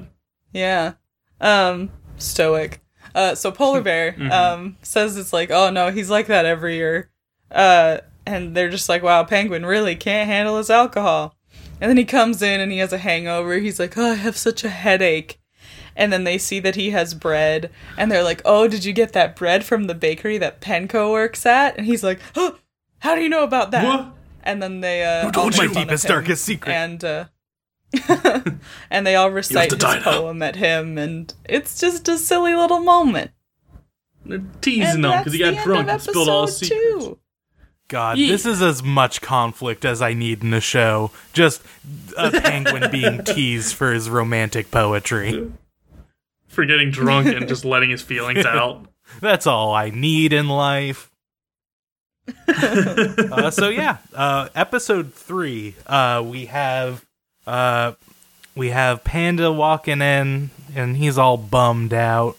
yeah. 0.52 0.94
Um, 1.42 1.92
stoic. 2.18 2.82
Uh, 3.16 3.36
so 3.36 3.52
polar 3.52 3.82
bear 3.90 4.16
um 4.32 4.78
says 4.82 5.18
it's 5.18 5.34
like, 5.34 5.52
oh 5.52 5.70
no, 5.70 5.92
he's 5.92 6.10
like 6.10 6.28
that 6.28 6.46
every 6.46 6.76
year. 6.78 7.10
Uh, 7.52 7.98
and 8.26 8.56
they're 8.56 8.70
just 8.70 8.90
like, 8.90 9.04
wow, 9.04 9.24
penguin 9.24 9.66
really 9.66 9.96
can't 9.96 10.28
handle 10.30 10.58
his 10.58 10.70
alcohol. 10.70 11.36
And 11.82 11.90
then 11.90 11.98
he 11.98 12.06
comes 12.06 12.42
in 12.42 12.62
and 12.62 12.72
he 12.72 12.78
has 12.80 12.94
a 12.94 12.98
hangover. 12.98 13.56
He's 13.56 13.80
like, 13.80 13.98
oh, 13.98 14.12
I 14.12 14.16
have 14.16 14.38
such 14.38 14.64
a 14.64 14.70
headache. 14.70 15.40
And 15.96 16.12
then 16.12 16.24
they 16.24 16.38
see 16.38 16.60
that 16.62 16.76
he 16.76 16.90
has 16.90 17.14
bread, 17.14 17.70
and 17.98 18.12
they're 18.12 18.24
like, 18.24 18.42
"Oh, 18.46 18.68
did 18.68 18.84
you 18.84 18.94
get 18.94 19.14
that 19.14 19.36
bread 19.36 19.64
from 19.64 19.84
the 19.84 19.94
bakery 19.94 20.40
that 20.40 20.60
Penko 20.60 21.12
works 21.12 21.46
at?" 21.46 21.78
And 21.78 21.86
he's 21.86 22.04
like, 22.04 22.20
"Huh, 22.34 22.54
how 23.00 23.14
do 23.14 23.22
you 23.22 23.30
know 23.30 23.44
about 23.44 23.70
that?" 23.72 23.86
What? 23.86 24.14
And 24.44 24.62
then 24.62 24.82
they 24.82 25.04
uh, 25.04 25.32
told 25.32 25.56
you? 25.56 25.68
My 25.70 25.74
deepest, 25.74 26.06
darkest 26.08 26.44
secret. 26.44 26.74
and 26.74 27.04
uh, 27.04 27.26
and 28.90 29.06
they 29.08 29.16
all 29.16 29.32
recite 29.32 29.70
to 29.70 29.76
his 29.76 29.82
die 29.84 30.00
now. 30.00 30.04
poem 30.04 30.42
at 30.42 30.56
him, 30.56 30.98
and 30.98 31.34
it's 31.46 31.80
just 31.80 32.08
a 32.08 32.18
silly 32.18 32.56
little 32.56 32.80
moment. 32.80 33.32
They're 34.26 34.42
teasing 34.62 35.04
And 35.04 35.06
him 35.06 35.20
because 35.20 35.34
he 35.34 35.40
got 35.40 35.64
drunk 35.64 35.88
and 35.90 36.02
spilled 36.02 36.30
all 36.30 36.46
his 36.48 36.62
episode 36.62 36.76
secrets. 36.76 37.06
two. 37.06 37.20
God, 37.90 38.18
Yeah. 38.18 38.30
this 38.30 38.46
is 38.46 38.62
as 38.62 38.82
much 38.82 39.22
conflict 39.22 39.86
as 39.86 40.02
I 40.02 40.14
need 40.14 40.44
in 40.44 40.54
a 40.54 40.62
show. 40.62 41.12
Just 41.34 41.62
a 42.18 42.32
penguin 42.42 42.90
being 42.92 43.24
teased 43.24 43.76
for 43.76 43.94
his 43.94 44.10
romantic 44.10 44.72
poetry. 44.72 45.52
For 46.48 46.66
getting 46.66 46.90
drunk 46.92 47.28
and 47.28 47.48
just 47.48 47.66
letting 47.66 47.90
his 47.92 48.02
feelings 48.02 48.46
out. 48.46 48.88
That's 49.20 49.46
all 49.46 49.74
I 49.74 49.90
need 49.90 50.34
in 50.34 50.48
life. 50.48 51.12
uh, 52.48 53.52
so 53.52 53.70
yeah, 53.70 53.98
uh, 54.14 54.50
episode 54.56 55.14
three, 55.14 55.76
uh, 55.88 56.24
we 56.26 56.46
have 56.46 57.06
uh, 57.46 57.94
we 58.56 58.70
have 58.70 59.04
Panda 59.04 59.52
walking 59.52 60.02
in, 60.02 60.52
and 60.76 60.98
he's 60.98 61.18
all 61.18 61.38
bummed 61.38 61.94
out. 61.94 62.38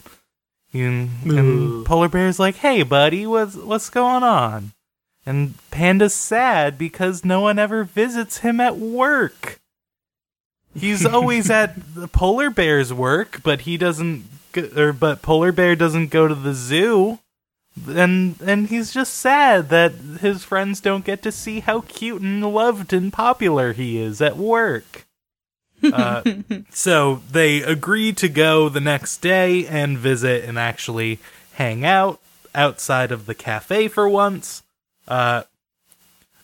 And, 0.73 1.11
and. 1.25 1.87
Polar 1.87 2.09
Bear's 2.09 2.39
like, 2.39 2.57
"Hey, 2.57 2.83
buddy, 2.83 3.27
what's 3.27 3.57
what's 3.57 3.91
going 3.91 4.23
on?" 4.23 4.73
And 5.27 5.55
Panda's 5.71 6.15
sad 6.15 6.77
because 6.77 7.25
no 7.25 7.41
one 7.41 7.59
ever 7.59 7.85
visits 7.85 8.39
him 8.39 8.61
at 8.61 8.77
work. 8.77 9.61
He's 10.75 11.07
always 11.07 11.51
at 11.51 11.95
the 11.95 12.09
Polar 12.09 12.51
Bear's 12.51 12.93
work, 12.93 13.41
but 13.43 13.63
he 13.63 13.77
doesn't. 13.77 14.25
Go, 14.53 14.69
or 14.77 14.93
but 14.93 15.23
Polar 15.23 15.53
Bear 15.53 15.75
doesn't 15.77 16.11
go 16.11 16.29
to 16.29 16.35
the 16.35 16.55
zoo, 16.55 17.19
and 17.89 18.37
and 18.41 18.69
he's 18.69 18.93
just 18.93 19.15
sad 19.15 19.69
that 19.69 19.93
his 20.21 20.45
friends 20.45 20.81
don't 20.81 21.05
get 21.05 21.23
to 21.23 21.33
see 21.33 21.61
how 21.61 21.81
cute 21.83 22.23
and 22.23 22.43
loved 22.43 22.93
and 22.93 23.13
popular 23.13 23.73
he 23.73 23.99
is 23.99 24.21
at 24.21 24.37
work. 24.37 25.07
Uh, 25.83 26.23
so 26.71 27.23
they 27.31 27.63
agree 27.63 28.13
to 28.13 28.29
go 28.29 28.69
the 28.69 28.81
next 28.81 29.19
day 29.19 29.67
and 29.67 29.99
visit 29.99 30.45
and 30.45 30.59
actually 30.59 31.19
hang 31.55 31.85
out 31.85 32.21
outside 32.55 33.13
of 33.13 33.27
the 33.27 33.35
cafe 33.35 33.89
for 33.89 34.09
once. 34.09 34.63
Uh, 35.07 35.43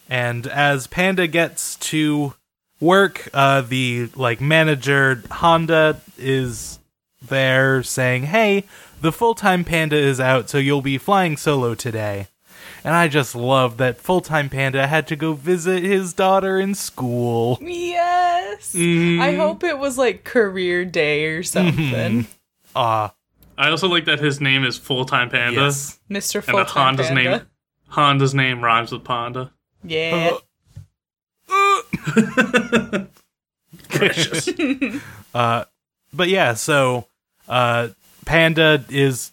and 0.08 0.46
as 0.48 0.86
Panda 0.88 1.26
gets 1.26 1.76
to 1.76 2.34
work, 2.80 3.28
uh, 3.32 3.60
the 3.60 4.10
like 4.16 4.40
manager 4.40 5.22
Handa 5.30 6.00
is 6.18 6.80
there 7.22 7.82
saying, 7.82 8.24
"Hey, 8.24 8.64
the 9.00 9.12
full-time 9.12 9.64
Panda 9.64 9.96
is 9.96 10.20
out, 10.20 10.48
so 10.50 10.58
you'll 10.58 10.82
be 10.82 10.98
flying 10.98 11.36
solo 11.36 11.74
today." 11.74 12.28
And 12.82 12.94
I 12.94 13.08
just 13.08 13.34
love 13.34 13.76
that 13.76 13.98
full-time 14.00 14.48
Panda 14.48 14.86
had 14.86 15.06
to 15.08 15.16
go 15.16 15.34
visit 15.34 15.82
his 15.82 16.14
daughter 16.14 16.58
in 16.58 16.74
school. 16.74 17.58
Yes. 17.60 18.72
Mm. 18.74 19.20
I 19.20 19.34
hope 19.34 19.62
it 19.64 19.78
was 19.78 19.98
like 19.98 20.24
career 20.24 20.84
day 20.86 21.26
or 21.26 21.42
something. 21.42 22.26
Ah, 22.74 23.12
I 23.58 23.68
also 23.68 23.86
like 23.88 24.06
that 24.06 24.18
his 24.20 24.40
name 24.40 24.64
is 24.64 24.78
Full 24.78 25.04
Time 25.04 25.28
Panda, 25.28 25.60
Yes. 25.60 25.98
Mr. 26.10 26.36
and 26.36 26.44
Full 26.44 26.56
that 26.58 26.68
Time 26.68 26.86
Handa's 26.96 27.06
Panda. 27.08 27.22
name 27.38 27.40
Handa's 27.90 28.34
name 28.34 28.62
rhymes 28.62 28.92
with 28.92 29.04
Panda. 29.04 29.50
Yeah. 29.84 30.36
Precious. 33.88 34.48
Uh, 35.32 35.64
but 36.12 36.28
yeah, 36.28 36.54
so 36.54 37.06
uh, 37.48 37.86
Panda 38.30 38.84
is 38.88 39.32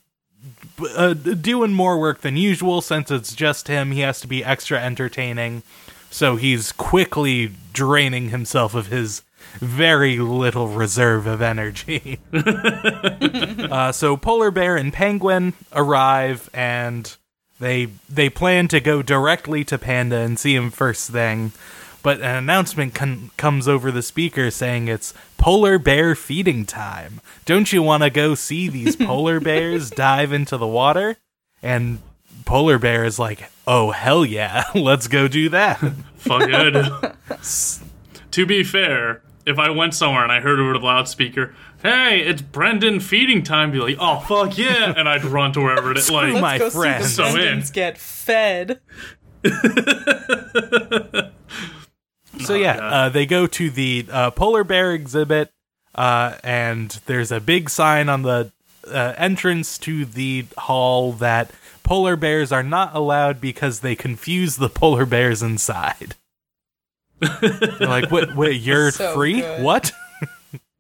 uh, 0.96 1.14
doing 1.14 1.72
more 1.72 2.00
work 2.00 2.22
than 2.22 2.36
usual 2.36 2.82
since 2.82 3.12
it's 3.12 3.36
just 3.36 3.68
him. 3.68 3.92
He 3.92 4.00
has 4.00 4.20
to 4.22 4.28
be 4.28 4.44
extra 4.44 4.80
entertaining, 4.80 5.62
so 6.10 6.36
he's 6.36 6.72
quickly 6.72 7.52
draining 7.74 8.30
himself 8.30 8.74
of 8.74 8.88
his 8.88 9.22
very 9.60 10.18
little 10.18 10.70
reserve 10.70 11.28
of 11.28 11.44
energy. 11.44 12.18
uh, 12.34 13.92
so 13.92 14.18
Polar 14.18 14.50
Bear 14.50 14.76
and 14.76 14.92
Penguin 14.92 15.54
arrive, 15.74 16.50
and 16.52 17.16
they 17.60 17.90
they 18.10 18.32
plan 18.32 18.68
to 18.70 18.80
go 18.80 19.04
directly 19.04 19.64
to 19.66 19.78
Panda 19.78 20.18
and 20.18 20.40
see 20.40 20.56
him 20.56 20.72
first 20.72 21.12
thing. 21.12 21.52
But 22.08 22.22
an 22.22 22.38
announcement 22.38 22.94
con- 22.94 23.32
comes 23.36 23.68
over 23.68 23.92
the 23.92 24.02
speaker 24.02 24.50
saying 24.50 24.88
it's 24.88 25.14
polar 25.38 25.78
bear 25.78 26.16
feeding 26.16 26.64
time. 26.64 27.20
Don't 27.44 27.74
you 27.74 27.84
want 27.84 28.02
to 28.04 28.10
go 28.10 28.34
see 28.34 28.70
these 28.70 28.96
polar 29.06 29.42
bears 29.42 29.90
dive 29.90 30.32
into 30.32 30.56
the 30.56 30.66
water? 30.66 31.18
And 31.62 32.00
polar 32.46 32.80
bear 32.80 33.04
is 33.04 33.20
like, 33.20 33.52
"Oh 33.68 33.92
hell 33.92 34.24
yeah, 34.24 34.64
let's 34.74 35.10
go 35.10 35.28
do 35.28 35.50
that." 35.50 35.80
Fuck 36.16 36.48
yeah. 36.48 36.62
I 36.62 36.70
do. 36.70 37.12
to 38.32 38.46
be 38.46 38.64
fair, 38.64 39.22
if 39.46 39.60
I 39.60 39.70
went 39.70 39.94
somewhere 39.94 40.24
and 40.24 40.32
I 40.32 40.40
heard 40.40 40.62
over 40.62 40.80
the 40.80 40.86
loudspeaker, 40.86 41.54
"Hey, 41.84 42.22
it's 42.22 42.42
Brendan 42.42 43.02
feeding 43.02 43.44
time," 43.44 43.70
be 43.74 43.80
like, 43.80 43.98
"Oh 44.00 44.22
fuck 44.22 44.58
yeah," 44.58 44.94
and 44.96 45.10
I'd 45.10 45.26
run 45.26 45.52
to 45.52 45.60
wherever 45.60 45.92
it 45.92 45.98
is. 45.98 46.10
Like, 46.10 46.32
Let's 46.32 46.42
my 46.42 46.58
go 46.58 46.70
friend. 46.70 47.04
see 47.04 47.16
So 47.16 47.24
the 47.34 47.52
in. 47.52 47.60
Brendans 47.60 47.74
get 47.74 47.98
fed. 47.98 48.80
So 52.40 52.56
yeah, 52.56 52.78
uh, 52.78 53.10
they 53.10 53.26
go 53.26 53.48
to 53.48 53.70
the 53.70 54.06
uh, 54.12 54.32
polar 54.32 54.64
bear 54.64 54.94
exhibit, 54.94 55.52
uh, 55.96 56.36
and 56.44 56.90
there's 57.06 57.32
a 57.32 57.40
big 57.40 57.70
sign 57.70 58.10
on 58.10 58.22
the 58.22 58.52
uh, 58.88 59.14
entrance 59.18 59.78
to 59.80 60.06
the 60.06 60.46
hall 60.58 61.12
that 61.14 61.52
polar 61.84 62.16
bears 62.16 62.52
are 62.52 62.64
not 62.64 62.96
allowed 62.96 63.42
because 63.42 63.80
they 63.82 63.96
confuse 63.96 64.58
the 64.58 64.70
polar 64.70 65.06
bears 65.06 65.42
inside. 65.42 66.16
They're 67.20 67.88
like, 67.88 68.12
"What? 68.12 68.36
Wait, 68.36 68.62
you're 68.62 68.92
So 68.92 69.14
free? 69.14 69.42
good. 69.42 69.64
What?" 69.64 69.92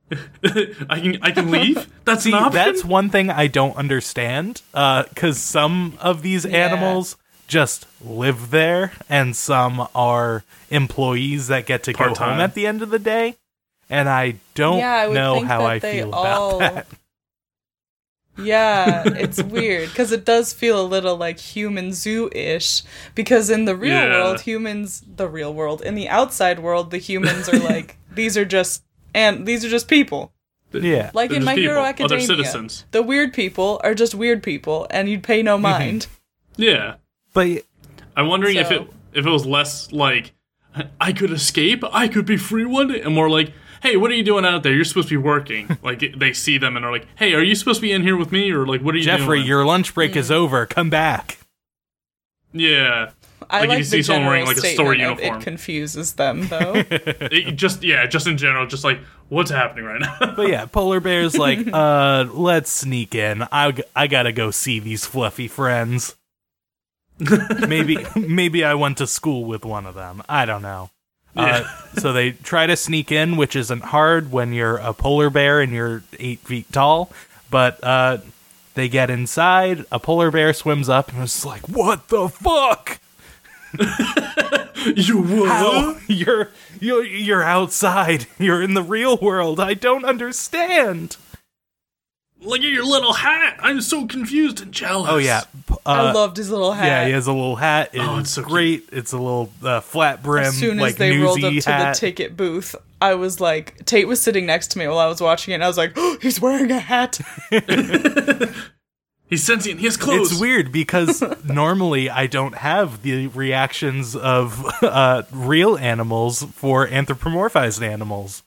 I 0.11 0.99
can 1.01 1.17
I 1.21 1.31
can 1.31 1.51
leave. 1.51 1.89
That's 2.05 2.23
See, 2.23 2.29
an 2.31 2.35
option. 2.35 2.53
that's 2.53 2.85
one 2.85 3.09
thing 3.09 3.29
I 3.29 3.47
don't 3.47 3.75
understand. 3.75 4.61
Because 4.71 5.37
some 5.37 5.97
of 5.99 6.21
these 6.21 6.45
animals 6.45 7.17
just 7.47 7.85
live 8.03 8.51
there, 8.51 8.91
and 9.09 9.35
some 9.35 9.87
are 9.95 10.43
employees 10.69 11.47
that 11.47 11.65
get 11.65 11.83
to 11.83 11.93
go 11.93 11.97
Part-time. 11.97 12.31
home 12.33 12.41
at 12.41 12.53
the 12.53 12.67
end 12.67 12.81
of 12.81 12.89
the 12.89 12.99
day. 12.99 13.35
And 13.89 14.09
I 14.09 14.35
don't 14.53 14.79
Yeah, 14.79 14.93
I 14.93 15.07
would 15.07 15.13
know 15.13 15.35
think 15.35 15.47
how 15.47 15.59
that 15.59 15.67
I 15.69 15.79
they 15.79 15.91
feel 15.99 16.11
all- 16.13 16.57
about 16.57 16.73
that. 16.73 16.87
Yeah, 18.39 19.03
it's 19.05 19.41
weird 19.41 19.89
because 19.89 20.11
it 20.11 20.23
does 20.25 20.53
feel 20.53 20.79
a 20.79 20.85
little 20.85 21.15
like 21.17 21.39
human 21.39 21.93
zoo 21.93 22.29
ish. 22.33 22.83
Because 23.15 23.49
in 23.49 23.65
the 23.65 23.75
real 23.75 23.93
Yeah. 23.93 24.09
world, 24.11 24.41
humans, 24.41 25.03
the 25.15 25.27
real 25.27 25.53
world, 25.53 25.81
in 25.81 25.95
the 25.95 26.07
outside 26.09 26.59
world, 26.59 26.91
the 26.91 26.97
humans 26.99 27.49
are 27.49 27.59
like 27.73 27.97
these 28.13 28.37
are 28.37 28.45
just 28.45 28.83
and 29.13 29.45
these 29.47 29.65
are 29.65 29.69
just 29.69 29.87
people. 29.87 30.33
Yeah. 30.71 31.11
Like 31.13 31.29
They're 31.29 31.37
in 31.37 31.41
just 31.43 31.45
My 31.45 31.55
people, 31.55 31.73
Hero 31.73 31.83
Academia, 31.85 32.25
citizens. 32.27 32.85
the 32.91 33.01
weird 33.01 33.33
people 33.33 33.79
are 33.83 33.95
just 33.95 34.13
weird 34.13 34.43
people, 34.43 34.85
and 34.91 35.09
you'd 35.09 35.23
pay 35.23 35.41
no 35.41 35.55
mm-hmm. 35.55 35.61
mind. 35.63 36.07
Yeah. 36.57 36.95
But 37.37 37.65
I'm 38.15 38.27
wondering 38.27 38.55
if 38.55 38.71
it 38.71 38.81
if 39.13 39.27
it 39.27 39.29
was 39.29 39.45
less 39.45 39.91
like 39.91 40.33
I 40.99 41.13
could 41.13 41.29
escape, 41.29 41.83
I 41.91 42.07
could 42.07 42.25
be 42.25 42.35
free 42.35 42.65
one 42.65 42.87
day, 42.87 43.01
and 43.01 43.13
more 43.13 43.29
like, 43.29 43.53
hey, 43.83 43.95
what 43.95 44.09
are 44.09 44.15
you 44.15 44.23
doing 44.23 44.43
out 44.43 44.63
there? 44.63 44.73
You're 44.73 44.85
supposed 44.85 45.09
to 45.09 45.13
be 45.19 45.23
working. 45.23 45.77
like 45.83 46.03
they 46.17 46.33
see 46.33 46.57
them 46.57 46.75
and 46.75 46.83
are 46.83 46.91
like, 46.91 47.05
hey, 47.15 47.35
are 47.35 47.43
you 47.43 47.53
supposed 47.53 47.77
to 47.77 47.81
be 47.83 47.91
in 47.91 48.01
here 48.01 48.17
with 48.17 48.31
me, 48.31 48.49
or 48.49 48.65
like, 48.65 48.81
what 48.81 48.95
are 48.95 48.97
you 48.97 49.03
Jeffrey, 49.03 49.37
doing? 49.37 49.47
your 49.47 49.65
lunch 49.65 49.93
break 49.93 50.15
is 50.15 50.31
over. 50.31 50.65
Come 50.65 50.89
back. 50.89 51.37
yeah. 52.53 53.11
I 53.51 53.59
Like, 53.59 53.69
like, 53.69 53.77
you 53.77 53.83
see 53.83 54.01
someone 54.01 54.25
wearing, 54.25 54.45
like, 54.47 54.57
a 54.57 54.61
store 54.61 54.95
uniform. 54.95 55.39
It 55.39 55.43
confuses 55.43 56.13
them 56.13 56.47
though. 56.47 56.73
It 56.89 57.55
just 57.55 57.83
yeah, 57.83 58.07
just 58.07 58.25
in 58.25 58.39
general, 58.39 58.65
just 58.65 58.83
like 58.83 58.99
what's 59.29 59.51
happening 59.51 59.85
right 59.85 60.01
now. 60.01 60.33
But 60.35 60.49
yeah, 60.49 60.65
polar 60.65 60.99
bear's 60.99 61.37
like, 61.37 61.59
uh, 61.71 62.25
let's 62.33 62.71
sneak 62.71 63.13
in. 63.13 63.43
I 63.51 63.75
I 63.95 64.07
gotta 64.07 64.31
go 64.31 64.49
see 64.49 64.79
these 64.79 65.05
fluffy 65.05 65.47
friends. 65.47 66.15
maybe 67.67 68.05
maybe 68.15 68.63
I 68.63 68.73
went 68.75 68.97
to 68.97 69.07
school 69.07 69.45
with 69.45 69.65
one 69.65 69.85
of 69.85 69.95
them. 69.95 70.21
I 70.29 70.45
don't 70.45 70.61
know. 70.61 70.89
Uh, 71.35 71.63
so 71.97 72.13
they 72.13 72.31
try 72.31 72.67
to 72.67 72.75
sneak 72.75 73.11
in, 73.11 73.37
which 73.37 73.55
isn't 73.55 73.85
hard 73.85 74.31
when 74.31 74.53
you're 74.53 74.77
a 74.77 74.93
polar 74.93 75.29
bear 75.29 75.61
and 75.61 75.71
you're 75.71 76.03
eight 76.19 76.39
feet 76.39 76.71
tall. 76.71 77.11
But 77.49 77.83
uh, 77.83 78.19
they 78.73 78.89
get 78.89 79.09
inside. 79.09 79.85
A 79.91 79.99
polar 79.99 80.31
bear 80.31 80.53
swims 80.53 80.89
up 80.89 81.11
and 81.11 81.23
is 81.23 81.45
like, 81.45 81.67
"What 81.67 82.09
the 82.09 82.29
fuck? 82.29 82.99
you? 84.95 85.45
How 85.45 85.97
you're 86.07 86.51
you're 86.79 87.03
you're 87.03 87.43
outside? 87.43 88.27
You're 88.37 88.61
in 88.61 88.73
the 88.73 88.83
real 88.83 89.17
world. 89.17 89.59
I 89.59 89.73
don't 89.73 90.05
understand." 90.05 91.17
Look 92.39 92.59
at 92.59 92.65
your 92.69 92.85
little 92.85 93.13
hat. 93.13 93.57
I'm 93.59 93.81
so 93.81 94.05
confused 94.05 94.61
and 94.61 94.71
jealous. 94.71 95.09
Oh 95.11 95.17
yeah, 95.17 95.41
P- 95.67 95.75
I 95.85 96.09
uh, 96.09 96.13
loved 96.13 96.37
his 96.37 96.49
little 96.51 96.71
hat. 96.71 96.85
Yeah, 96.85 97.05
he 97.07 97.11
has 97.13 97.25
a 97.27 97.33
little 97.33 97.55
hat. 97.55 97.89
It's, 97.93 98.03
Oh, 98.03 98.19
it's 98.19 98.29
so 98.29 98.41
cute. 98.41 98.51
great. 98.51 98.89
It's 98.91 99.11
a 99.11 99.17
little 99.17 99.51
uh, 99.63 99.79
flat 99.81 100.21
brim, 100.21 100.45
as 100.45 100.55
soon 100.57 100.77
as 100.77 100.81
like 100.81 100.95
they 100.97 101.17
rolled 101.17 101.43
up 101.43 101.51
newsy 101.51 101.61
to 101.61 101.69
the 101.69 101.95
ticket 101.97 102.37
booth, 102.37 102.75
I 103.01 103.15
was 103.15 103.39
like, 103.41 103.83
Tate 103.85 104.07
was 104.07 104.21
sitting 104.21 104.45
next 104.45 104.67
to 104.71 104.79
me 104.79 104.87
while 104.87 104.99
I 104.99 105.07
was 105.07 105.19
watching 105.19 105.51
it, 105.51 105.55
and 105.55 105.63
I 105.63 105.67
was 105.67 105.77
like, 105.77 105.93
oh, 105.95 106.17
he's 106.21 106.39
wearing 106.39 106.71
a 106.71 106.79
hat. 106.79 107.19
He's 109.29 109.43
sentient. 109.43 109.79
He 109.81 109.85
has 109.87 109.97
clothes. 109.97 110.31
it's 110.31 110.39
weird 110.39 110.71
because 110.71 111.21
normally 111.43 112.09
I 112.09 112.27
don't 112.27 112.55
have 112.55 113.01
the 113.01 113.27
reactions 113.27 114.15
of 114.15 114.63
uh, 114.81 115.23
real 115.33 115.77
animals 115.77 116.43
for 116.43 116.87
anthropomorphized 116.87 117.81
animals. 117.81 118.43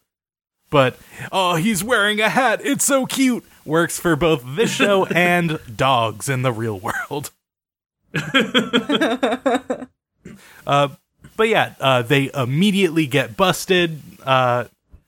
But 0.71 0.97
oh, 1.33 1.57
he's 1.57 1.85
wearing 1.85 2.21
a 2.21 2.31
hat. 2.31 2.61
It's 2.65 2.85
so 2.85 3.05
cute. 3.05 3.45
Works 3.65 3.99
for 3.99 4.17
both 4.17 4.45
this 4.57 4.71
show 4.71 5.05
and 5.15 5.59
dogs 5.77 6.29
in 6.29 6.43
the 6.43 6.53
real 6.53 6.79
world. 6.79 7.31
uh, 10.67 10.89
but 11.37 11.49
yeah, 11.49 11.75
uh, 11.81 12.03
they 12.03 12.31
immediately 12.35 13.07
get 13.07 13.37
busted. 13.37 14.01
Uh, 14.23 14.65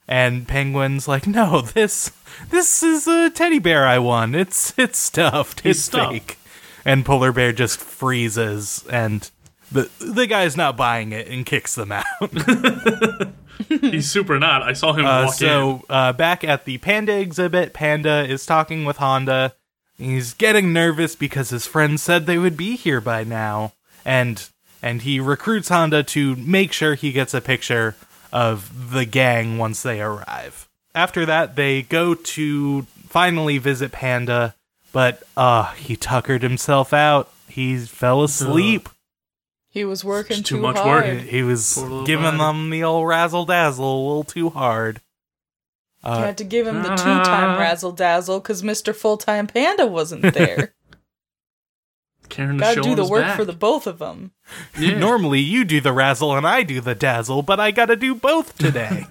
and 0.09 0.47
Penguin's 0.47 1.09
like, 1.09 1.27
no, 1.27 1.61
this 1.61 2.13
this 2.51 2.83
is 2.83 3.07
a 3.07 3.31
teddy 3.31 3.59
bear 3.59 3.87
I 3.87 3.99
won. 3.99 4.35
It's 4.35 4.75
it's 4.79 4.99
stuffed. 4.99 5.61
He's 5.61 5.77
it's 5.77 5.85
stuffed. 5.85 6.13
fake. 6.13 6.39
And 6.85 7.05
Polar 7.05 7.33
Bear 7.33 7.53
just 7.53 7.79
freezes, 7.79 8.85
and 8.91 9.31
the 9.71 9.89
the 10.01 10.27
guy's 10.27 10.57
not 10.57 10.77
buying 10.77 11.13
it 11.13 11.29
and 11.29 11.47
kicks 11.47 11.77
them 11.77 11.93
out. 11.93 12.05
He's 13.69 14.11
super 14.11 14.39
not. 14.39 14.63
I 14.63 14.73
saw 14.73 14.93
him 14.93 15.07
Uh, 15.07 15.25
walk 15.25 15.33
in. 15.35 15.49
so 15.49 15.85
uh, 15.89 16.13
back 16.13 16.43
at 16.45 16.65
the 16.65 16.79
Panda 16.79 17.19
exhibit, 17.19 17.73
Panda 17.73 18.25
is 18.29 18.45
talking 18.47 18.85
with 18.85 18.99
Handa. 18.99 19.53
He's 19.99 20.35
getting 20.35 20.73
nervous 20.73 21.15
because 21.15 21.51
his 21.51 21.67
friends 21.67 22.03
said 22.03 22.27
they 22.27 22.39
would 22.39 22.57
be 22.57 22.77
here 22.77 23.01
by 23.01 23.25
now, 23.25 23.73
and 24.05 24.49
and 24.83 25.03
he 25.03 25.21
recruits 25.21 25.69
Handa 25.69 26.05
to 26.09 26.35
make 26.37 26.73
sure 26.73 26.95
he 26.95 27.13
gets 27.13 27.35
a 27.35 27.41
picture 27.41 27.95
of 28.33 28.91
the 28.93 29.05
gang 29.05 29.59
once 29.59 29.83
they 29.83 30.01
arrive. 30.01 30.69
After 30.95 31.25
that, 31.27 31.55
they 31.55 31.83
go 31.83 32.15
to 32.15 32.83
finally 33.09 33.59
visit 33.59 33.93
Panda, 33.93 34.55
but 34.93 35.23
uh 35.37 35.73
he 35.75 35.95
tuckered 35.97 36.43
himself 36.43 36.93
out. 36.93 37.31
He 37.49 37.77
fell 37.79 38.25
asleep. 38.25 38.89
He 39.73 39.85
was 39.85 40.05
working 40.05 40.37
too 40.39 40.57
too, 40.57 40.61
much 40.61 40.77
hard. 40.77 41.05
work. 41.05 41.23
He 41.23 41.43
was 41.43 41.75
giving 42.05 42.25
body. 42.25 42.37
them 42.39 42.71
the 42.71 42.85
old 42.85 43.09
razzle 43.09 43.47
dazzle 43.47 43.85
a 43.85 44.01
little 44.07 44.25
too 44.25 44.51
hard. 44.51 45.01
You 46.05 46.11
Uh, 46.11 46.25
had 46.27 46.39
to 46.39 46.45
give 46.45 46.67
him 46.67 46.83
the 46.83 46.89
two-time 46.97 47.59
razzle 47.59 47.93
dazzle 47.93 48.41
because 48.41 48.63
Mr. 48.63 48.95
Full-Time 48.95 49.47
Panda 49.47 49.87
wasn't 49.87 50.35
there. 50.35 50.75
Karen 52.29 52.57
is 52.57 52.61
Got 52.61 52.75
to 52.75 52.81
do 52.83 52.95
the 52.95 53.07
work 53.07 53.23
back. 53.25 53.37
for 53.37 53.45
the 53.45 53.53
both 53.53 53.87
of 53.87 53.99
them. 53.99 54.33
Yeah. 54.79 54.99
Normally 54.99 55.41
you 55.41 55.65
do 55.65 55.81
the 55.81 55.93
razzle 55.93 56.37
and 56.37 56.47
I 56.47 56.63
do 56.63 56.81
the 56.81 56.95
dazzle, 56.95 57.43
but 57.43 57.59
I 57.61 57.71
gotta 57.71 57.97
do 57.97 58.15
both 58.15 58.57
today. 58.59 59.07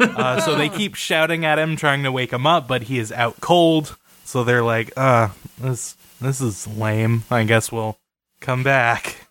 uh, 0.00 0.40
so 0.40 0.54
they 0.54 0.68
keep 0.68 0.94
shouting 0.94 1.44
at 1.44 1.58
him, 1.58 1.76
trying 1.76 2.02
to 2.04 2.12
wake 2.12 2.32
him 2.32 2.46
up, 2.46 2.66
but 2.68 2.84
he 2.84 2.98
is 2.98 3.10
out 3.12 3.40
cold. 3.40 3.96
So 4.24 4.42
they're 4.44 4.62
like, 4.62 4.92
uh, 4.96 5.28
this 5.58 5.96
this 6.20 6.40
is 6.40 6.66
lame. 6.66 7.24
I 7.30 7.44
guess 7.44 7.70
we'll 7.70 7.96
come 8.40 8.62
back. 8.62 9.23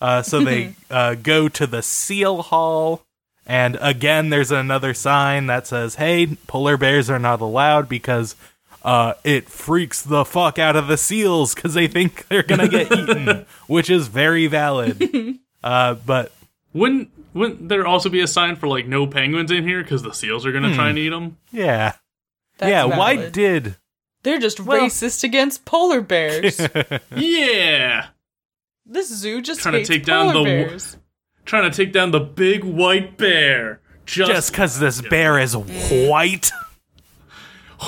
Uh, 0.00 0.22
so 0.22 0.42
they 0.44 0.74
uh, 0.90 1.14
go 1.14 1.48
to 1.48 1.66
the 1.66 1.82
seal 1.82 2.42
hall, 2.42 3.02
and 3.46 3.76
again, 3.80 4.30
there's 4.30 4.50
another 4.50 4.94
sign 4.94 5.46
that 5.46 5.66
says, 5.66 5.96
"Hey, 5.96 6.36
polar 6.46 6.76
bears 6.76 7.10
are 7.10 7.18
not 7.18 7.40
allowed 7.40 7.88
because 7.88 8.34
uh, 8.82 9.12
it 9.24 9.48
freaks 9.50 10.00
the 10.02 10.24
fuck 10.24 10.58
out 10.58 10.74
of 10.76 10.86
the 10.88 10.96
seals 10.96 11.54
because 11.54 11.74
they 11.74 11.86
think 11.86 12.26
they're 12.28 12.42
gonna 12.42 12.68
get 12.68 12.90
eaten, 12.98 13.44
which 13.66 13.90
is 13.90 14.08
very 14.08 14.46
valid. 14.46 15.38
Uh, 15.62 15.92
but 15.92 16.32
Wouldn't 16.72 17.10
wouldn't 17.34 17.68
there 17.68 17.86
also 17.86 18.08
be 18.08 18.20
a 18.22 18.26
sign 18.26 18.56
for 18.56 18.66
like 18.66 18.86
no 18.86 19.06
penguins 19.06 19.50
in 19.50 19.62
here 19.62 19.82
because 19.82 20.02
the 20.02 20.12
seals 20.14 20.46
are 20.46 20.52
gonna 20.52 20.74
try 20.74 20.88
and 20.88 20.96
eat 20.96 21.10
them? 21.10 21.36
yeah, 21.52 21.96
That's 22.56 22.70
yeah. 22.70 22.84
Why 22.96 23.28
did 23.28 23.76
They're 24.22 24.38
just 24.38 24.58
Well- 24.60 24.80
racist 24.80 25.22
against 25.22 25.66
polar 25.66 26.00
bears. 26.00 26.58
Yeah, 27.14 28.06
this 28.86 29.08
zoo 29.14 29.40
just 29.42 29.60
Trying 29.60 29.72
to 29.72 29.78
hates 29.78 29.88
take 29.88 30.04
down 30.04 30.32
polar 30.32 30.44
the 30.44 30.50
w- 30.50 30.66
bears. 30.68 30.96
trying 31.44 31.70
to 31.70 31.76
take 31.76 31.92
down 31.92 32.10
the 32.10 32.20
big 32.20 32.64
white 32.64 33.16
bear. 33.16 33.80
Just, 34.06 34.30
just 34.30 34.50
because 34.52 34.78
this 34.80 35.00
bear 35.02 35.38
is 35.38 35.56
white? 35.56 36.50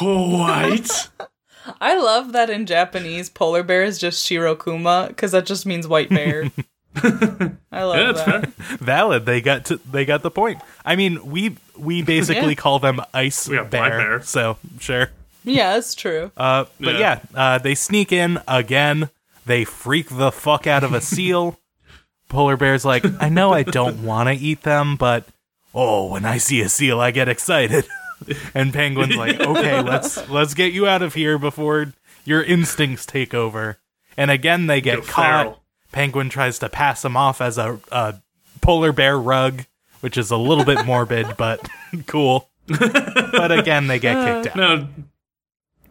white. 0.01 1.09
I 1.81 1.97
love 1.97 2.33
that 2.33 2.51
in 2.51 2.67
Japanese, 2.67 3.29
polar 3.31 3.63
bear 3.63 3.85
is 3.85 3.99
just 3.99 4.25
Shirokuma 4.27 5.09
because 5.09 5.33
that 5.33 5.47
just 5.47 5.65
means 5.67 5.87
white 5.87 6.09
bear. 6.11 6.51
I 6.97 7.85
love 7.85 7.97
yeah, 7.97 8.13
that's 8.13 8.25
that. 8.25 8.53
fair. 8.53 8.77
Valid. 8.79 9.27
They 9.27 9.41
got 9.41 9.65
to. 9.67 9.81
They 9.91 10.05
got 10.05 10.23
the 10.23 10.31
point. 10.31 10.61
I 10.85 10.97
mean, 10.97 11.25
we 11.31 11.57
we 11.77 12.03
basically 12.15 12.49
Yeah. 12.51 12.55
call 12.55 12.79
them 12.81 13.01
ice 13.15 13.49
We 13.49 13.57
bear, 13.57 13.69
bear. 13.71 14.23
So 14.23 14.59
sure. 14.81 15.11
Yeah, 15.45 15.75
that's 15.75 15.95
true. 15.95 16.31
Uh, 16.37 16.67
but 16.79 16.95
yeah, 16.99 17.21
Yeah. 17.35 17.41
uh, 17.55 17.59
they 17.59 17.75
sneak 17.75 18.13
in 18.13 18.39
again. 18.47 19.09
They 19.45 19.65
freak 19.65 20.09
the 20.09 20.31
fuck 20.33 20.67
out 20.67 20.85
of 20.85 20.93
a 20.93 21.01
seal. 21.01 21.59
Polar 22.29 22.57
bear's 22.57 22.85
like, 22.85 23.05
I 23.21 23.29
know 23.29 23.53
I 23.53 23.63
don't 23.63 24.03
want 24.05 24.29
to 24.29 24.35
eat 24.35 24.63
them, 24.63 24.97
but 24.97 25.27
oh, 25.75 26.11
when 26.13 26.25
I 26.25 26.39
see 26.39 26.61
a 26.63 26.69
seal, 26.69 27.01
I 27.01 27.11
get 27.11 27.29
excited. 27.29 27.87
and 28.55 28.73
penguin's 28.73 29.17
like, 29.17 29.41
okay, 29.41 29.83
let's 29.83 30.29
let's 30.31 30.55
get 30.55 30.73
you 30.73 30.87
out 30.87 31.03
of 31.03 31.15
here 31.15 31.39
before 31.39 31.93
your 32.25 32.43
instincts 32.43 33.05
take 33.05 33.35
over. 33.35 33.79
And 34.17 34.31
again, 34.31 34.67
they 34.67 34.81
get 34.81 35.01
Go 35.01 35.03
caught. 35.03 35.43
feral. 35.43 35.63
Penguin 35.91 36.29
tries 36.31 36.59
to 36.61 36.69
pass 36.69 37.05
him 37.05 37.17
off 37.17 37.41
as 37.41 37.59
a, 37.59 37.79
a 37.91 38.15
polar 38.63 38.93
bear 38.93 39.19
rug, 39.19 39.65
which 40.01 40.17
is 40.17 40.31
a 40.31 40.37
little 40.37 40.65
bit 40.65 40.87
morbid, 40.87 41.37
but 41.37 41.69
cool. 42.07 42.49
but 42.67 43.53
again, 43.53 43.89
they 43.89 43.99
get 43.99 44.45
kicked 44.45 44.57
out. 44.57 44.57
No, 44.57 44.89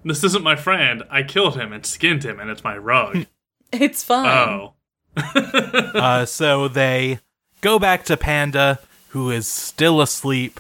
this 0.04 0.24
isn't 0.24 0.44
my 0.44 0.56
friend. 0.56 1.04
I 1.12 1.22
killed 1.22 1.56
him 1.56 1.72
and 1.74 1.86
skinned 1.86 2.24
him, 2.24 2.40
and 2.40 2.50
it's 2.50 2.64
my 2.64 2.78
rug. 2.78 3.28
It's 3.72 4.04
fun. 4.04 4.26
oh, 4.28 4.74
Uh, 5.94 6.26
so 6.26 6.68
they 6.68 7.20
go 7.62 7.78
back 7.80 8.06
to 8.06 8.18
Panda, 8.18 8.80
who 9.10 9.30
is 9.30 9.48
still 9.48 10.02
asleep, 10.02 10.60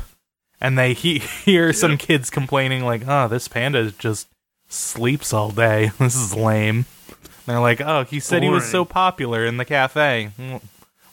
and 0.59 0.77
they 0.77 0.93
he- 0.93 1.19
hear 1.45 1.73
some 1.73 1.97
kids 1.97 2.29
complaining, 2.29 2.83
like, 2.83 3.03
"Oh, 3.07 3.27
this 3.27 3.47
panda 3.47 3.91
just 3.91 4.27
sleeps 4.67 5.33
all 5.33 5.51
day. 5.51 5.91
This 5.99 6.15
is 6.15 6.35
lame." 6.35 6.85
And 7.07 7.45
they're 7.47 7.59
like, 7.59 7.81
"Oh, 7.81 8.03
he 8.03 8.19
said 8.19 8.43
he 8.43 8.49
was 8.49 8.69
so 8.69 8.85
popular 8.85 9.45
in 9.45 9.57
the 9.57 9.65
cafe. 9.65 10.31
Mm, 10.39 10.61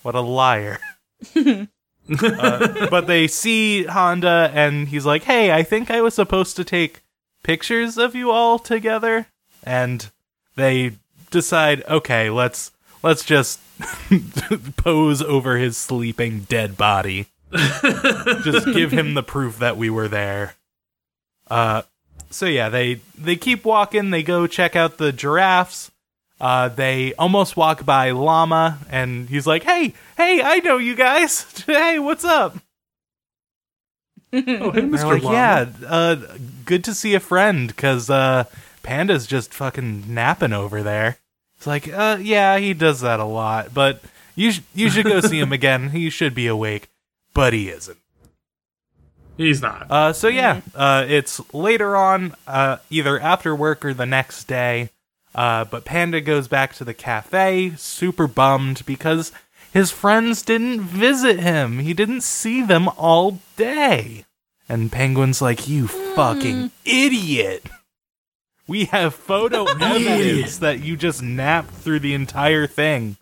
What 0.02 0.14
a 0.14 0.20
liar." 0.20 0.78
Uh, 2.10 2.88
but 2.88 3.06
they 3.06 3.26
see 3.28 3.84
Handa, 3.88 4.50
and 4.54 4.88
he's 4.88 5.04
like, 5.04 5.24
"Hey, 5.24 5.52
I 5.52 5.62
think 5.62 5.90
I 5.90 6.00
was 6.00 6.14
supposed 6.14 6.56
to 6.56 6.64
take 6.64 7.02
pictures 7.42 7.98
of 7.98 8.14
you 8.14 8.30
all 8.30 8.58
together." 8.58 9.26
And 9.62 10.10
they 10.56 10.92
decide, 11.30 11.82
"Okay, 11.84 12.30
let's 12.30 12.72
let's 13.02 13.24
just 13.24 13.60
pose 14.76 15.22
over 15.22 15.56
his 15.56 15.76
sleeping 15.76 16.40
dead 16.40 16.76
body. 16.76 17.26
just 17.52 18.66
give 18.66 18.90
him 18.90 19.14
the 19.14 19.22
proof 19.22 19.58
that 19.58 19.76
we 19.76 19.90
were 19.90 20.08
there." 20.08 20.54
Uh, 21.50 21.82
so 22.30 22.46
yeah, 22.46 22.68
they 22.68 23.00
they 23.16 23.36
keep 23.36 23.64
walking. 23.64 24.10
They 24.10 24.22
go 24.22 24.46
check 24.46 24.76
out 24.76 24.98
the 24.98 25.12
giraffes. 25.12 25.90
Uh, 26.40 26.68
they 26.68 27.14
almost 27.14 27.56
walk 27.56 27.84
by 27.84 28.10
llama, 28.12 28.78
and 28.90 29.28
he's 29.28 29.46
like, 29.46 29.64
"Hey, 29.64 29.94
hey, 30.16 30.40
I 30.42 30.58
know 30.58 30.78
you 30.78 30.94
guys. 30.94 31.44
Hey, 31.66 31.98
what's 31.98 32.24
up?" 32.24 32.56
oh, 34.32 34.40
hey, 34.40 34.82
Mr. 34.82 35.04
like, 35.04 35.22
Llama. 35.22 35.36
"Yeah, 35.36 35.66
uh, 35.86 36.16
good 36.64 36.84
to 36.84 36.94
see 36.94 37.14
a 37.14 37.20
friend, 37.20 37.74
cause 37.76 38.08
uh, 38.10 38.44
Panda's 38.88 39.26
just 39.26 39.52
fucking 39.52 40.12
napping 40.12 40.52
over 40.52 40.82
there." 40.82 41.18
It's 41.56 41.66
like, 41.66 41.88
uh, 41.92 42.18
yeah, 42.20 42.56
he 42.58 42.72
does 42.72 43.00
that 43.00 43.20
a 43.20 43.24
lot, 43.24 43.74
but 43.74 44.00
you 44.34 44.52
sh- 44.52 44.60
you 44.74 44.88
should 44.90 45.04
go 45.06 45.20
see 45.20 45.38
him 45.40 45.52
again. 45.60 45.90
He 45.90 46.08
should 46.10 46.34
be 46.34 46.46
awake, 46.46 46.88
but 47.34 47.52
he 47.52 47.68
isn't. 47.68 47.98
he's 49.36 49.60
not. 49.62 49.90
Uh, 49.90 50.12
so 50.12 50.28
yeah, 50.28 50.60
uh, 50.74 51.04
it's 51.08 51.40
later 51.52 51.96
on, 51.96 52.34
uh, 52.46 52.78
either 52.90 53.18
after 53.20 53.54
work 53.54 53.84
or 53.84 53.92
the 53.94 54.06
next 54.06 54.44
day. 54.44 54.90
Uh, 55.34 55.64
but 55.64 55.84
Panda 55.84 56.20
goes 56.20 56.48
back 56.48 56.74
to 56.74 56.84
the 56.84 56.94
cafe, 56.94 57.72
super 57.76 58.26
bummed 58.26 58.84
because 58.86 59.30
his 59.72 59.90
friends 59.90 60.42
didn't 60.42 60.80
visit 60.80 61.38
him. 61.40 61.80
He 61.80 61.92
didn't 61.92 62.22
see 62.22 62.62
them 62.62 62.88
all 62.96 63.40
day. 63.56 64.24
And 64.68 64.90
Penguin's 64.92 65.40
like, 65.42 65.68
"You 65.68 65.86
fucking 65.88 66.70
idiot! 66.84 67.68
We 68.68 68.84
have 68.86 69.14
photo 69.14 69.64
evidence 69.80 70.58
that 70.58 70.80
you 70.80 70.96
just 70.96 71.22
napped 71.22 71.70
through 71.74 72.00
the 72.00 72.14
entire 72.14 72.68
thing." 72.68 73.16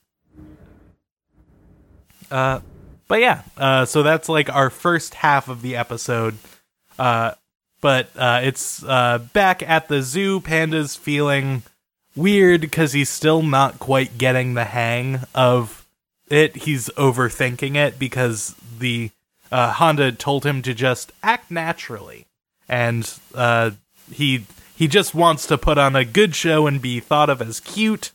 Uh, 2.30 2.60
but 3.08 3.20
yeah, 3.20 3.42
uh, 3.56 3.84
so 3.84 4.02
that's 4.02 4.28
like 4.28 4.52
our 4.52 4.68
first 4.68 5.14
half 5.14 5.48
of 5.48 5.62
the 5.62 5.76
episode. 5.76 6.36
Uh, 6.98 7.32
but 7.80 8.08
uh, 8.16 8.40
it's 8.42 8.82
uh, 8.84 9.18
back 9.32 9.62
at 9.62 9.88
the 9.88 10.02
zoo. 10.02 10.40
Panda's 10.40 10.96
feeling 10.96 11.62
weird 12.16 12.60
because 12.62 12.92
he's 12.92 13.10
still 13.10 13.42
not 13.42 13.78
quite 13.78 14.18
getting 14.18 14.54
the 14.54 14.64
hang 14.64 15.20
of 15.34 15.86
it. 16.28 16.56
He's 16.56 16.88
overthinking 16.90 17.76
it 17.76 17.98
because 17.98 18.56
the 18.78 19.10
uh, 19.52 19.72
Handa 19.74 20.16
told 20.16 20.44
him 20.44 20.62
to 20.62 20.74
just 20.74 21.12
act 21.22 21.50
naturally, 21.50 22.26
and 22.68 23.08
uh, 23.34 23.72
he 24.10 24.44
he 24.76 24.86
just 24.86 25.14
wants 25.14 25.46
to 25.46 25.56
put 25.58 25.78
on 25.78 25.96
a 25.96 26.04
good 26.04 26.34
show 26.36 26.66
and 26.66 26.80
be 26.82 27.00
thought 27.00 27.30
of 27.30 27.40
as 27.40 27.60
cute. 27.60 28.12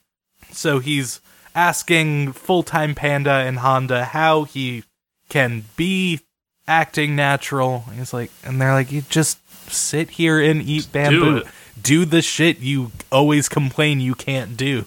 So 0.51 0.79
he's 0.79 1.19
asking 1.55 2.33
full 2.33 2.63
time 2.63 2.95
Panda 2.95 3.31
and 3.31 3.57
Handa 3.57 4.03
how 4.05 4.43
he 4.43 4.83
can 5.29 5.63
be 5.75 6.21
acting 6.67 7.15
natural. 7.15 7.85
He's 7.95 8.13
like, 8.13 8.31
and 8.43 8.61
they're 8.61 8.73
like, 8.73 8.91
you 8.91 9.01
just 9.01 9.39
sit 9.71 10.11
here 10.11 10.39
and 10.39 10.61
eat 10.61 10.91
bamboo. 10.91 11.37
it. 11.37 11.47
Do 11.81 12.05
the 12.05 12.21
shit 12.21 12.59
you 12.59 12.91
always 13.11 13.49
complain 13.49 13.99
you 13.99 14.13
can't 14.13 14.55
do. 14.55 14.85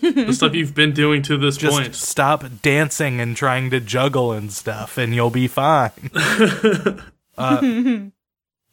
the 0.00 0.32
stuff 0.32 0.54
you've 0.54 0.74
been 0.74 0.92
doing 0.92 1.22
to 1.22 1.36
this 1.36 1.56
Just 1.56 1.76
point. 1.76 1.94
stop 1.94 2.44
dancing 2.62 3.20
and 3.20 3.36
trying 3.36 3.70
to 3.70 3.78
juggle 3.78 4.32
and 4.32 4.52
stuff, 4.52 4.96
and 4.98 5.14
you'll 5.14 5.30
be 5.30 5.46
fine. 5.48 5.90
Uh, 7.36 8.10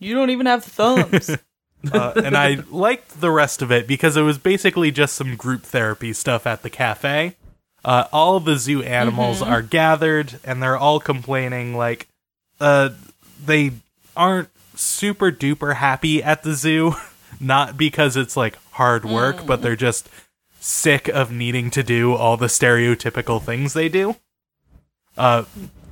You 0.01 0.15
don't 0.15 0.31
even 0.31 0.47
have 0.47 0.63
thumbs. 0.63 1.29
uh, 1.93 2.13
and 2.15 2.35
I 2.35 2.63
liked 2.71 3.21
the 3.21 3.29
rest 3.29 3.61
of 3.61 3.71
it 3.71 3.87
because 3.87 4.17
it 4.17 4.23
was 4.23 4.39
basically 4.39 4.91
just 4.91 5.15
some 5.15 5.35
group 5.35 5.61
therapy 5.61 6.11
stuff 6.11 6.47
at 6.47 6.63
the 6.63 6.71
cafe. 6.71 7.35
Uh, 7.85 8.05
all 8.11 8.39
the 8.39 8.57
zoo 8.57 8.81
animals 8.83 9.41
are 9.41 9.61
gathered 9.61 10.39
and 10.43 10.61
they're 10.61 10.77
all 10.77 10.99
complaining 10.99 11.75
like 11.75 12.07
uh, 12.59 12.89
they 13.43 13.71
aren't 14.15 14.49
super 14.75 15.31
duper 15.31 15.75
happy 15.75 16.21
at 16.21 16.43
the 16.43 16.55
zoo. 16.55 16.95
Not 17.39 17.77
because 17.77 18.17
it's 18.17 18.35
like 18.35 18.57
hard 18.71 19.05
work, 19.05 19.45
but 19.45 19.61
they're 19.61 19.75
just 19.75 20.09
sick 20.59 21.07
of 21.07 21.31
needing 21.31 21.71
to 21.71 21.81
do 21.83 22.13
all 22.13 22.37
the 22.37 22.47
stereotypical 22.47 23.41
things 23.41 23.73
they 23.73 23.89
do. 23.89 24.15
Uh, 25.17 25.45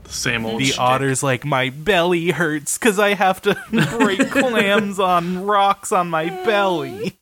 same 0.09 0.45
old 0.45 0.61
the 0.61 0.65
shtick. 0.65 0.79
otter's 0.79 1.23
like, 1.23 1.45
my 1.45 1.69
belly 1.69 2.29
hurts 2.31 2.77
because 2.77 2.99
I 2.99 3.13
have 3.13 3.41
to 3.43 3.55
break 3.97 4.19
clams 4.31 4.99
on 4.99 5.45
rocks 5.45 5.91
on 5.91 6.09
my 6.09 6.29
belly. 6.45 7.17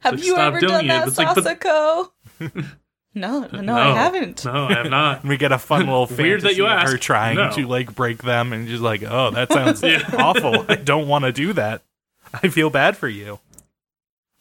have 0.00 0.14
Like, 0.14 0.24
you 0.24 0.36
ever 0.36 0.60
doing 0.60 0.72
done 0.72 0.84
it. 0.84 0.88
that, 0.88 1.08
It's 1.08 1.18
like, 1.18 1.34
but- 1.34 1.44
Sasako? 1.60 2.10
no, 3.14 3.46
no, 3.60 3.76
I 3.76 3.94
haven't. 3.94 4.44
No, 4.44 4.66
I 4.66 4.74
have 4.74 4.90
not. 4.90 5.24
We 5.24 5.36
get 5.36 5.52
a 5.52 5.58
fun 5.58 5.80
little 5.86 6.06
fantasy 6.06 6.22
Weird 6.24 6.40
that 6.42 6.56
you 6.56 6.66
of 6.66 6.82
her 6.82 6.96
trying 6.98 7.36
No. 7.36 7.50
to 7.52 7.66
like 7.66 7.94
break 7.94 8.22
them, 8.22 8.52
and 8.52 8.68
she's 8.68 8.80
like, 8.80 9.02
"Oh, 9.04 9.30
that 9.30 9.52
sounds 9.52 9.82
Yeah. 9.82 10.02
awful. 10.18 10.66
I 10.68 10.74
don't 10.74 11.06
want 11.06 11.24
to 11.24 11.32
do 11.32 11.52
that. 11.52 11.82
I 12.34 12.48
feel 12.48 12.70
bad 12.70 12.96
for 12.96 13.06
you." 13.08 13.38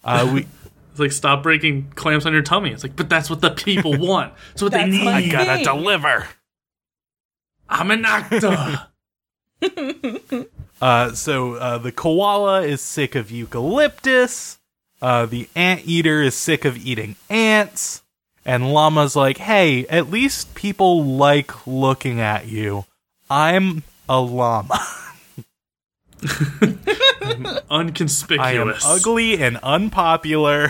Uh, 0.03 0.29
we 0.33 0.47
It's 0.91 0.99
like 0.99 1.11
stop 1.11 1.43
breaking 1.43 1.91
clamps 1.95 2.25
on 2.25 2.33
your 2.33 2.41
tummy. 2.41 2.71
It's 2.71 2.83
like, 2.83 2.95
but 2.95 3.09
that's 3.09 3.29
what 3.29 3.41
the 3.41 3.51
people 3.51 3.95
want. 3.97 4.33
It's 4.53 4.61
what 4.61 4.71
they 4.71 4.85
need. 4.85 5.07
I 5.07 5.27
gotta 5.29 5.63
deliver. 5.63 6.27
I'm 7.69 7.91
an 7.91 8.05
actor. 8.05 8.87
Uh, 10.81 11.13
so 11.13 11.53
uh, 11.53 11.77
the 11.77 11.93
koala 11.93 12.63
is 12.63 12.81
sick 12.81 13.15
of 13.15 13.31
eucalyptus. 13.31 14.59
Uh, 15.01 15.25
the 15.25 15.47
anteater 15.55 16.21
is 16.21 16.35
sick 16.35 16.65
of 16.65 16.75
eating 16.75 17.15
ants. 17.29 18.01
And 18.43 18.73
llama's 18.73 19.15
like, 19.15 19.37
hey, 19.37 19.87
at 19.87 20.09
least 20.09 20.55
people 20.55 21.05
like 21.05 21.65
looking 21.65 22.19
at 22.19 22.47
you. 22.49 22.83
I'm 23.29 23.83
a 24.09 24.19
llama. 24.19 24.77
I 26.23 26.75
am 27.21 27.47
Unconspicuous. 27.69 28.83
ugly 28.85 29.41
and 29.41 29.57
unpopular. 29.63 30.69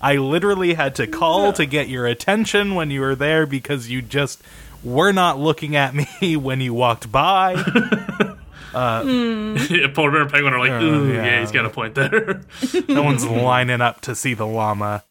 I 0.00 0.16
literally 0.16 0.74
had 0.74 0.94
to 0.96 1.08
call 1.08 1.52
to 1.54 1.66
get 1.66 1.88
your 1.88 2.06
attention 2.06 2.76
when 2.76 2.92
you 2.92 3.00
were 3.00 3.16
there 3.16 3.46
because 3.46 3.90
you 3.90 4.02
just 4.02 4.40
were 4.82 5.12
not 5.12 5.38
looking 5.38 5.76
at 5.76 5.94
me 5.94 6.36
when 6.36 6.60
you 6.60 6.74
walked 6.74 7.10
by. 7.10 7.52
yeah, 8.74 9.88
Polar 9.94 10.10
Bear 10.10 10.22
and 10.22 10.30
Penguin 10.30 10.54
are 10.54 10.58
like, 10.58 10.82
ooh, 10.82 11.12
yeah. 11.12 11.24
yeah. 11.24 11.40
he's 11.40 11.52
got 11.52 11.64
a 11.64 11.70
point 11.70 11.94
there. 11.94 12.42
no 12.88 13.02
one's 13.02 13.26
lining 13.26 13.80
up 13.80 14.00
to 14.02 14.14
see 14.14 14.34
the 14.34 14.46
llama. 14.46 15.04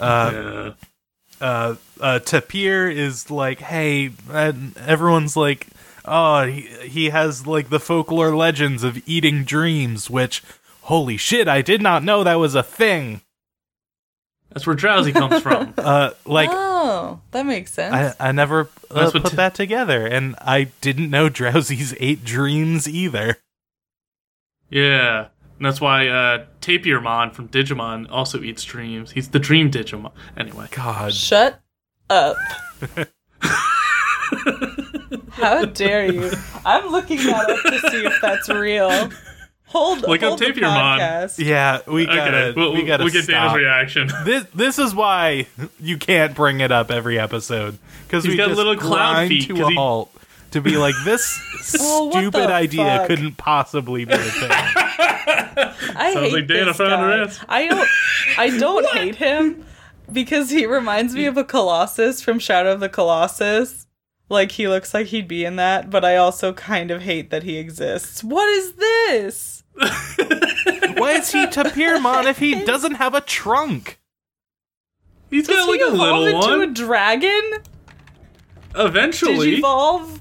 Uh, 0.00 0.30
yeah. 0.32 1.46
uh, 1.46 1.74
uh, 2.00 2.18
Tapir 2.20 2.88
is 2.88 3.30
like, 3.30 3.60
hey, 3.60 4.10
and 4.30 4.76
everyone's 4.78 5.36
like, 5.36 5.68
oh, 6.04 6.46
he, 6.46 6.62
he 6.88 7.10
has 7.10 7.46
like 7.46 7.70
the 7.70 7.80
folklore 7.80 8.34
legends 8.34 8.82
of 8.82 9.02
eating 9.06 9.44
dreams, 9.44 10.10
which, 10.10 10.42
holy 10.82 11.16
shit, 11.16 11.48
I 11.48 11.62
did 11.62 11.82
not 11.82 12.02
know 12.02 12.24
that 12.24 12.34
was 12.34 12.54
a 12.54 12.62
thing. 12.62 13.20
That's 14.50 14.66
where 14.66 14.76
Drowzee 14.76 15.12
comes 15.12 15.42
from. 15.42 15.74
Uh, 15.76 16.10
like, 16.24 16.48
oh, 16.52 16.73
that 17.30 17.46
makes 17.46 17.72
sense. 17.72 18.16
I, 18.20 18.28
I 18.28 18.32
never 18.32 18.68
uh, 18.90 19.10
put 19.10 19.26
t- 19.26 19.36
that 19.36 19.54
together, 19.54 20.06
and 20.06 20.34
I 20.40 20.64
didn't 20.80 21.10
know 21.10 21.28
Drowzee's 21.28 21.94
ate 22.00 22.24
dreams 22.24 22.88
either. 22.88 23.36
yeah. 24.70 25.28
And 25.56 25.64
that's 25.66 25.80
why 25.80 26.08
uh, 26.08 26.46
Tapirmon 26.60 27.32
from 27.32 27.48
Digimon 27.48 28.08
also 28.10 28.42
eats 28.42 28.64
dreams. 28.64 29.12
He's 29.12 29.28
the 29.28 29.38
dream 29.38 29.70
Digimon. 29.70 30.10
Anyway. 30.36 30.66
God, 30.72 31.14
Shut 31.14 31.60
up. 32.10 32.36
How 35.30 35.64
dare 35.64 36.12
you? 36.12 36.30
I'm 36.66 36.90
looking 36.90 37.18
that 37.18 37.48
up 37.50 37.62
to 37.62 37.78
see 37.90 38.04
if 38.04 38.14
that's 38.20 38.48
real. 38.48 38.88
Hold, 39.74 40.02
Look 40.02 40.22
up 40.22 40.28
hold 40.28 40.38
the 40.38 40.44
Tapirmon. 40.46 40.98
podcast. 40.98 41.44
yeah, 41.44 41.80
we 41.86 42.06
gotta, 42.06 42.20
Okay, 42.48 42.52
we'll, 42.56 42.72
we 42.74 42.84
gotta 42.84 43.02
we'll 43.04 43.12
get 43.12 43.26
Dana's 43.26 43.54
reaction. 43.56 44.08
This 44.24 44.44
this 44.54 44.78
is 44.78 44.94
why 44.94 45.46
you 45.80 45.98
can't 45.98 46.34
bring 46.34 46.60
it 46.60 46.70
up 46.70 46.90
every 46.92 47.18
episode 47.18 47.76
because 48.06 48.26
we 48.26 48.36
got 48.36 48.46
just 48.46 48.56
little 48.56 48.76
cloud 48.76 49.14
grind 49.14 49.28
feet, 49.30 49.46
to 49.48 49.54
'cause 49.54 49.66
a 49.66 49.68
he- 49.70 49.74
halt 49.74 50.10
to 50.52 50.60
be 50.60 50.76
like 50.76 50.94
this 51.04 51.40
Oh, 51.80 52.10
stupid 52.12 52.32
the 52.48 52.52
idea 52.52 52.84
fuck? 52.98 53.06
couldn't 53.08 53.36
possibly 53.36 54.04
be 54.04 54.12
a 54.14 54.18
thing. 54.18 54.50
I 54.50 56.10
Sounds 56.12 56.14
hate 56.26 56.32
like 56.32 56.46
Dana 56.46 56.64
this 56.66 56.76
found 56.76 56.90
her 56.92 57.16
guy. 57.16 57.24
ass. 57.24 57.44
I 57.48 57.66
don't. 57.66 57.88
I 58.38 58.58
don't 58.58 58.86
hate 58.90 59.16
him 59.16 59.64
because 60.12 60.50
he 60.50 60.66
reminds 60.66 61.14
me 61.14 61.26
of 61.26 61.36
a 61.36 61.44
Colossus 61.44 62.20
from 62.22 62.38
Shadow 62.38 62.72
of 62.72 62.80
the 62.80 62.88
Colossus. 62.88 63.86
Like 64.28 64.52
he 64.52 64.68
looks 64.68 64.94
like 64.94 65.08
he'd 65.08 65.28
be 65.28 65.44
in 65.44 65.56
that, 65.56 65.90
but 65.90 66.04
I 66.04 66.16
also 66.16 66.52
kind 66.52 66.90
of 66.90 67.02
hate 67.02 67.30
that 67.30 67.42
he 67.42 67.56
exists. 67.58 68.24
What 68.24 68.48
is 68.48 68.72
this? 68.74 69.53
Why 70.96 71.12
is 71.18 71.32
he 71.32 71.46
Tapirmon 71.46 72.26
if 72.26 72.38
he 72.38 72.64
doesn't 72.64 72.94
have 72.94 73.14
a 73.14 73.20
trunk? 73.20 73.98
He's 75.30 75.46
Does 75.46 75.56
got 75.56 75.68
like 75.68 75.80
he 75.80 75.86
a 75.86 75.90
little 75.90 76.26
into 76.26 76.46
a 76.54 76.58
one. 76.58 76.74
dragon? 76.74 77.42
Eventually. 78.76 79.50
Did 79.50 79.58
evolve? 79.60 80.20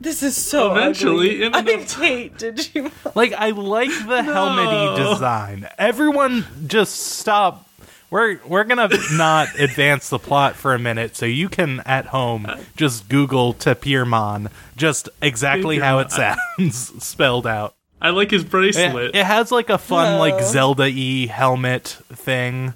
This 0.00 0.22
is 0.22 0.36
so 0.36 0.72
Eventually, 0.72 1.42
ugly. 1.42 1.42
in 1.44 1.54
I 1.54 1.58
enough- 1.60 1.94
hate 1.98 2.36
Digivolve. 2.36 2.92
Like 3.14 3.32
I 3.32 3.50
like 3.50 3.88
the 4.06 4.22
helmety 4.22 5.00
No. 5.02 5.12
design. 5.14 5.68
Everyone 5.78 6.44
just 6.66 6.94
stop. 6.94 7.62
We're 8.10 8.38
we're 8.46 8.64
gonna 8.64 8.88
not 9.12 9.48
advance 9.58 10.10
the 10.10 10.18
plot 10.18 10.54
for 10.54 10.74
a 10.74 10.78
minute, 10.78 11.16
so 11.16 11.24
you 11.26 11.48
can 11.48 11.80
at 11.80 12.06
home 12.06 12.46
just 12.76 13.08
Google 13.08 13.54
Tapirmon, 13.54 14.50
just 14.76 15.08
exactly 15.22 15.78
how 15.78 15.98
it 16.00 16.12
sounds 16.12 17.02
spelled 17.02 17.46
out. 17.46 17.74
I 18.06 18.10
like 18.10 18.30
his 18.30 18.44
bracelet. 18.44 19.14
it 19.16 19.24
has 19.26 19.50
like 19.50 19.68
a 19.70 19.78
fun 19.78 20.18
like 20.18 20.40
Zelda 20.42 20.84
y 20.84 21.26
helmet 21.30 21.98
thing, 22.12 22.72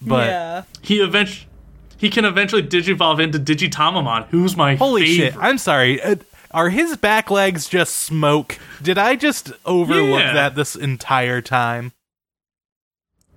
but 0.00 0.28
yeah. 0.28 0.62
He 0.82 1.00
eventually 1.00 1.48
he 1.96 2.10
can 2.10 2.24
eventually 2.24 2.62
digivolve 2.62 3.20
into 3.20 3.38
Digitamamon, 3.38 4.26
who's 4.28 4.56
my 4.56 4.76
holy 4.76 5.06
shit! 5.06 5.34
I'm 5.38 5.58
sorry. 5.58 6.00
Uh, 6.02 6.16
are 6.50 6.68
his 6.70 6.96
back 6.96 7.30
legs 7.30 7.68
just 7.68 7.96
smoke? 7.96 8.58
Did 8.80 8.98
I 8.98 9.16
just 9.16 9.52
overlook 9.66 10.20
Yeah. 10.20 10.34
that 10.34 10.54
this 10.54 10.76
entire 10.76 11.40
time? 11.40 11.92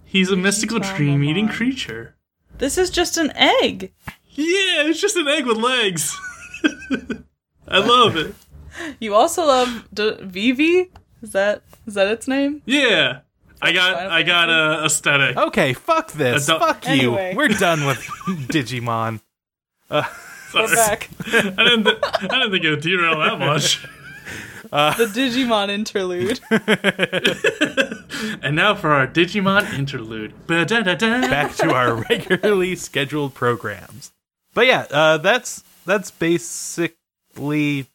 He's 0.06 0.30
a 0.30 0.36
mystical 0.36 0.80
dream 0.80 1.24
eating 1.24 1.48
creature. 1.48 2.16
This 2.60 2.78
is 2.78 2.90
just 2.92 3.18
an 3.18 3.32
egg. 3.36 3.92
Yeah, 4.30 4.86
it's 4.86 5.02
just 5.02 5.16
an 5.16 5.28
egg 5.28 5.46
with 5.48 5.58
legs. 5.58 6.16
I 7.68 7.80
love 7.80 8.16
it. 8.16 8.36
You 9.00 9.14
also 9.16 9.46
love 9.46 9.88
D- 9.94 10.18
Vivi? 10.22 10.90
Is 11.22 11.32
that 11.32 11.64
is 11.86 11.94
that 11.96 12.08
its 12.08 12.28
name? 12.28 12.62
Yeah. 12.66 13.20
I 13.62 13.72
got 13.72 13.94
Final 13.96 14.12
I 14.12 14.24
got 14.24 14.50
a 14.50 14.86
aesthetic. 14.86 15.38
Okay, 15.38 15.74
fuck 15.74 16.12
this. 16.12 16.46
Adult- 16.48 16.62
Fuck 16.62 16.86
you. 16.88 16.92
Anyway. 16.94 17.34
We're 17.36 17.48
done 17.48 17.86
with 17.86 17.98
Digimon. 18.50 19.20
Go 19.90 20.04
Sorry. 20.52 20.76
back. 20.76 21.10
I 21.28 21.32
didn't 21.64 21.84
th- 21.86 21.98
I 22.04 22.28
didn't 22.28 22.52
think 22.52 22.64
it 22.64 22.70
would 22.70 22.82
derail 22.82 23.20
that 23.20 23.40
much. 23.40 23.82
the 24.70 25.10
Digimon 25.14 25.70
interlude. 25.70 26.40
And 28.44 28.56
now 28.56 28.76
for 28.76 28.90
our 28.92 29.08
Digimon 29.08 29.74
interlude. 29.74 30.34
Ba-da-da-da. 30.48 31.22
Back 31.30 31.56
to 31.58 31.74
our 31.74 31.96
regularly 32.10 32.76
scheduled 32.76 33.34
programs. 33.34 34.12
But 34.54 34.68
yeah, 34.68 34.86
uh, 34.92 35.18
that's 35.18 35.64
that's 35.86 36.12
basically 36.12 37.88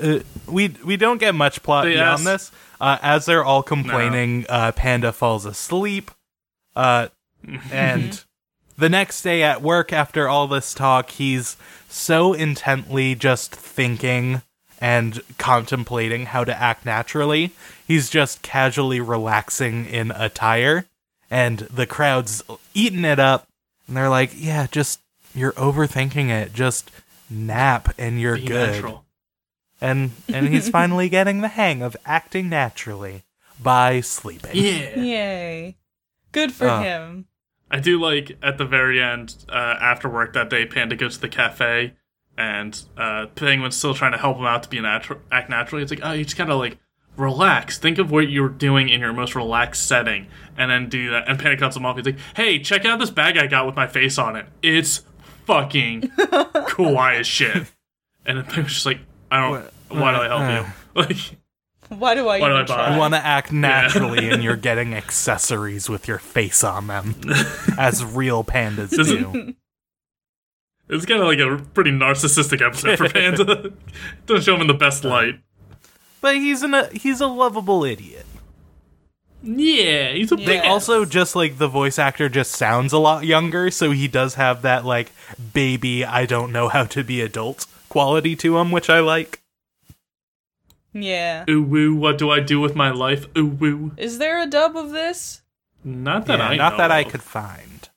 uh, 0.00 0.20
we 0.46 0.68
we 0.84 0.96
don't 0.96 1.18
get 1.18 1.34
much 1.34 1.62
plot 1.62 1.84
They 1.84 1.94
beyond 1.94 2.26
this. 2.26 2.50
Uh, 2.80 2.98
as 3.00 3.26
they're 3.26 3.44
all 3.44 3.62
complaining, 3.62 4.44
uh, 4.48 4.72
Panda 4.72 5.12
falls 5.12 5.46
asleep. 5.46 6.10
Uh, 6.74 7.08
and 7.72 8.22
the 8.76 8.88
next 8.88 9.22
day 9.22 9.42
at 9.42 9.62
work, 9.62 9.92
after 9.92 10.28
all 10.28 10.46
this 10.46 10.74
talk, 10.74 11.10
he's 11.10 11.56
so 11.88 12.32
intently 12.32 13.14
just 13.14 13.54
thinking 13.54 14.42
and 14.78 15.22
contemplating 15.38 16.26
how 16.26 16.44
to 16.44 16.54
act 16.54 16.84
naturally. 16.84 17.52
He's 17.86 18.10
just 18.10 18.42
casually 18.42 19.00
relaxing 19.00 19.86
in 19.86 20.10
attire, 20.10 20.84
and 21.30 21.60
the 21.60 21.86
crowd's 21.86 22.42
eating 22.74 23.04
it 23.04 23.18
up. 23.18 23.48
And 23.88 23.96
they're 23.96 24.10
like, 24.10 24.32
"Yeah, 24.34 24.66
just 24.70 25.00
you're 25.34 25.52
overthinking 25.52 26.28
it. 26.28 26.52
Just 26.52 26.90
nap, 27.30 27.94
and 27.96 28.20
you're 28.20 28.36
Be 28.36 28.46
good." 28.46 28.72
natural. 28.72 29.05
And 29.80 30.12
and 30.32 30.48
he's 30.48 30.68
finally 30.80 31.08
getting 31.08 31.40
the 31.40 31.48
hang 31.48 31.82
of 31.82 31.96
acting 32.06 32.48
naturally 32.48 33.24
by 33.62 34.00
sleeping. 34.00 34.50
Yeah. 34.54 34.98
Yay. 34.98 35.76
Good 36.32 36.52
for 36.52 36.68
Uh. 36.68 36.82
him. 36.82 37.26
I 37.70 37.80
do 37.80 38.00
like 38.00 38.38
at 38.44 38.58
the 38.58 38.64
very 38.64 39.02
end, 39.02 39.34
uh, 39.48 39.52
after 39.80 40.08
work 40.08 40.34
that 40.34 40.48
day, 40.48 40.66
Panda 40.66 40.94
goes 40.94 41.16
to 41.16 41.20
the 41.22 41.28
cafe, 41.28 41.94
and 42.38 42.80
uh, 42.96 43.26
Penguin's 43.34 43.74
still 43.76 43.92
trying 43.92 44.12
to 44.12 44.18
help 44.18 44.36
him 44.36 44.44
out 44.44 44.62
to 44.62 44.68
be 44.68 44.78
natural, 44.80 45.18
act 45.32 45.50
naturally. 45.50 45.82
It's 45.82 45.90
like, 45.90 45.98
oh, 46.04 46.12
you 46.12 46.22
just 46.22 46.36
gotta 46.36 46.54
like 46.54 46.78
relax. 47.16 47.76
Think 47.78 47.98
of 47.98 48.12
what 48.12 48.28
you're 48.28 48.48
doing 48.48 48.88
in 48.88 49.00
your 49.00 49.12
most 49.12 49.34
relaxed 49.34 49.84
setting, 49.88 50.28
and 50.56 50.70
then 50.70 50.88
do 50.88 51.10
that. 51.10 51.28
And 51.28 51.40
Panda 51.40 51.56
cuts 51.58 51.76
him 51.76 51.84
off. 51.84 51.96
He's 51.96 52.06
like, 52.06 52.18
hey, 52.36 52.60
check 52.60 52.84
out 52.84 53.00
this 53.00 53.10
bag 53.10 53.36
I 53.36 53.48
got 53.48 53.66
with 53.66 53.74
my 53.74 53.88
face 53.88 54.16
on 54.16 54.36
it. 54.36 54.46
It's 54.62 55.02
fucking 55.46 56.02
kawaii 56.18 57.18
as 57.20 57.26
shit. 57.26 57.72
And 58.24 58.38
then 58.38 58.44
Penguin's 58.44 58.74
just 58.74 58.86
like, 58.86 59.00
I 59.30 59.40
don't. 59.40 59.70
Why 59.88 60.12
do 60.12 60.18
I 60.18 60.26
help 60.26 60.40
you? 60.40 60.70
Uh. 60.70 60.72
Like, 60.96 61.16
Why 62.00 62.14
do 62.14 62.26
I 62.26 62.40
Why 62.40 62.48
do 62.48 62.54
I 62.54 62.62
buy? 62.64 62.92
You 62.94 62.98
want 62.98 63.12
to 63.14 63.20
act 63.24 63.52
naturally, 63.52 64.30
and 64.30 64.42
you're 64.42 64.56
getting 64.70 64.94
accessories 64.94 65.88
with 65.90 66.08
your 66.08 66.18
face 66.18 66.64
on 66.64 66.86
them, 66.86 67.14
as 67.78 68.02
real 68.02 68.42
pandas 68.44 68.90
do. 68.90 69.54
it's 70.88 71.04
kind 71.04 71.20
of 71.20 71.26
like 71.28 71.38
a 71.38 71.62
pretty 71.74 71.90
narcissistic 71.90 72.64
episode 72.66 72.96
for 72.96 73.08
Panda. 73.10 73.72
Doesn't 74.24 74.44
show 74.44 74.54
him 74.54 74.62
in 74.62 74.66
the 74.68 74.74
best 74.74 75.04
light. 75.04 75.38
But 76.22 76.36
he's 76.36 76.62
an 76.62 76.72
a, 76.74 76.88
he's 76.88 77.20
a 77.20 77.26
lovable 77.26 77.84
idiot. 77.84 78.24
Yeah, 79.42 80.12
he's 80.12 80.32
a 80.32 80.36
Yeah. 80.40 80.46
They 80.46 80.54
Yes. 80.54 80.66
also 80.66 81.04
just 81.04 81.36
like 81.36 81.58
the 81.58 81.68
voice 81.68 81.98
actor 81.98 82.28
just 82.30 82.52
sounds 82.52 82.92
a 82.94 82.98
lot 82.98 83.24
younger, 83.26 83.70
so 83.70 83.90
he 83.90 84.08
does 84.08 84.34
have 84.34 84.62
that 84.62 84.84
like 84.86 85.12
baby 85.52 86.04
I 86.06 86.24
don't 86.26 86.52
know 86.52 86.68
how 86.68 86.84
to 86.84 87.04
be 87.04 87.20
adult 87.20 87.66
quality 87.96 88.36
to 88.36 88.58
him, 88.58 88.70
which 88.72 88.90
I 88.90 89.00
like. 89.00 89.42
Yeah. 90.92 91.44
Ooh 91.48 91.62
woo, 91.62 91.94
what 91.94 92.18
do 92.18 92.30
I 92.30 92.40
do 92.40 92.60
with 92.60 92.74
my 92.76 92.90
life? 92.90 93.24
Ooh 93.38 93.46
woo. 93.46 93.92
Is 93.96 94.18
there 94.18 94.38
a 94.38 94.46
dub 94.46 94.76
of 94.76 94.90
this? 94.90 95.40
Not 95.82 96.26
that 96.26 96.38
Yeah, 96.38 96.48
I 96.48 96.56
not 96.56 96.72
know 96.72 96.76
that 96.78 96.90
I 96.90 97.04
could 97.04 97.22
find. 97.22 97.88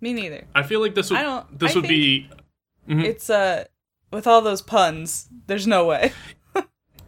Me 0.00 0.12
neither. 0.12 0.44
I 0.54 0.62
feel 0.62 0.80
like 0.80 0.94
this 0.94 1.10
would 1.10 1.18
I 1.18 1.22
don't- 1.24 1.58
this 1.58 1.72
I 1.72 1.74
would 1.74 1.86
think- 1.88 1.88
be 1.88 2.30
Mhm. 2.88 3.04
It's 3.04 3.28
uh 3.28 3.64
with 4.12 4.28
all 4.28 4.42
those 4.42 4.62
puns, 4.62 5.28
there's 5.48 5.66
no 5.66 5.84
way. 5.86 6.12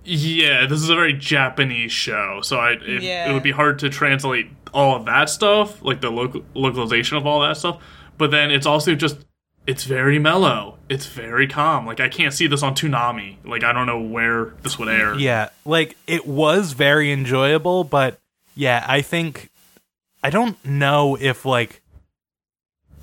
yeah. 0.05 0.67
This 0.67 0.81
is 0.83 0.89
a 0.89 0.95
very 0.97 1.13
Japanese 1.13 1.93
show, 1.93 2.41
so 2.43 2.59
I 2.59 2.73
it, 2.73 3.03
Yeah. 3.03 3.31
it 3.31 3.33
would 3.33 3.45
be 3.45 3.53
hard 3.53 3.79
to 3.81 3.89
translate 3.89 4.51
all 4.75 4.97
of 4.97 5.05
that 5.07 5.31
stuff, 5.31 5.81
like 5.83 6.01
the 6.01 6.11
local 6.11 6.45
localization 6.55 7.17
of 7.17 7.27
all 7.29 7.41
that 7.43 7.57
stuff. 7.57 7.77
But 8.17 8.33
then 8.33 8.51
it's 8.51 8.67
also 8.67 8.97
just 8.97 9.25
it's 9.69 9.85
very 9.85 10.19
mellow. 10.19 10.79
It's 10.89 11.05
very 11.05 11.47
calm. 11.47 11.85
Like 11.85 12.01
I 12.01 12.09
can't 12.09 12.33
see 12.33 12.47
this 12.47 12.63
on 12.63 12.75
Toonami. 12.75 13.37
Like 13.45 13.63
I 13.63 13.75
don't 13.75 13.87
know 13.87 14.01
where 14.01 14.55
this 14.63 14.79
would 14.79 14.89
air. 14.89 15.15
Yeah, 15.15 15.51
like 15.67 15.95
it 16.07 16.27
was 16.27 16.73
very 16.73 17.13
enjoyable, 17.13 17.85
but 17.85 18.19
yeah, 18.55 18.83
I 18.89 19.03
think 19.03 19.51
I 20.25 20.31
don't 20.31 20.63
know 20.65 21.19
if 21.21 21.45
like 21.45 21.83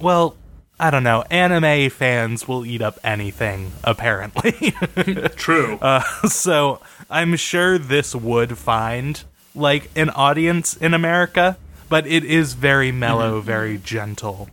well, 0.02 0.36
I 0.80 0.90
don't 0.90 1.04
know. 1.04 1.24
Anime 1.30 1.92
fans 1.92 2.48
will 2.48 2.66
eat 2.66 2.82
up 2.82 2.98
anything 3.04 3.72
apparently. 3.84 4.52
True. 5.36 5.78
uh, 5.80 6.02
so, 6.28 6.82
I'm 7.12 7.36
sure 7.36 7.78
this 7.78 8.16
would 8.16 8.58
find 8.58 9.24
like 9.54 9.92
an 9.96 10.10
audience 10.10 10.76
in 10.76 10.96
America, 10.96 11.58
but 11.90 12.08
it 12.08 12.24
is 12.24 12.54
very 12.56 12.92
mellow, 12.92 13.40
very 13.40 13.78
gentle. 13.78 14.50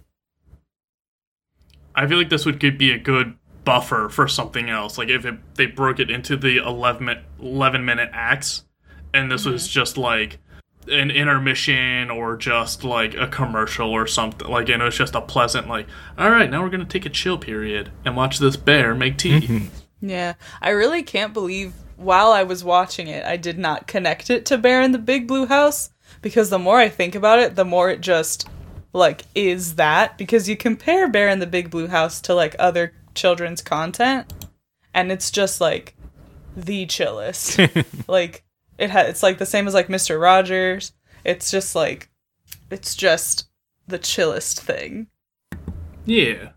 I 1.94 2.06
feel 2.06 2.18
like 2.18 2.30
this 2.30 2.46
would 2.46 2.58
be 2.58 2.92
a 2.92 2.98
good 2.98 3.36
buffer 3.64 4.08
for 4.08 4.28
something 4.28 4.68
else. 4.68 4.98
Like 4.98 5.08
if 5.08 5.24
it, 5.24 5.38
they 5.54 5.66
broke 5.66 6.00
it 6.00 6.10
into 6.10 6.36
the 6.36 6.58
11 6.58 7.04
minute, 7.04 7.24
11 7.40 7.84
minute 7.84 8.10
acts, 8.12 8.64
and 9.14 9.30
this 9.30 9.44
was 9.44 9.64
mm-hmm. 9.64 9.72
just 9.72 9.96
like 9.96 10.38
an 10.88 11.10
intermission 11.10 12.10
or 12.10 12.36
just 12.36 12.82
like 12.82 13.14
a 13.14 13.28
commercial 13.28 13.90
or 13.90 14.06
something. 14.06 14.48
Like, 14.48 14.68
and 14.68 14.82
it 14.82 14.84
was 14.84 14.96
just 14.96 15.14
a 15.14 15.20
pleasant, 15.20 15.68
like, 15.68 15.86
all 16.18 16.30
right, 16.30 16.50
now 16.50 16.62
we're 16.62 16.70
going 16.70 16.80
to 16.80 16.86
take 16.86 17.06
a 17.06 17.10
chill 17.10 17.38
period 17.38 17.90
and 18.04 18.16
watch 18.16 18.38
this 18.38 18.56
bear 18.56 18.94
make 18.94 19.16
tea. 19.16 19.40
Mm-hmm. 19.40 19.66
Yeah, 20.04 20.34
I 20.60 20.70
really 20.70 21.04
can't 21.04 21.32
believe 21.32 21.74
while 21.96 22.32
I 22.32 22.42
was 22.42 22.64
watching 22.64 23.06
it, 23.06 23.24
I 23.24 23.36
did 23.36 23.58
not 23.58 23.86
connect 23.86 24.30
it 24.30 24.44
to 24.46 24.58
Bear 24.58 24.82
in 24.82 24.90
the 24.90 24.98
Big 24.98 25.28
Blue 25.28 25.46
House 25.46 25.90
because 26.20 26.50
the 26.50 26.58
more 26.58 26.78
I 26.78 26.88
think 26.88 27.14
about 27.14 27.38
it, 27.38 27.54
the 27.54 27.64
more 27.64 27.90
it 27.90 28.00
just 28.00 28.48
like 28.92 29.24
is 29.34 29.76
that 29.76 30.18
because 30.18 30.48
you 30.48 30.56
compare 30.56 31.08
Bear 31.08 31.28
in 31.28 31.38
the 31.38 31.46
Big 31.46 31.70
Blue 31.70 31.88
House 31.88 32.20
to 32.22 32.34
like 32.34 32.54
other 32.58 32.92
children's 33.14 33.62
content 33.62 34.32
and 34.94 35.10
it's 35.12 35.30
just 35.30 35.60
like 35.60 35.94
the 36.56 36.86
chillest. 36.86 37.58
like 38.08 38.44
it 38.78 38.90
ha- 38.90 39.00
it's 39.00 39.22
like 39.22 39.38
the 39.38 39.46
same 39.46 39.66
as 39.66 39.74
like 39.74 39.88
Mr. 39.88 40.20
Rogers. 40.20 40.92
It's 41.24 41.50
just 41.50 41.74
like 41.74 42.10
it's 42.70 42.94
just 42.94 43.48
the 43.86 43.98
chillest 43.98 44.60
thing. 44.60 45.06
Yeah. 46.04 46.50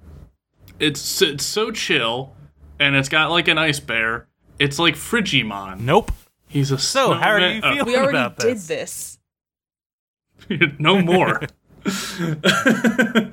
It's, 0.79 1.21
it's 1.21 1.45
so 1.45 1.71
chill, 1.71 2.35
and 2.79 2.95
it's 2.95 3.07
got 3.09 3.31
like 3.31 3.47
an 3.47 3.57
ice 3.57 3.79
bear. 3.79 4.27
It's 4.59 4.77
like 4.79 4.95
Frigimon. 4.95 5.79
Nope. 5.81 6.11
He's 6.47 6.71
a 6.71 6.77
So, 6.77 7.13
how 7.13 7.29
are 7.31 7.39
you 7.39 7.59
snowman- 7.59 7.77
feeling? 7.77 7.85
We 7.93 7.97
already 7.97 8.17
about 8.17 8.37
did 8.39 8.57
this? 8.57 9.17
this. 10.49 10.75
no 10.79 11.01
more. 11.01 11.41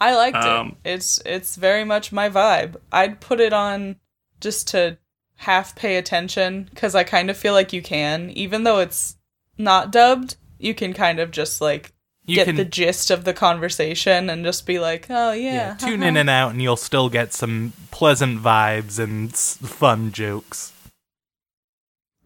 I 0.00 0.14
liked 0.16 0.36
Um, 0.36 0.76
it. 0.84 0.90
It's 0.94 1.20
it's 1.24 1.56
very 1.56 1.84
much 1.84 2.12
my 2.12 2.28
vibe. 2.28 2.76
I'd 2.90 3.20
put 3.20 3.40
it 3.40 3.52
on 3.52 3.96
just 4.40 4.68
to 4.68 4.98
half 5.36 5.74
pay 5.76 5.96
attention 5.96 6.68
because 6.70 6.94
I 6.94 7.04
kind 7.04 7.30
of 7.30 7.36
feel 7.36 7.52
like 7.52 7.72
you 7.72 7.82
can, 7.82 8.30
even 8.30 8.64
though 8.64 8.78
it's 8.80 9.16
not 9.58 9.92
dubbed. 9.92 10.36
You 10.58 10.74
can 10.74 10.92
kind 10.92 11.18
of 11.18 11.30
just 11.32 11.60
like 11.60 11.92
You 12.24 12.36
get 12.36 12.44
can 12.46 12.56
the 12.56 12.64
gist 12.64 13.10
of 13.10 13.24
the 13.24 13.32
conversation 13.32 14.30
and 14.30 14.44
just 14.44 14.66
be 14.66 14.78
like, 14.78 15.06
oh 15.10 15.32
yeah, 15.32 15.52
yeah, 15.54 15.74
tune 15.74 16.00
haha." 16.00 16.08
in 16.08 16.16
and 16.16 16.30
out, 16.30 16.50
and 16.52 16.62
you'll 16.62 16.76
still 16.76 17.08
get 17.08 17.32
some 17.32 17.72
pleasant 17.90 18.40
vibes 18.40 18.98
and 18.98 19.32
s- 19.32 19.56
fun 19.58 20.12
jokes. 20.12 20.72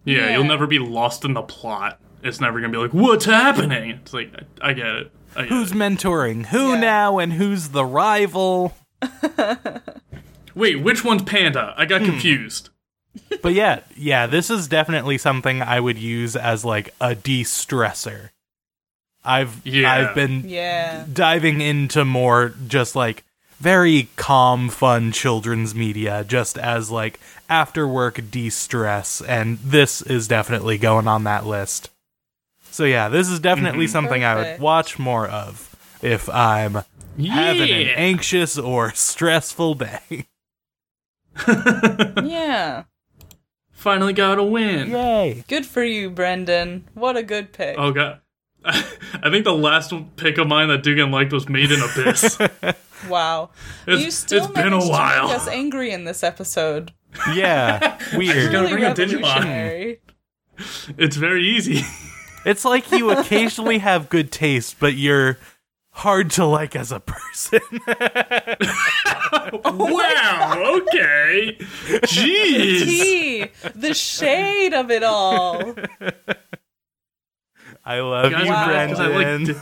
Yeah, 0.04 0.18
Yeah. 0.26 0.30
you'll 0.36 0.44
never 0.44 0.66
be 0.66 0.78
lost 0.78 1.24
in 1.24 1.34
the 1.34 1.42
plot. 1.42 1.98
It's 2.22 2.40
never 2.40 2.60
gonna 2.60 2.72
be 2.72 2.78
like, 2.78 2.92
what's 2.94 3.24
happening? 3.24 3.90
It's 3.90 4.12
like, 4.12 4.32
I, 4.62 4.70
I 4.70 4.72
get 4.72 4.86
it. 4.86 5.12
I 5.36 5.42
get 5.42 5.48
Who's 5.50 5.72
mentoring 5.72 6.46
who 6.46 6.70
Yeah. 6.74 6.80
now, 6.80 7.18
and 7.18 7.32
who's 7.34 7.68
the 7.68 7.84
rival? 7.84 8.74
Wait, 10.54 10.76
which 10.76 11.04
one's 11.04 11.22
Panda? 11.22 11.74
I 11.76 11.84
Hmm. 11.84 11.88
got 11.88 12.04
confused. 12.04 12.70
But 13.42 13.54
yeah, 13.54 13.80
yeah, 13.96 14.26
this 14.26 14.50
is 14.50 14.68
definitely 14.68 15.18
something 15.18 15.62
I 15.62 15.80
would 15.80 15.98
use 15.98 16.36
as 16.36 16.64
like 16.64 16.94
a 17.00 17.14
de-stressor. 17.14 18.30
I've 19.24 19.60
Yeah. 19.64 19.90
I've 19.92 20.14
been 20.14 20.48
Yeah, 20.48 21.04
diving 21.12 21.60
into 21.60 22.04
more 22.04 22.54
just 22.68 22.94
like 22.94 23.24
very 23.58 24.08
calm, 24.16 24.68
fun 24.68 25.12
children's 25.12 25.74
media, 25.74 26.24
just 26.24 26.58
as 26.58 26.90
like 26.90 27.18
after 27.48 27.88
work 27.88 28.20
de-stress, 28.30 29.20
and 29.22 29.58
this 29.64 30.02
is 30.02 30.28
definitely 30.28 30.76
going 30.78 31.08
on 31.08 31.24
that 31.24 31.46
list. 31.46 31.90
So 32.76 32.84
yeah, 32.84 33.08
this 33.08 33.30
is 33.30 33.40
definitely 33.40 33.86
mm-hmm. 33.86 33.92
something 33.92 34.22
I 34.22 34.34
would 34.34 34.60
watch 34.60 34.98
more 34.98 35.26
of 35.26 35.98
if 36.02 36.28
I'm 36.28 36.82
having 37.18 37.70
an 37.70 37.88
anxious 37.96 38.58
or 38.58 38.92
stressful 38.92 39.76
day. 39.76 40.26
yeah. 42.22 42.82
Finally 43.72 44.12
got 44.12 44.38
a 44.38 44.44
win. 44.44 44.90
Yay! 44.90 45.42
Good 45.48 45.64
for 45.64 45.82
you, 45.82 46.10
Brendan. 46.10 46.86
What 46.92 47.16
a 47.16 47.22
good 47.22 47.54
pick. 47.54 47.76
Oh 47.78 47.92
god. 47.92 48.20
I 48.66 49.30
think 49.30 49.44
the 49.44 49.54
last 49.54 49.94
pick 50.16 50.36
of 50.36 50.46
mine 50.46 50.68
that 50.68 50.82
Dugan 50.82 51.10
liked 51.10 51.32
was 51.32 51.48
Made 51.48 51.72
in 51.72 51.80
Abyss. 51.80 52.38
Wow, 53.08 53.52
It's- 53.86 54.04
you 54.04 54.10
still 54.10 54.44
it's 54.44 54.52
been 54.52 54.66
a 54.66 54.70
managed 54.72 54.90
while. 54.90 55.28
to 55.28 55.32
make 55.32 55.36
us 55.40 55.48
angry 55.48 55.92
in 55.92 56.04
this 56.04 56.22
episode. 56.22 56.92
Yeah, 57.32 57.98
weird. 58.14 58.52
gotta 58.52 58.66
Really 58.66 58.72
bring 58.72 58.84
a 58.84 58.94
Digimon. 58.94 59.22
revolutionary. 59.22 60.00
it's 60.98 61.16
very 61.16 61.46
easy. 61.48 61.80
It's 62.46 62.64
like 62.64 62.90
you 62.92 63.10
occasionally 63.10 63.78
have 63.78 64.08
good 64.08 64.30
taste, 64.32 64.76
but 64.78 64.94
you're 64.94 65.36
hard 65.90 66.30
to 66.32 66.44
like 66.46 66.76
as 66.76 66.92
a 66.92 67.00
person. 67.00 67.60
wow, 69.64 70.78
okay. 70.78 71.56
Jeez. 72.04 72.84
Tea, 72.84 73.46
the 73.74 73.94
shade 73.94 74.74
of 74.74 74.90
it 74.90 75.02
all. 75.02 75.74
I 77.84 78.00
love 78.00 78.30
Guys 78.30 78.46
you, 78.46 78.52
are 78.52 78.66
mad 78.66 78.88
'cause 78.90 78.98
like 78.98 79.10
Brendan. 79.12 79.60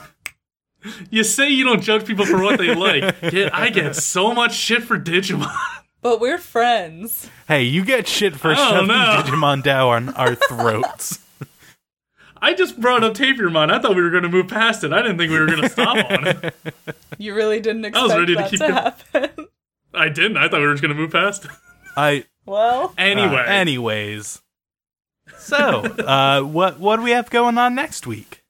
You 1.10 1.24
say 1.24 1.48
you 1.48 1.64
don't 1.64 1.80
judge 1.82 2.04
people 2.06 2.26
for 2.26 2.42
what 2.42 2.58
they 2.58 2.74
like, 2.74 3.14
yet 3.32 3.54
I 3.54 3.70
get 3.70 3.96
so 3.96 4.34
much 4.34 4.54
shit 4.54 4.82
for 4.82 4.98
Digimon. 4.98 5.50
But 6.02 6.20
we're 6.20 6.36
friends. 6.36 7.30
hey, 7.48 7.62
you 7.62 7.82
get 7.82 8.06
shit 8.06 8.36
for 8.36 8.50
I 8.50 8.54
shoving 8.56 8.88
know. 8.88 9.22
Digimon 9.24 9.62
down 9.62 10.10
our 10.10 10.34
throats. 10.34 11.18
I 12.44 12.54
just 12.54 12.80
brought 12.80 13.02
up 13.02 13.14
Tapirmon. 13.14 13.72
I 13.72 13.78
thought 13.80 13.96
we 13.96 14.02
were 14.02 14.10
going 14.10 14.22
to 14.24 14.28
move 14.28 14.48
past 14.48 14.84
it. 14.84 14.92
I 14.92 15.00
didn't 15.02 15.18
think 15.18 15.30
we 15.30 15.38
were 15.38 15.46
going 15.46 15.62
to 15.62 15.68
stop 15.68 15.96
on 16.10 16.26
it. 16.26 16.54
You 17.18 17.32
really 17.34 17.60
didn't 17.60 17.82
was 17.82 17.88
expect 17.90 18.18
ready 18.18 18.34
to 18.34 18.40
that 18.42 18.50
keep 18.50 18.58
to 18.60 18.66
it- 18.66 18.74
happen. 18.74 19.46
I 19.94 20.08
didn't. 20.08 20.36
I 20.36 20.48
thought 20.48 20.60
we 20.60 20.66
were 20.66 20.72
just 20.74 20.82
going 20.82 20.94
to 20.94 21.00
move 21.00 21.12
past 21.12 21.44
it. 21.44 21.50
I 21.96 22.24
well, 22.44 22.92
Anyway. 22.98 23.36
Uh, 23.36 23.44
anyways. 23.44 24.42
So, 25.38 25.82
uh, 25.84 26.42
what 26.42 26.78
what 26.80 26.96
do 26.96 27.02
we 27.02 27.12
have 27.12 27.30
going 27.30 27.56
on 27.56 27.74
next 27.74 28.06
week? 28.06 28.42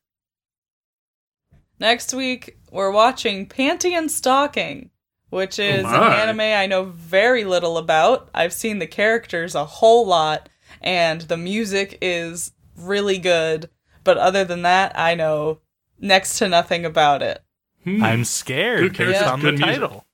next 1.78 2.14
week 2.14 2.58
we're 2.70 2.90
watching 2.90 3.46
Panty 3.46 3.92
and 3.92 4.10
Stocking, 4.10 4.90
which 5.30 5.58
is 5.58 5.84
an 5.84 5.90
my. 5.90 6.16
anime 6.16 6.40
I 6.40 6.66
know 6.66 6.84
very 6.84 7.44
little 7.44 7.76
about. 7.78 8.30
I've 8.34 8.52
seen 8.52 8.78
the 8.78 8.86
characters 8.86 9.54
a 9.54 9.64
whole 9.64 10.06
lot, 10.06 10.48
and 10.80 11.20
the 11.22 11.36
music 11.36 11.98
is 12.00 12.52
really 12.76 13.18
good. 13.18 13.68
But 14.04 14.18
other 14.18 14.44
than 14.44 14.62
that, 14.62 14.98
I 14.98 15.14
know 15.14 15.58
next 15.98 16.38
to 16.38 16.48
nothing 16.48 16.84
about 16.84 17.22
it. 17.22 17.42
Hmm. 17.84 18.02
I'm 18.04 18.24
scared 18.24 18.80
Who 18.80 18.88
based 18.90 18.98
cares? 19.20 19.22
on 19.22 19.40
the 19.40 19.50
Good 19.50 19.58
music. 19.60 19.74
title. 19.80 20.06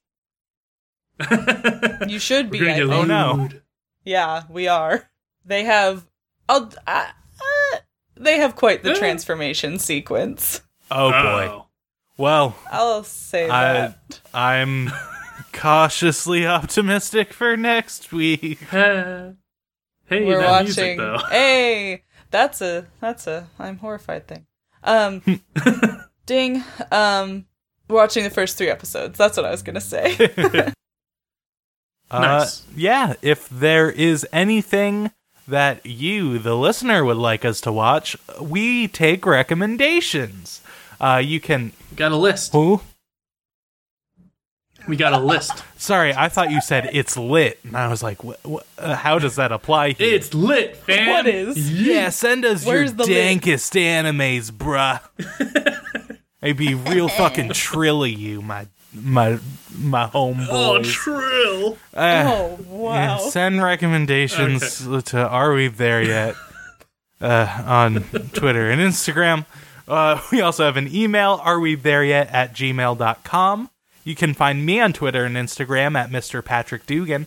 You 2.09 2.19
should 2.19 2.51
be. 2.51 2.61
I 2.71 2.75
think. 2.79 2.91
Oh, 2.91 3.05
no. 3.05 3.49
Yeah, 4.05 4.45
we 4.49 4.69
are. 4.69 5.11
They 5.45 5.65
have. 5.65 6.07
I'll, 6.49 6.71
uh, 6.87 7.07
uh, 7.41 7.77
they 8.17 8.39
have 8.39 8.57
quite 8.57 8.83
the 8.83 8.93
Eh. 8.93 8.99
transformation 8.99 9.79
sequence. 9.79 10.63
Oh 10.91 11.11
boy. 11.11 11.63
Well, 12.17 12.57
I'll 12.71 13.05
say 13.05 13.49
I 13.49 13.73
that. 13.75 14.21
I'm 14.35 14.91
cautiously 15.53 16.47
optimistic 16.47 17.33
for 17.33 17.57
next 17.57 18.13
week. 18.13 18.59
Hey, 18.71 19.35
hey 20.07 20.25
We're 20.25 20.39
that 20.41 20.51
watching. 20.51 20.65
music 20.67 20.99
though. 20.99 21.19
Hey, 21.31 22.03
that's 22.31 22.61
a 22.61 22.87
that's 23.01 23.27
a 23.27 23.49
I'm 23.59 23.79
horrified 23.79 24.27
thing. 24.29 24.47
Um, 24.85 25.23
ding. 26.27 26.65
Um, 26.91 27.47
watching 27.89 28.25
the 28.25 28.31
first 28.31 28.57
three 28.57 28.69
episodes. 28.71 29.19
That's 29.19 29.37
what 29.37 29.47
I 29.47 29.51
was 29.51 29.63
gonna 29.63 29.81
say. 29.81 30.17
Uh, 32.13 32.21
Nice. 32.21 32.67
yeah, 32.75 33.15
if 33.23 33.49
there 33.49 33.89
is 33.89 34.27
anything 34.33 35.13
that 35.47 35.87
you, 35.87 36.41
the 36.41 36.57
listener, 36.57 37.05
would 37.05 37.17
like 37.17 37.45
us 37.45 37.61
to 37.61 37.71
watch, 37.71 38.17
we 38.41 38.89
take 38.89 39.25
recommendations. 39.25 40.61
Uh, 41.01 41.23
you 41.25 41.39
can. 41.41 41.71
Got 41.95 42.11
a 42.11 42.17
list. 42.17 42.51
Who? 42.53 42.81
We 44.89 44.97
got 44.97 45.13
a 45.13 45.19
list. 45.19 45.63
Sorry, 45.77 46.13
I 46.15 46.29
thought 46.29 46.51
you 46.51 46.61
said 46.61 46.91
it's 46.93 47.17
lit, 47.17 47.61
and 47.65 47.77
I 47.77 47.89
was 47.89 48.03
like, 48.03 48.21
wh- 48.23 48.35
wh- 48.47 48.63
uh, 48.79 48.95
how 48.97 49.19
does 49.19 49.37
that 49.37 49.53
apply 49.53 49.91
here? 49.93 50.15
It's 50.15 50.35
lit, 50.35 50.77
fam. 50.77 51.09
What 51.09 51.27
is? 51.27 51.73
yeah, 51.81 52.09
send 52.11 52.45
us 52.45 52.65
Where's 52.67 52.91
your 52.91 52.97
the 52.97 53.05
lit? 53.05 53.43
dankest 53.43 53.75
animes, 53.81 54.51
bruh. 54.51 55.01
I'd 56.43 56.57
be 56.57 56.75
real 56.75 57.09
fucking 57.09 57.51
trill 57.51 58.03
of 58.05 58.11
you, 58.11 58.41
my 58.43 58.67
my 58.95 59.39
my 59.79 60.07
homeboys. 60.07 60.47
Oh, 60.51 60.83
Trill. 60.83 61.79
Uh, 61.95 62.25
Oh 62.27 62.59
wow. 62.69 62.95
yeah, 62.95 63.19
send 63.19 63.63
recommendations 63.63 64.87
to 65.05 65.29
Are 65.29 65.53
We 65.53 65.69
There 65.69 66.03
Yet 66.03 66.35
uh, 67.21 67.63
on 67.67 68.03
Twitter 68.33 68.71
and 68.71 68.81
Instagram. 68.81 69.45
Uh, 69.87 70.21
we 70.33 70.41
also 70.41 70.65
have 70.65 70.77
an 70.77 70.89
email, 70.95 71.41
are 71.45 71.61
we 71.61 71.75
there 71.75 72.03
yet 72.05 72.29
at 72.33 72.55
gmail.com. 72.55 73.71
You 74.03 74.15
can 74.15 74.35
find 74.35 74.65
me 74.65 74.81
on 74.81 74.93
Twitter 74.93 75.25
and 75.25 75.37
Instagram 75.37 75.95
at 75.95 76.11
Mr. 76.11 76.45
Patrick 76.45 76.87
Dugan. 76.87 77.27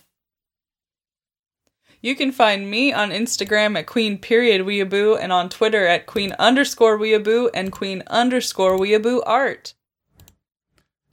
You 2.01 2.15
can 2.15 2.33
find 2.33 2.69
me 2.69 2.91
on 2.91 3.11
Instagram 3.11 3.77
at 3.77 3.85
queen 3.85 4.17
period 4.17 4.65
weeaboo 4.65 5.17
and 5.21 5.31
on 5.31 5.47
Twitter 5.47 5.87
at 5.87 6.05
queen 6.05 6.33
underscore 6.37 6.97
weeaboo 6.97 7.49
and 7.53 7.71
queen 7.71 8.03
underscore 8.07 8.77
weeaboo 8.77 9.21
art. 9.25 9.73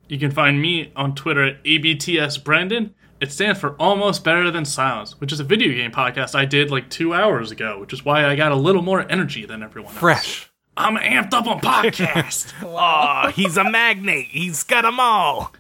You 0.08 0.18
can 0.18 0.32
find 0.32 0.61
me 0.61 0.92
on 0.96 1.14
Twitter 1.14 1.44
at 1.44 1.62
ABTSBrendan. 1.62 2.90
It 3.20 3.30
stands 3.30 3.61
for 3.61 3.76
Almost 3.76 4.24
Better 4.24 4.50
Than 4.50 4.64
Silence, 4.64 5.20
which 5.20 5.30
is 5.30 5.38
a 5.38 5.44
video 5.44 5.72
game 5.72 5.92
podcast 5.92 6.34
I 6.34 6.44
did 6.46 6.72
like 6.72 6.90
two 6.90 7.14
hours 7.14 7.52
ago, 7.52 7.78
which 7.78 7.92
is 7.92 8.04
why 8.04 8.26
I 8.26 8.34
got 8.34 8.50
a 8.50 8.56
little 8.56 8.82
more 8.82 9.08
energy 9.08 9.46
than 9.46 9.62
everyone 9.62 9.92
else. 9.92 10.00
Fresh. 10.00 10.49
I'm 10.77 10.97
amped 10.97 11.33
up 11.35 11.47
on 11.47 11.61
podcast. 11.61 12.53
Oh, 12.62 13.31
he's 13.35 13.57
a 13.57 13.64
magnate. 13.68 14.29
He's 14.29 14.62
got 14.64 14.83
them 14.83 15.01
all. 15.01 15.53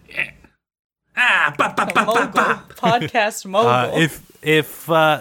ah, 1.16 1.52
ba, 1.58 1.74
ba, 1.76 1.86
ba, 1.86 1.92
ba, 1.94 2.04
Mogul. 2.06 2.26
ba. 2.32 2.62
Podcast 2.76 3.44
mogul. 3.46 3.68
Uh, 3.70 3.90
if 3.98 4.22
if 4.42 4.88
uh, 4.88 5.20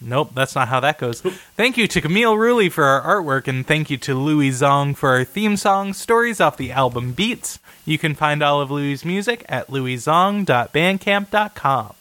nope, 0.00 0.32
that's 0.34 0.54
not 0.54 0.68
how 0.68 0.80
that 0.80 0.98
goes. 0.98 1.20
Thank 1.56 1.76
you 1.78 1.86
to 1.88 2.00
Camille 2.00 2.34
Rulli 2.34 2.70
for 2.70 2.84
our 2.84 3.02
artwork, 3.22 3.48
and 3.48 3.66
thank 3.66 3.88
you 3.90 3.96
to 3.98 4.14
Louis 4.14 4.50
Zong 4.50 4.94
for 4.96 5.10
our 5.10 5.24
theme 5.24 5.56
song, 5.56 5.92
stories 5.94 6.40
off 6.40 6.56
the 6.58 6.72
album 6.72 7.12
Beats. 7.12 7.58
You 7.86 7.98
can 7.98 8.14
find 8.14 8.42
all 8.42 8.60
of 8.60 8.70
Louis' 8.70 9.04
music 9.04 9.44
at 9.48 9.68
louiszong.bandcamp.com. 9.68 11.94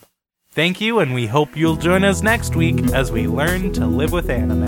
Thank 0.59 0.81
you, 0.81 0.99
and 0.99 1.13
we 1.13 1.25
hope 1.25 1.55
you'll 1.55 1.77
join 1.77 2.03
us 2.03 2.21
next 2.21 2.53
week 2.53 2.91
as 2.91 3.13
we 3.13 3.29
learn 3.29 3.71
to 3.71 3.85
live 3.85 4.11
with 4.11 4.29
anime. 4.29 4.65